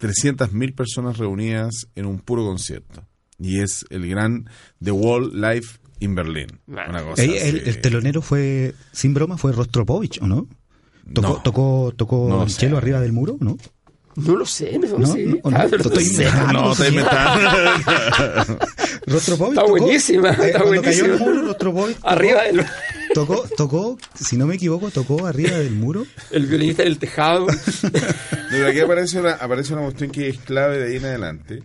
300.000 0.00 0.74
personas 0.74 1.18
reunidas 1.18 1.86
en 1.94 2.06
un 2.06 2.18
puro 2.18 2.44
concierto. 2.44 3.04
Y 3.46 3.60
es 3.60 3.84
el 3.90 4.08
gran 4.08 4.48
The 4.82 4.90
Wall 4.92 5.32
Live 5.38 5.66
in 6.00 6.14
Berlin. 6.14 6.46
Una 6.66 7.02
cosa 7.02 7.22
el, 7.22 7.30
así. 7.36 7.60
el 7.66 7.80
telonero 7.82 8.22
fue, 8.22 8.74
sin 8.92 9.12
broma, 9.12 9.36
fue 9.36 9.52
Rostropovich, 9.52 10.20
¿o 10.22 10.26
no? 10.26 10.48
¿Tocó, 11.12 11.28
No. 11.28 11.42
tocó, 11.42 11.92
tocó 11.94 12.26
No 12.28 12.42
el 12.44 12.50
sé. 12.50 12.60
chelo 12.60 12.78
arriba 12.78 13.00
del 13.00 13.12
muro, 13.12 13.36
no? 13.40 13.58
No 14.16 14.36
lo 14.36 14.46
sé, 14.46 14.78
no, 14.78 14.96
No, 14.98 15.06
sé. 15.06 15.26
no, 15.26 15.50
no, 15.50 15.56
Ah, 15.58 15.64
estoy 15.70 16.04
inventando. 16.04 16.52
No, 16.52 16.72
está 16.72 16.88
inventando. 16.88 17.50
Rostropovich 19.06 19.50
Está 19.58 19.62
tocó- 19.62 19.68
buenísima, 19.70 20.30
está 20.30 20.50
cuando 20.60 20.66
buenísima. 20.80 21.08
cayó 21.08 21.14
el 21.14 21.20
muro, 21.20 21.42
Rostropovich 21.48 21.96
tocó- 21.96 22.08
Arriba 22.08 22.42
del 22.44 22.64
tocó, 23.12 23.44
tocó, 23.56 23.98
si 24.14 24.36
no 24.36 24.46
me 24.46 24.54
equivoco, 24.54 24.90
tocó 24.90 25.26
arriba 25.26 25.50
del 25.58 25.72
muro. 25.72 26.06
el 26.30 26.46
violinista 26.46 26.82
en 26.82 26.88
el 26.88 26.98
tejado. 26.98 27.46
Pero 28.50 28.68
aquí 28.68 28.80
aparece 28.80 29.20
una, 29.20 29.32
aparece 29.32 29.72
una 29.74 29.82
cuestión 29.82 30.10
que 30.10 30.28
es 30.28 30.38
clave 30.38 30.78
de 30.78 30.90
ahí 30.90 30.96
en 30.96 31.04
adelante, 31.04 31.62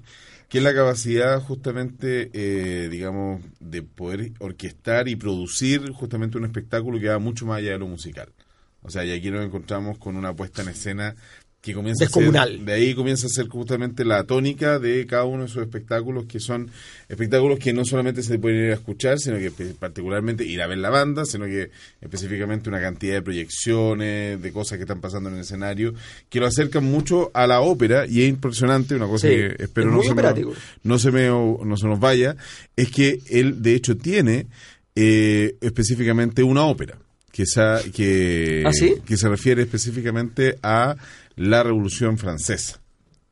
que 0.49 0.57
es 0.57 0.63
la 0.63 0.73
capacidad 0.73 1.39
justamente, 1.41 2.31
eh, 2.33 2.89
digamos, 2.89 3.41
de 3.59 3.83
poder 3.83 4.31
orquestar 4.39 5.07
y 5.07 5.15
producir 5.15 5.91
justamente 5.91 6.37
un 6.37 6.45
espectáculo 6.45 6.99
que 6.99 7.07
va 7.09 7.19
mucho 7.19 7.45
más 7.45 7.59
allá 7.59 7.71
de 7.73 7.79
lo 7.79 7.87
musical. 7.87 8.33
O 8.81 8.89
sea, 8.89 9.05
y 9.05 9.11
aquí 9.11 9.29
nos 9.29 9.45
encontramos 9.45 9.97
con 9.99 10.15
una 10.15 10.35
puesta 10.35 10.61
en 10.63 10.69
escena 10.69 11.15
que 11.61 11.73
comienza 11.73 12.05
a 12.05 12.07
Descomunal. 12.07 12.57
ser, 12.57 12.65
de 12.65 12.73
ahí 12.73 12.95
comienza 12.95 13.27
a 13.27 13.29
ser 13.29 13.47
justamente 13.49 14.05
la 14.05 14.23
tónica 14.23 14.79
de 14.79 15.05
cada 15.05 15.25
uno 15.25 15.43
de 15.43 15.49
esos 15.49 15.61
espectáculos 15.61 16.25
que 16.25 16.39
son 16.39 16.71
espectáculos 17.09 17.59
que 17.59 17.73
no 17.73 17.83
solamente 17.83 18.23
se 18.23 18.39
pueden 18.39 18.65
ir 18.65 18.71
a 18.71 18.75
escuchar, 18.75 19.19
sino 19.19 19.37
que 19.37 19.51
particularmente 19.77 20.45
ir 20.45 20.61
a 20.61 20.67
ver 20.67 20.77
la 20.77 20.89
banda, 20.89 21.25
sino 21.25 21.45
que 21.45 21.69
específicamente 21.99 22.69
una 22.69 22.79
cantidad 22.79 23.15
de 23.15 23.21
proyecciones, 23.21 24.41
de 24.41 24.51
cosas 24.53 24.77
que 24.77 24.83
están 24.83 25.01
pasando 25.01 25.29
en 25.29 25.35
el 25.35 25.41
escenario, 25.41 25.93
que 26.29 26.39
lo 26.39 26.47
acercan 26.47 26.85
mucho 26.85 27.29
a 27.33 27.45
la 27.45 27.59
ópera 27.59 28.05
y 28.07 28.21
es 28.21 28.29
impresionante, 28.29 28.95
una 28.95 29.07
cosa 29.07 29.27
Sí, 29.27 29.35
que 29.35 29.55
espero 29.59 29.89
es 29.89 29.95
no 29.95 30.03
se, 30.03 30.15
me, 30.15 30.45
no, 30.83 30.99
se 30.99 31.11
me, 31.11 31.27
no 31.27 31.77
se 31.77 31.87
nos 31.87 31.99
vaya, 31.99 32.37
es 32.77 32.89
que 32.89 33.19
él 33.29 33.61
de 33.61 33.75
hecho 33.75 33.97
tiene 33.97 34.47
eh, 34.95 35.55
específicamente 35.59 36.41
una 36.41 36.63
ópera. 36.63 36.97
Que, 37.31 37.43
esa- 37.43 37.81
que, 37.93 38.63
¿Ah, 38.65 38.73
sí? 38.73 38.95
que 39.05 39.15
se 39.17 39.29
refiere 39.29 39.61
específicamente 39.61 40.57
a 40.63 40.95
la 41.35 41.63
Revolución 41.63 42.17
Francesa. 42.17 42.79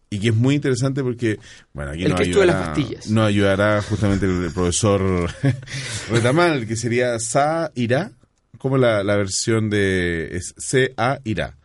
Y 0.09 0.19
que 0.19 0.29
es 0.29 0.35
muy 0.35 0.55
interesante 0.55 1.03
porque, 1.03 1.37
bueno, 1.73 1.91
aquí 1.91 2.03
El 2.03 2.11
nos 2.11 2.21
Cristo 2.21 2.39
de 2.39 2.45
las 2.45 2.77
ayudará, 2.77 3.01
nos 3.09 3.27
ayudará 3.27 3.81
justamente 3.81 4.25
el, 4.25 4.51
profesor 4.53 5.29
Retamal, 6.09 6.65
que 6.65 6.75
sería 6.77 7.19
Sa 7.19 7.71
Irá, 7.75 8.11
como 8.57 8.77
la, 8.77 9.03
la 9.03 9.17
versión 9.17 9.69
de 9.69 10.29
es 10.37 10.53
C 10.57 10.93
A 10.95 11.19
Irá. 11.25 11.57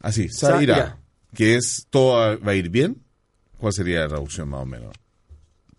Así, 0.00 0.28
Sa 0.28 0.48
Sa 0.56 0.62
Irá. 0.62 0.98
que 1.34 1.54
es 1.54 1.86
todo 1.90 2.40
va 2.40 2.52
a 2.52 2.54
ir 2.56 2.68
bien. 2.68 2.96
¿Cuál 3.58 3.72
sería 3.72 4.00
la 4.00 4.08
traducción 4.08 4.48
más 4.48 4.62
o 4.62 4.66
menos? 4.66 4.92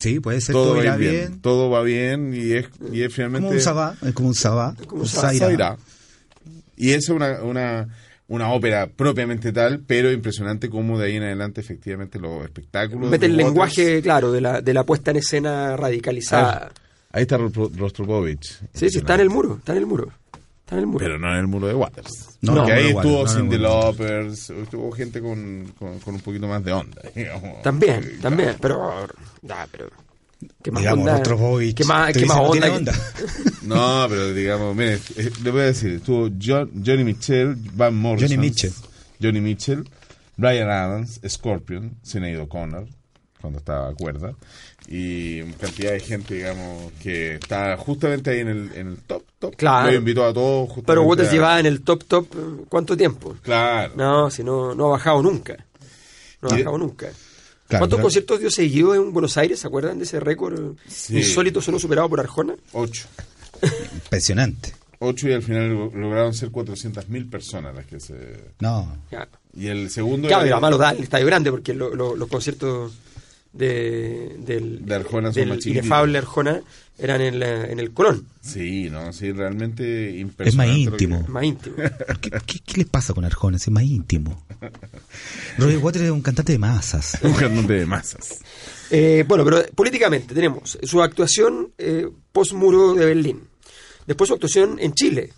Sí, 0.03 0.19
puede 0.19 0.41
ser 0.41 0.53
Todo 0.53 0.73
todo, 0.73 0.83
irá 0.83 0.93
ir 0.95 0.99
bien. 0.99 1.11
bien. 1.13 1.41
Todo 1.41 1.69
va 1.69 1.81
bien 1.81 2.33
y 2.33 2.51
es, 2.53 2.65
y 2.91 3.01
es 3.03 3.13
finalmente... 3.13 3.45
Como 3.47 3.55
un 3.57 3.61
sabá, 3.61 3.95
es 4.01 4.13
como 4.13 4.27
un 4.27 4.35
sabá. 4.35 4.75
Como 4.87 5.01
un 5.03 5.07
sa- 5.07 5.21
zairá. 5.21 5.45
Zairá. 5.47 5.77
Y 6.75 6.91
es 6.91 7.07
una, 7.09 7.41
una, 7.43 7.87
una 8.27 8.51
ópera 8.51 8.87
propiamente 8.87 9.51
tal, 9.53 9.79
pero 9.85 10.11
impresionante 10.11 10.69
cómo 10.69 10.99
de 10.99 11.05
ahí 11.07 11.15
en 11.15 11.23
adelante 11.23 11.61
efectivamente 11.61 12.19
los 12.19 12.43
espectáculos... 12.43 13.09
Mete 13.09 13.27
el 13.27 13.37
de 13.37 13.43
lenguaje, 13.43 14.01
claro, 14.01 14.31
de 14.31 14.41
la, 14.41 14.61
de 14.61 14.73
la 14.73 14.83
puesta 14.83 15.11
en 15.11 15.17
escena 15.17 15.77
radicalizada. 15.77 16.69
Waters- 16.71 16.79
Ahí 17.15 17.21
está 17.21 17.37
Rostro- 17.37 17.71
Rostropovich. 17.77 18.59
Sí, 18.73 18.89
sí, 18.89 18.97
está 18.97 19.13
en 19.15 19.21
el 19.21 19.29
muro, 19.29 19.57
está 19.59 19.73
en 19.73 19.77
el 19.77 19.85
muro. 19.85 20.11
Está 20.61 20.75
en 20.75 20.79
el 20.81 20.87
muro. 20.87 21.05
Pero 21.05 21.19
no 21.19 21.31
en 21.31 21.37
el 21.39 21.47
muro 21.47 21.67
de 21.67 21.75
Waters. 21.75 22.39
No, 22.41 22.55
Porque 22.55 22.71
no, 22.71 22.77
ahí 22.79 22.87
estuvo 22.87 23.19
Waters, 23.21 23.37
Cindy 23.37 23.57
no, 23.57 23.61
no. 23.61 23.81
Lauper, 23.81 24.25
estuvo 24.25 24.91
gente 24.91 25.21
con, 25.21 25.71
con, 25.77 25.99
con 25.99 26.15
un 26.15 26.21
poquito 26.21 26.47
más 26.47 26.63
de 26.65 26.71
onda. 26.73 27.01
digamos. 27.15 27.61
También, 27.61 28.03
Eh, 28.03 28.17
también, 28.21 28.55
pero... 28.59 29.07
ah, 29.49 29.67
pero 29.71 29.89
¿Qué 30.61 30.71
más 30.71 30.81
Digamos, 30.81 30.99
onda? 30.99 31.17
Rostropovich. 31.17 31.75
¿Qué 31.75 31.83
más, 31.85 32.13
qué 32.13 32.25
más 32.25 32.37
no 32.37 32.43
onda? 32.49 32.93
No, 33.63 34.05
pero 34.09 34.33
digamos, 34.33 34.75
mire, 34.75 34.99
eh, 35.15 35.31
le 35.41 35.51
voy 35.51 35.61
a 35.61 35.65
decir, 35.65 35.93
estuvo 35.93 36.29
John, 36.41 36.69
Johnny 36.85 37.03
Mitchell, 37.05 37.55
Van 37.73 37.95
Morrison, 37.95 38.27
Johnny 38.37 38.49
Mitchell. 38.49 38.73
Johnny 39.21 39.39
Mitchell, 39.39 39.89
Brian 40.35 40.69
Adams, 40.69 41.21
Scorpion, 41.25 41.95
Sinead 42.01 42.41
O'Connor, 42.41 42.85
cuando 43.39 43.59
estaba 43.59 43.93
cuerda, 43.93 44.33
y 44.87 45.41
cantidad 45.53 45.91
de 45.93 46.01
gente, 46.01 46.33
digamos, 46.33 46.91
que 47.01 47.35
está 47.35 47.77
justamente 47.77 48.31
ahí 48.31 48.39
en 48.41 48.47
el, 48.49 48.71
en 48.75 48.87
el 48.89 48.97
top, 48.97 49.23
top. 49.39 49.55
Claro. 49.55 49.91
Lo 49.91 49.97
invitó 49.97 50.25
a 50.25 50.33
todos 50.33 50.69
Pero 50.85 51.03
Waters 51.03 51.29
a- 51.29 51.31
llevaba 51.31 51.59
en 51.61 51.65
el 51.67 51.81
top 51.83 52.03
top 52.03 52.27
¿cuánto 52.67 52.97
tiempo? 52.97 53.37
Claro. 53.43 53.93
No, 53.95 54.29
si 54.29 54.43
no, 54.43 54.75
no 54.75 54.87
ha 54.87 54.91
bajado 54.97 55.21
nunca. 55.23 55.55
No 56.41 56.49
ha 56.49 56.57
bajado 56.57 56.77
nunca. 56.77 57.07
Claro, 57.67 57.81
¿Cuántos 57.81 57.97
pero- 57.97 58.03
conciertos 58.03 58.39
dio 58.39 58.51
seguido 58.51 58.93
en 58.95 59.13
Buenos 59.13 59.37
Aires? 59.37 59.59
¿Se 59.59 59.67
acuerdan 59.67 59.97
de 59.97 60.03
ese 60.03 60.19
récord 60.19 60.75
Sí. 60.87 61.17
insólito 61.17 61.61
solo 61.61 61.79
superado 61.79 62.09
por 62.09 62.19
Arjona? 62.19 62.55
Ocho. 62.73 63.07
Impresionante. 63.93 64.73
Ocho 64.99 65.27
y 65.27 65.33
al 65.33 65.41
final 65.43 65.69
lo- 65.69 65.91
lograron 65.93 66.33
ser 66.33 66.49
400.000 66.49 67.29
personas 67.29 67.75
las 67.75 67.85
que 67.85 67.99
se... 67.99 68.15
No. 68.59 68.97
Y 69.55 69.67
el 69.67 69.89
segundo... 69.89 70.27
Claro, 70.27 70.43
y 70.45 70.47
era- 70.47 70.55
además 70.57 70.71
lo 70.71 70.77
da 70.77 70.91
el 70.91 71.03
estadio 71.03 71.25
grande, 71.25 71.51
porque 71.51 71.73
lo- 71.73 71.93
lo- 71.95 72.15
los 72.15 72.27
conciertos 72.29 72.93
de, 73.53 74.35
del, 74.39 74.85
De 74.85 74.95
Arjona 74.95 75.27
son 75.31 75.35
del 75.41 75.49
más 75.49 75.65
inefable 75.65 76.17
Arjona 76.17 76.61
eran 76.97 77.21
en, 77.21 77.39
la- 77.39 77.65
en 77.65 77.79
el 77.79 77.91
Colón, 77.91 78.27
Sí, 78.41 78.89
no, 78.89 79.11
sí, 79.13 79.31
realmente 79.31 80.09
Es 80.15 80.21
impresionante. 80.21 80.55
más 80.75 80.85
lo 80.91 80.97
que- 80.97 81.03
íntimo. 81.05 81.25
más 81.29 81.43
íntimo. 81.43 81.75
¿Qué, 82.21 82.29
qué, 82.45 82.59
qué 82.65 82.77
les 82.77 82.87
pasa 82.87 83.13
con 83.13 83.25
Arjona? 83.25 83.57
Es 83.57 83.69
más 83.71 83.83
íntimo. 83.83 84.43
Roger 85.57 85.77
Waters 85.79 86.05
es 86.05 86.11
un 86.11 86.21
cantante 86.21 86.51
de 86.53 86.59
masas. 86.59 87.17
Un 87.23 87.33
cantante 87.33 87.73
de 87.73 87.85
masas. 87.85 88.39
Eh, 88.91 89.23
bueno, 89.27 89.43
pero 89.45 89.63
políticamente 89.75 90.33
tenemos 90.35 90.77
su 90.83 91.01
actuación 91.01 91.71
eh, 91.77 92.07
post-muro 92.31 92.93
de 92.93 93.05
Berlín. 93.05 93.41
Después 94.05 94.27
su 94.27 94.33
actuación 94.35 94.77
en 94.79 94.93
Chile, 94.93 95.31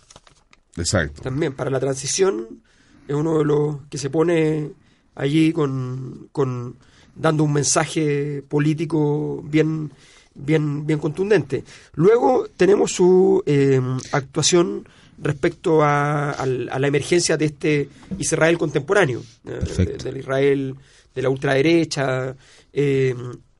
Exacto. 0.76 1.22
también 1.22 1.54
para 1.54 1.70
la 1.70 1.80
transición, 1.80 2.62
es 3.08 3.14
uno 3.14 3.38
de 3.38 3.44
los 3.44 3.76
que 3.88 3.96
se 3.98 4.10
pone 4.10 4.72
allí 5.14 5.52
con, 5.52 6.28
con 6.32 6.76
dando 7.16 7.44
un 7.44 7.52
mensaje 7.52 8.42
político 8.48 9.42
bien, 9.44 9.90
bien, 10.34 10.86
bien 10.86 10.98
contundente. 10.98 11.64
Luego 11.94 12.46
tenemos 12.56 12.92
su 12.92 13.42
eh, 13.46 13.80
actuación 14.12 14.86
respecto 15.22 15.82
a, 15.82 16.36
la 16.46 16.86
emergencia 16.86 17.36
de 17.38 17.46
este 17.46 17.88
Israel 18.18 18.58
contemporáneo, 18.58 19.22
eh, 19.46 19.60
de- 19.76 19.96
del 19.96 20.16
Israel 20.18 20.74
de 21.14 21.22
la 21.22 21.30
ultraderecha. 21.30 22.36
eh, 22.72 23.14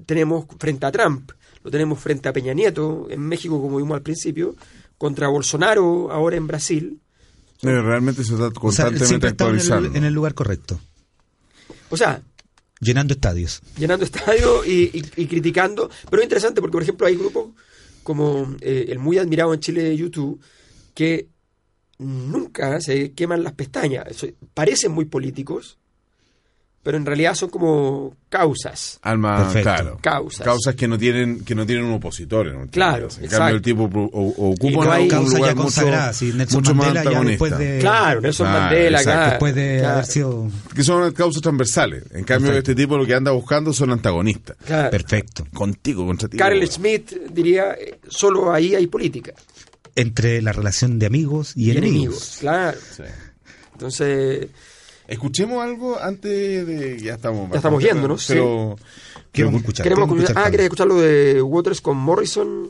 tenemos 0.05 0.45
frente 0.59 0.85
a 0.85 0.93
Trump, 0.93 1.33
lo 1.65 1.71
tenemos 1.71 1.99
frente 1.99 2.29
a 2.29 2.33
Peña 2.35 2.53
Nieto 2.53 3.07
en 3.09 3.21
México, 3.23 3.61
como 3.63 3.79
vimos 3.79 3.95
al 3.97 4.03
principio, 4.03 4.55
contra 4.99 5.29
Bolsonaro 5.29 6.13
ahora 6.13 6.37
en 6.37 6.47
Brasil. 6.47 7.01
Realmente 7.63 8.23
se 8.23 8.35
está 8.35 8.49
O 8.49 8.49
sea, 8.49 8.49
él 8.49 8.55
constantemente 8.61 9.07
siempre 9.07 9.31
está 9.31 9.45
en 9.45 9.49
actualizando. 9.57 9.89
el, 9.89 9.97
en 9.97 10.05
el 10.05 10.13
lugar 10.13 10.35
correcto. 10.35 10.79
O 11.89 11.97
sea, 11.97 12.21
Llenando 12.81 13.15
estadios. 13.15 13.61
llenando 13.79 14.05
estadios 14.05 14.67
y, 14.67 15.03
y- 15.17 15.27
criticando. 15.27 15.91
Pero 16.11 16.21
es 16.23 16.27
interesante 16.27 16.61
porque, 16.61 16.73
por 16.73 16.83
ejemplo, 16.83 17.07
hay 17.07 17.17
grupos 17.17 17.49
como 18.03 18.55
eh, 18.61 18.87
el 18.89 18.99
muy 18.99 19.19
admirado 19.19 19.53
en 19.55 19.61
Chile 19.61 19.83
de 19.83 19.97
YouTube 19.97 20.41
que 20.95 21.29
nunca 21.99 22.81
se 22.81 23.13
queman 23.13 23.43
las 23.43 23.55
pestañas. 23.55 24.07
Parecen 24.55 24.93
muy 24.93 25.07
políticos, 25.07 25.79
pero 26.87 26.99
en 26.99 27.05
realidad 27.05 27.35
son 27.35 27.51
como 27.51 28.15
causas. 28.29 29.01
Alma, 29.03 29.39
Perfecto. 29.39 29.63
claro. 29.65 29.99
Causas. 30.01 30.45
Causas 30.45 30.77
que 30.77 30.87
no 30.87 30.97
tienen 30.97 31.45
que 31.45 31.53
no 31.57 31.67
tienen 31.67 31.85
un 31.85 31.95
opositor. 31.95 32.69
Claro, 32.71 33.09
En 33.19 33.25
exacto. 33.25 33.39
cambio, 33.39 33.57
el 33.57 33.63
tipo 33.63 33.83
o- 33.93 34.51
ocupa 34.53 34.85
no 34.97 35.03
un 35.03 35.09
Causa 35.09 35.37
lugar 35.37 35.51
ya 35.51 35.55
mucho, 35.57 35.63
consagrada. 35.65 36.13
Nelson 36.21 36.59
mucho 36.61 36.75
más 36.77 36.87
Mandela 36.87 37.03
ya 37.03 37.09
antagonista. 37.09 37.45
después 37.45 37.59
de, 37.59 37.79
Claro, 37.81 38.21
Nelson 38.21 38.47
Claro, 38.47 38.61
Mandela, 38.61 39.03
claro, 39.03 39.31
después 39.31 39.55
de 39.57 39.77
claro, 39.81 39.93
haber 39.95 40.07
sido 40.07 40.51
Que 40.77 40.85
son 40.85 41.13
causas 41.13 41.43
transversales. 41.43 42.05
En 42.13 42.23
cambio, 42.23 42.51
Perfecto. 42.53 42.71
este 42.71 42.83
tipo 42.83 42.97
lo 42.97 43.05
que 43.05 43.15
anda 43.15 43.33
buscando 43.33 43.73
son 43.73 43.91
antagonistas. 43.91 44.57
claro. 44.65 44.89
perfecto. 44.91 45.45
Contigo, 45.53 46.07
contra 46.07 46.29
ti. 46.29 46.37
Karl 46.37 46.65
Smith 46.69 47.13
diría, 47.33 47.73
eh, 47.73 47.99
solo 48.07 48.53
ahí 48.53 48.77
hay 48.77 48.87
política. 48.87 49.33
Entre 49.97 50.41
la 50.41 50.53
relación 50.53 51.01
de 51.01 51.07
amigos 51.07 51.53
y, 51.57 51.65
Y 51.67 51.71
enemigos. 51.73 52.37
Claro. 52.39 52.79
Sí. 52.97 53.03
Entonces, 53.73 54.47
Escuchemos 55.09 55.63
algo 55.63 55.99
antes 56.01 56.67
de... 56.67 56.99
Ya 57.01 57.15
estamos... 57.15 57.51
Ya 57.51 57.57
estamos 57.57 57.83
yéndonos, 57.83 58.25
Pero... 58.27 58.77
¿Qué 59.33 59.45
vamos 59.45 59.59
a 59.59 59.61
escuchar? 59.61 59.85
queremos 59.85 60.09
que 60.09 60.15
escuchar, 60.23 60.45
ah, 60.47 60.51
¿querés 60.51 60.65
escuchar 60.65 60.87
lo 60.87 60.97
de 60.97 61.43
Waters 61.43 61.81
con 61.81 61.97
Morrison? 61.97 62.69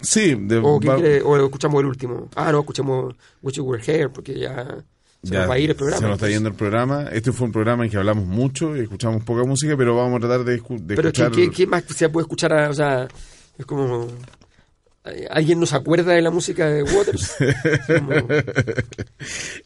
Sí, 0.00 0.34
de- 0.38 0.58
¿O, 0.58 0.78
quiere- 0.78 1.18
escuchamos 1.44 1.80
el 1.80 1.86
último? 1.86 2.28
Ah, 2.36 2.52
no, 2.52 2.60
escuchemos 2.60 3.14
Wish 3.42 3.56
You 3.56 3.64
Were 3.64 3.82
Here, 3.84 4.10
porque 4.10 4.38
ya 4.38 4.76
se 5.24 5.30
Ya, 5.32 5.40
nos 5.40 5.50
va 5.50 5.54
a 5.54 5.58
ir 5.58 5.70
el 5.70 5.76
programa. 5.76 6.00
Se 6.00 6.06
nos 6.06 6.14
está 6.16 6.28
yendo 6.28 6.48
el 6.50 6.54
programa. 6.54 7.04
Este 7.10 7.32
fue 7.32 7.46
un 7.46 7.52
programa 7.52 7.84
en 7.84 7.90
que 7.90 7.96
hablamos 7.96 8.26
mucho 8.26 8.76
y 8.76 8.80
escuchamos 8.80 9.24
poca 9.24 9.44
música, 9.44 9.74
pero 9.76 9.96
vamos 9.96 10.18
a 10.18 10.20
tratar 10.20 10.44
de, 10.44 10.60
escu- 10.62 10.78
de 10.78 10.96
Pero 10.96 11.08
escuchar... 11.08 11.32
¿qué, 11.32 11.50
qué 11.50 11.66
más 11.66 11.82
se 11.84 12.08
puede 12.10 12.24
escuchar? 12.24 12.52
a- 12.52 12.68
o 12.70 12.74
sea, 12.74 13.08
es 13.58 13.64
como... 13.66 14.06
eh, 15.06 15.26
¿Alguien 15.30 15.60
nos 15.60 15.72
acuerda 15.72 16.12
de 16.12 16.22
la 16.22 16.30
música 16.30 16.66
de 16.66 16.82
Waters? 16.82 17.36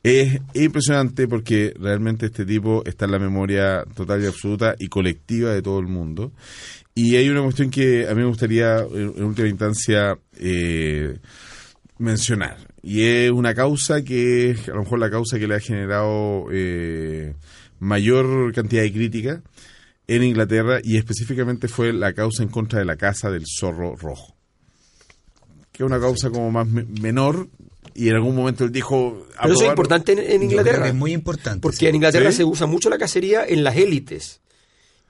Es 0.03 0.41
impresionante 0.55 1.29
porque 1.29 1.75
realmente 1.79 2.27
este 2.27 2.47
tipo 2.47 2.83
está 2.87 3.05
en 3.05 3.13
la 3.13 3.19
memoria 3.19 3.85
total 3.95 4.23
y 4.23 4.27
absoluta 4.27 4.75
y 4.79 4.89
colectiva 4.89 5.53
de 5.53 5.63
todo 5.63 5.79
el 5.79 5.87
mundo. 5.87 6.33
Y 6.95 7.17
hay 7.17 7.29
una 7.29 7.43
cuestión 7.43 7.71
que 7.71 8.07
a 8.09 8.15
mí 8.15 8.23
me 8.23 8.29
gustaría, 8.29 8.79
en 8.79 9.23
última 9.23 9.49
instancia, 9.49 10.19
eh, 10.39 11.19
mencionar. 11.99 12.57
Y 12.83 13.03
es 13.03 13.31
una 13.31 13.55
causa 13.55 14.03
que 14.03 14.51
es 14.51 14.69
a 14.69 14.73
lo 14.73 14.81
mejor 14.81 14.99
la 14.99 15.11
causa 15.11 15.39
que 15.39 15.47
le 15.47 15.57
ha 15.57 15.61
generado 15.61 16.47
eh, 16.51 17.35
mayor 17.79 18.53
cantidad 18.55 18.83
de 18.83 18.93
crítica 18.93 19.43
en 20.07 20.25
Inglaterra 20.25 20.81
y 20.83 20.97
específicamente 20.97 21.69
fue 21.69 21.93
la 21.93 22.13
causa 22.13 22.43
en 22.43 22.49
contra 22.49 22.81
de 22.81 22.85
la 22.85 22.97
Casa 22.97 23.31
del 23.31 23.45
Zorro 23.47 23.95
Rojo. 23.97 24.40
Que 25.81 25.85
es 25.87 25.91
una 25.91 25.99
causa 25.99 26.29
como 26.29 26.51
más 26.51 26.67
me- 26.67 26.85
menor 26.85 27.49
y 27.95 28.11
en 28.11 28.15
algún 28.17 28.37
momento 28.37 28.65
él 28.65 28.71
dijo... 28.71 29.27
Pero 29.41 29.55
eso 29.55 29.63
es 29.63 29.69
importante 29.71 30.35
en, 30.35 30.43
Inglaterra. 30.43 30.87
es 30.89 30.95
muy 30.95 31.13
importante. 31.15 31.61
Porque 31.61 31.79
sí. 31.79 31.87
en 31.87 31.95
Inglaterra 31.95 32.31
¿Sí? 32.33 32.37
se 32.37 32.45
usa 32.45 32.67
mucho 32.67 32.91
la 32.91 32.99
cacería 32.99 33.47
en 33.47 33.65
las 33.65 33.77
élites. 33.77 34.41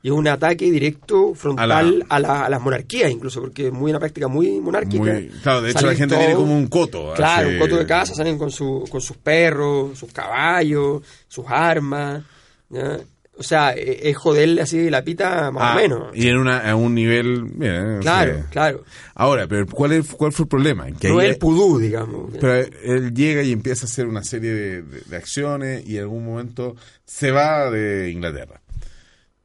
Y 0.01 0.09
es 0.11 0.13
un 0.15 0.29
ataque 0.29 0.71
directo, 0.71 1.35
frontal, 1.35 1.73
A 1.73 1.83
la- 1.83 2.05
a, 2.09 2.21
la- 2.21 2.45
a 2.47 2.49
las 2.49 2.61
monarquías, 2.63 3.11
incluso, 3.11 3.41
porque 3.41 3.67
es 3.67 3.73
muy 3.73 3.91
una 3.91 3.99
práctica 3.99 4.29
muy 4.29 4.61
monárquica. 4.61 5.03
Muy- 5.13 5.29
claro, 5.43 5.61
de 5.63 5.71
hecho 5.71 5.81
Salen 5.81 5.93
la 5.95 5.99
gente 5.99 6.15
todos- 6.15 6.25
tiene 6.27 6.41
como 6.41 6.57
un 6.57 6.67
coto. 6.69 7.13
Claro, 7.17 7.49
hace- 7.49 7.55
un 7.57 7.61
coto 7.61 7.77
de 7.77 7.87
casa, 7.87 8.15
salen 8.15 8.39
con, 8.39 8.53
su, 8.53 8.85
con 8.89 9.01
sus 9.01 9.17
perros, 9.17 9.99
sus 9.99 10.13
caballos, 10.13 11.03
sus 11.27 11.45
armas. 11.49 12.23
¿ya? 12.71 12.97
O 13.41 13.43
sea, 13.43 13.73
e- 13.75 14.09
es 14.11 14.17
joderle 14.17 14.61
así 14.63 14.91
la 14.91 15.03
pita 15.03 15.51
más 15.51 15.63
Ah, 15.65 15.73
o 15.73 15.81
menos. 15.81 16.15
Y 16.17 16.29
en 16.29 16.37
una, 16.37 16.59
a 16.71 16.77
un 16.77 16.95
nivel... 16.95 17.43
o 17.45 18.01
Claro, 18.01 18.35
sea, 18.35 18.47
claro. 18.51 18.85
Ahora, 19.15 19.49
pero 19.49 19.67
¿cuál, 19.67 19.93
es, 19.93 20.07
¿cuál 20.09 20.31
fue 20.33 20.45
el 20.45 20.49
problema? 20.49 20.87
Que 20.93 21.09
No 21.09 21.21
el 21.23 21.37
pudú, 21.39 21.79
digamos. 21.79 22.31
Pero 22.39 22.55
él 22.85 23.15
llega 23.15 23.43
y 23.43 23.51
empieza 23.53 23.87
a 23.87 23.89
hacer 23.89 24.07
una 24.07 24.23
serie 24.23 24.53
de, 24.53 24.83
de- 24.83 25.01
de 25.01 25.17
acciones 25.17 25.87
y 25.89 25.97
en 25.97 26.03
algún 26.03 26.25
momento 26.25 26.77
se 27.05 27.31
va 27.31 27.71
de 27.71 28.11
Inglaterra. 28.11 28.61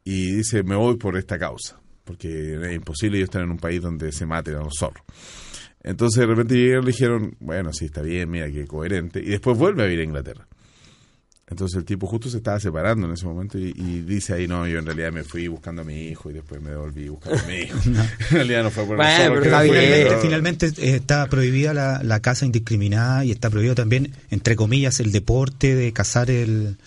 Y 0.04 0.34
dice, 0.36 0.62
me 0.64 0.76
voy 0.76 0.98
por 0.98 1.18
esta 1.18 1.40
causa. 1.40 1.80
Porque 2.04 2.54
es 2.62 2.76
imposible 2.76 3.18
yo 3.18 3.24
estar 3.24 3.42
en 3.42 3.50
un 3.50 3.58
país 3.58 3.82
donde 3.82 4.12
se 4.12 4.26
maten 4.28 4.56
a 4.56 4.60
los 4.60 4.74
zorros. 4.78 5.02
Entonces 5.82 6.20
de 6.20 6.26
repente 6.28 6.56
llegaron 6.56 6.84
y 6.84 6.86
le 6.88 6.92
dijeron, 6.92 7.36
bueno, 7.40 7.72
sí, 7.74 7.86
está 7.86 8.02
bien, 8.02 8.30
mira, 8.30 8.52
qué 8.52 8.68
coherente. 8.68 9.20
Y 9.22 9.30
después 9.30 9.58
vuelve 9.58 9.84
a 9.84 9.88
ir 9.88 10.00
a 10.00 10.04
Inglaterra. 10.04 10.48
Entonces 11.48 11.78
el 11.78 11.86
tipo 11.86 12.08
justo 12.08 12.28
se 12.28 12.38
estaba 12.38 12.60
separando 12.60 13.06
en 13.06 13.14
ese 13.14 13.26
momento 13.28 13.60
y, 13.60 13.66
y 13.78 14.02
dice 14.02 14.34
ahí, 14.34 14.48
no, 14.48 14.68
yo 14.68 14.80
en 14.80 14.86
realidad 14.88 15.12
me 15.12 15.24
fui 15.24 15.48
buscando 15.48 15.84
a 15.84 15.86
mi 15.86 16.08
hijo 16.08 16.32
y 16.32 16.34
después 16.34 16.60
me 16.60 16.72
devolví 16.72 17.08
buscando 17.08 17.40
a 17.40 17.44
mi 17.46 17.54
hijo. 17.58 17.78
en 17.86 17.96
realidad 18.32 18.64
no 18.64 18.72
fue 18.72 18.86
por 18.86 18.98
Bueno, 18.98 19.36
pero 19.42 19.42
fue. 19.58 19.68
Finalmente, 19.70 20.04
pero- 20.10 20.22
finalmente, 20.22 20.66
eh, 20.78 20.96
está 20.96 21.28
prohibida 21.28 21.74
la, 21.76 22.02
la 22.04 22.20
caza 22.20 22.46
indiscriminada 22.48 23.24
y 23.26 23.32
está 23.32 23.52
prohibido 23.52 23.76
también, 23.76 24.12
entre 24.32 24.56
comillas, 24.56 25.00
el 25.00 25.12
deporte 25.12 25.76
de 25.76 25.94
cazar 25.94 26.32
el 26.32 26.78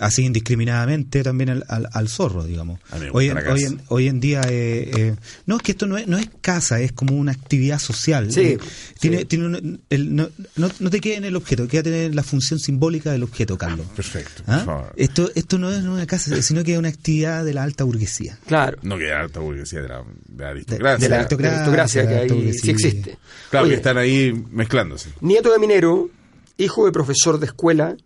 así 0.00 0.24
indiscriminadamente 0.24 1.22
también 1.22 1.50
al, 1.50 1.64
al, 1.68 1.88
al 1.92 2.08
zorro, 2.08 2.44
digamos. 2.44 2.80
Hoy, 3.12 3.28
en, 3.28 3.34
la 3.34 3.40
hoy, 3.40 3.46
caza. 3.62 3.66
en, 3.66 3.82
hoy 3.88 4.08
en 4.08 4.18
día, 4.20 4.40
eh, 4.48 4.90
eh, 4.96 5.14
no, 5.46 5.56
es 5.58 5.62
que 5.62 5.72
esto 5.72 5.86
no 5.86 5.96
es, 5.96 6.06
no 6.08 6.18
es 6.18 6.28
caza, 6.40 6.80
es 6.80 6.92
como 6.92 7.14
una 7.16 7.32
actividad 7.32 7.78
social. 7.78 8.32
Sí, 8.32 8.40
Eh, 8.40 8.58
tiene, 8.98 9.18
sí. 9.20 9.24
tiene 9.26 9.46
un- 9.46 9.80
el- 9.90 10.14
no, 10.16 10.28
no, 10.56 10.70
no 10.80 10.90
te 10.90 11.00
quede 11.00 11.16
en 11.16 11.24
el 11.24 11.36
objeto, 11.36 11.68
quédate 11.68 12.06
en 12.06 12.16
la 12.16 12.22
función 12.22 12.58
simbólica 12.58 13.12
del 13.12 13.22
objeto, 13.22 13.56
Carlos. 13.56 13.86
Perfecto, 13.94 14.42
por 14.44 14.54
¿Ah? 14.54 14.64
favor. 14.64 14.92
Esto, 14.96 15.30
esto 15.34 15.58
no 15.58 15.70
es 15.70 15.82
una 15.84 16.06
caza, 16.06 16.40
sino 16.42 16.64
que 16.64 16.72
es 16.72 16.78
una 16.78 16.88
actividad 16.88 17.44
de 17.44 17.54
la 17.54 17.62
alta 17.62 17.84
burguesía. 17.84 18.38
Claro. 18.46 18.78
No 18.82 18.98
que 18.98 19.12
alta 19.12 19.40
burguesía 19.40 19.82
de 19.82 19.88
la, 19.88 20.02
de 20.28 20.44
la 20.44 20.50
aristocracia. 20.50 20.98
de 21.04 21.08
la 21.08 21.16
La 21.16 21.20
aristocracia, 21.22 21.56
aristocracia 21.60 22.02
que 22.08 22.14
la 22.14 22.20
ahí 22.20 22.28
sí 22.28 22.34
aristocracia. 22.34 22.72
existe. 22.88 23.18
Claro, 23.50 23.64
Oye, 23.66 23.72
que 23.74 23.76
están 23.76 23.98
ahí 23.98 24.44
mezclándose. 24.50 25.10
Nieto 25.20 25.52
de 25.52 25.58
minero, 25.58 26.08
hijo 26.56 26.86
de 26.86 26.92
profesor 26.92 27.38
de 27.38 27.46
escuela, 27.46 27.96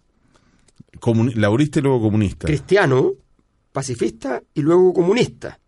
Laurista 1.35 1.81
y 1.81 1.83
luego 1.83 2.01
comunista. 2.01 2.47
cristiano, 2.47 3.13
pacifista 3.73 4.43
y 4.55 4.63
luego 4.63 4.93
comunista. 4.93 5.59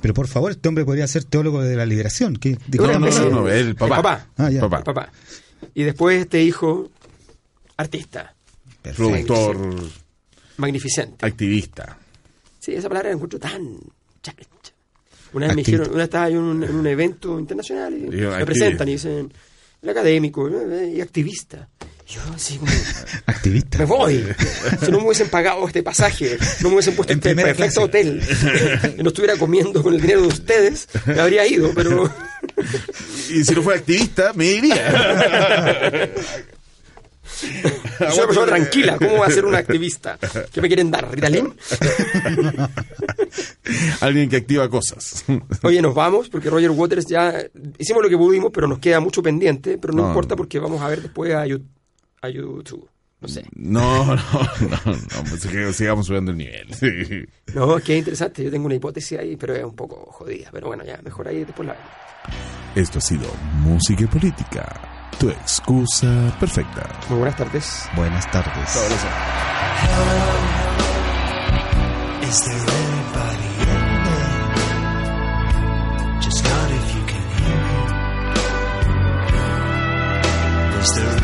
Pero 0.00 0.14
por 0.14 0.26
favor, 0.26 0.50
este 0.50 0.68
hombre 0.68 0.84
podría 0.84 1.06
ser 1.06 1.24
teólogo 1.24 1.62
de 1.62 1.76
la 1.76 1.86
liberación. 1.86 2.36
¿Qué, 2.36 2.58
¿De 2.66 2.78
No, 2.78 2.98
no, 2.98 3.30
no, 3.30 3.48
el 3.48 3.74
papá. 3.74 3.96
El 3.96 4.02
papá. 4.02 4.26
Ah, 4.36 4.50
ya. 4.50 4.60
Papá. 4.60 4.78
El 4.78 4.84
papá. 4.84 5.12
Y 5.74 5.82
después 5.82 6.20
este 6.20 6.42
hijo, 6.42 6.90
artista. 7.76 8.34
Productor, 8.94 9.74
magnificente. 10.58 11.26
activista. 11.26 11.98
Sí, 12.58 12.74
esa 12.74 12.88
palabra 12.88 13.08
la 13.10 13.14
encuentro 13.14 13.38
tan. 13.38 13.78
Una 15.32 15.46
vez 15.48 15.56
me 15.56 15.62
dijeron, 15.62 15.88
una 15.88 15.96
vez 15.98 16.04
estaba 16.04 16.30
yo 16.30 16.38
en 16.38 16.44
un, 16.44 16.64
en 16.64 16.74
un 16.74 16.86
evento 16.86 17.38
internacional 17.38 17.92
y 17.94 18.00
me 18.00 18.06
activista. 18.06 18.44
presentan 18.46 18.88
y 18.88 18.92
dicen, 18.92 19.32
el 19.82 19.88
académico 19.88 20.48
eh, 20.48 20.94
y 20.96 21.00
activista. 21.00 21.68
Yo 22.08 22.20
así 22.34 22.56
como, 22.58 22.70
Activista. 23.26 23.78
me 23.78 23.84
voy. 23.84 24.24
Si 24.84 24.90
no 24.92 24.98
me 24.98 25.04
hubiesen 25.06 25.28
pagado 25.28 25.66
este 25.66 25.82
pasaje, 25.82 26.38
no 26.60 26.68
me 26.68 26.74
hubiesen 26.76 26.94
puesto 26.94 27.12
En 27.12 27.18
este 27.18 27.34
perfecto 27.34 27.62
clase. 27.62 27.80
hotel, 27.80 28.22
y 28.98 29.02
no 29.02 29.08
estuviera 29.08 29.36
comiendo 29.36 29.82
con 29.82 29.92
el 29.94 30.00
dinero 30.00 30.22
de 30.22 30.28
ustedes, 30.28 30.88
me 31.04 31.20
habría 31.20 31.44
ido, 31.46 31.72
pero 31.74 32.08
Y 33.30 33.42
si 33.44 33.54
no 33.54 33.62
fuera 33.62 33.80
activista, 33.80 34.32
me 34.34 34.46
iría. 34.46 34.76
soy 37.98 38.06
una 38.14 38.26
persona 38.26 38.46
tranquila. 38.46 38.96
¿Cómo 38.98 39.18
va 39.18 39.26
a 39.26 39.30
ser 39.30 39.44
un 39.44 39.54
activista? 39.56 40.16
¿Qué 40.52 40.60
me 40.60 40.68
quieren 40.68 40.90
dar? 40.92 41.10
¿Ritalin? 41.12 41.52
Alguien 44.00 44.28
que 44.28 44.36
activa 44.36 44.68
cosas. 44.70 45.24
Oye, 45.62 45.82
nos 45.82 45.94
vamos 45.94 46.28
porque 46.28 46.50
Roger 46.50 46.70
Waters 46.70 47.06
ya 47.06 47.34
hicimos 47.78 48.02
lo 48.02 48.08
que 48.08 48.16
pudimos, 48.16 48.52
pero 48.54 48.68
nos 48.68 48.78
queda 48.78 49.00
mucho 49.00 49.22
pendiente. 49.22 49.76
Pero 49.78 49.92
no, 49.92 50.02
No. 50.02 50.08
importa 50.08 50.36
porque 50.36 50.58
vamos 50.60 50.80
a 50.82 50.88
ver 50.88 51.02
después 51.02 51.34
a, 51.34 51.44
Yu- 51.46 51.62
a 52.22 52.28
YouTube. 52.28 52.88
No 53.18 53.28
sé. 53.28 53.44
No, 53.54 54.04
no, 54.04 54.14
no, 54.14 54.78
no, 54.86 55.24
pues 55.28 55.46
que 55.46 55.72
sigamos 55.72 56.06
subiendo 56.06 56.32
el 56.32 56.36
nivel. 56.36 56.74
Sí. 56.74 57.24
No, 57.54 57.78
es 57.78 57.84
que 57.84 57.94
es 57.94 57.98
interesante. 58.00 58.44
Yo 58.44 58.50
tengo 58.50 58.66
una 58.66 58.74
hipótesis 58.74 59.18
ahí, 59.18 59.36
pero 59.36 59.54
es 59.54 59.64
un 59.64 59.74
poco 59.74 60.10
jodida. 60.12 60.50
Pero 60.52 60.66
bueno, 60.66 60.84
ya, 60.84 61.00
mejor 61.02 61.26
ahí 61.28 61.44
después 61.44 61.66
la 61.66 61.72
vemos. 61.72 61.88
Esto 62.74 62.98
ha 62.98 63.00
sido 63.00 63.32
Música 63.60 64.04
y 64.04 64.06
Política, 64.06 65.08
tu 65.18 65.30
excusa 65.30 66.36
perfecta. 66.38 67.00
Muy 67.08 67.20
buenas 67.20 67.36
tardes. 67.36 67.88
Buenas 67.96 68.30
tardes. 68.30 68.76
Is 72.22 72.40
there 72.44 72.60
anybody 72.60 73.48
in 73.60 73.66
there? 74.04 74.36
Just 76.20 76.44
not 76.44 76.70
if 76.70 76.94
you 76.94 77.02
can 77.06 77.22
hear 77.38 77.56
me. 77.62 77.80
Is 80.82 80.92
there 80.96 81.15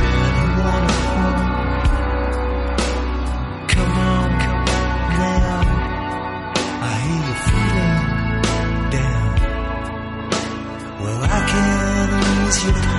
can 12.60 12.91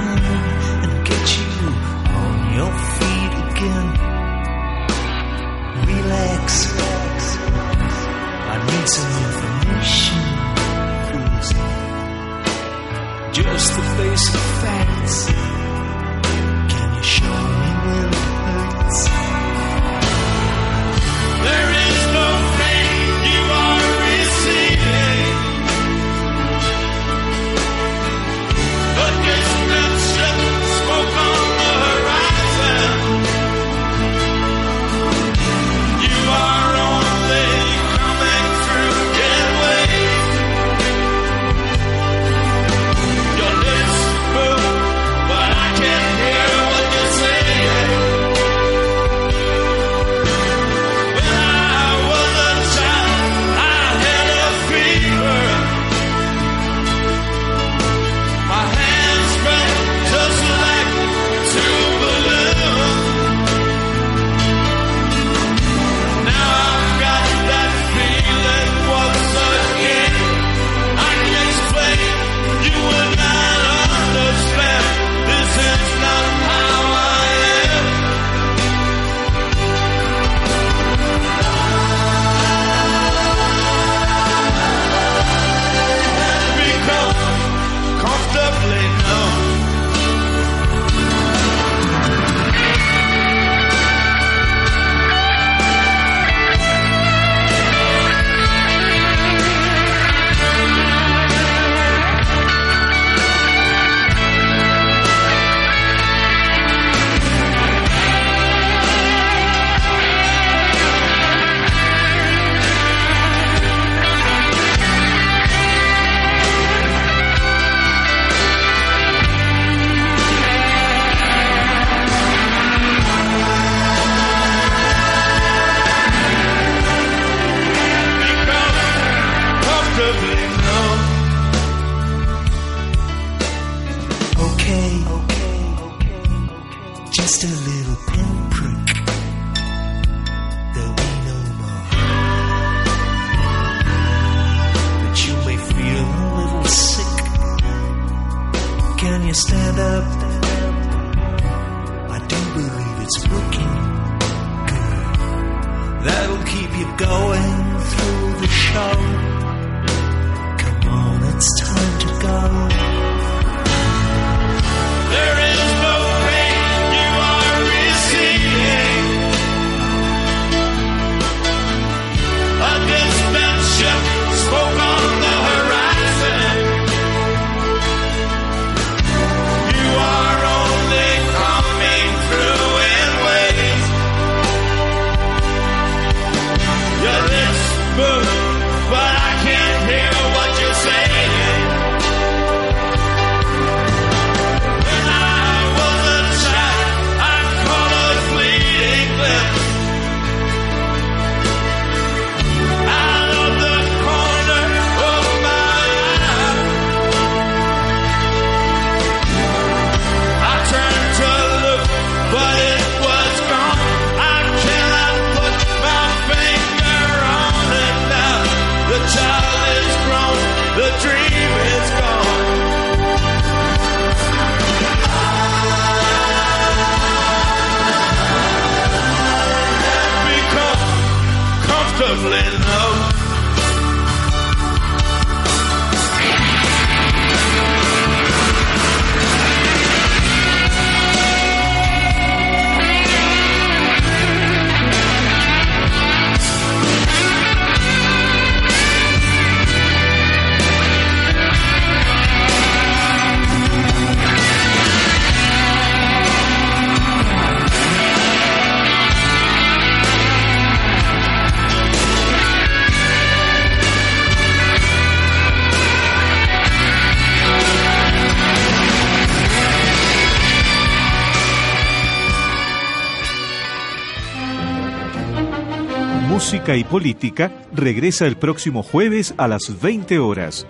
Y 276.76 276.84
Política 276.86 277.52
regresa 277.72 278.26
el 278.26 278.36
próximo 278.36 278.84
jueves 278.84 279.34
a 279.38 279.48
las 279.48 279.82
20 279.82 280.18
horas. 280.20 280.66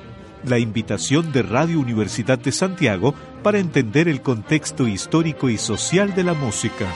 La 0.46 0.60
invitación 0.60 1.32
de 1.32 1.44
Radio 1.44 1.80
Universidad 1.80 2.38
de 2.38 2.52
Santiago 2.52 3.14
para 3.42 3.60
entender 3.60 4.08
el 4.10 4.22
contexto 4.22 4.88
histórico 4.88 5.50
y 5.50 5.58
social 5.58 6.14
de 6.14 6.24
la 6.24 6.34
música. 6.34 6.88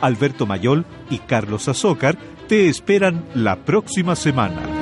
Alberto 0.00 0.46
Mayol 0.46 0.84
y 1.08 1.18
Carlos 1.18 1.68
Azócar 1.68 2.18
te 2.48 2.68
esperan 2.68 3.24
la 3.34 3.56
próxima 3.56 4.16
semana. 4.16 4.79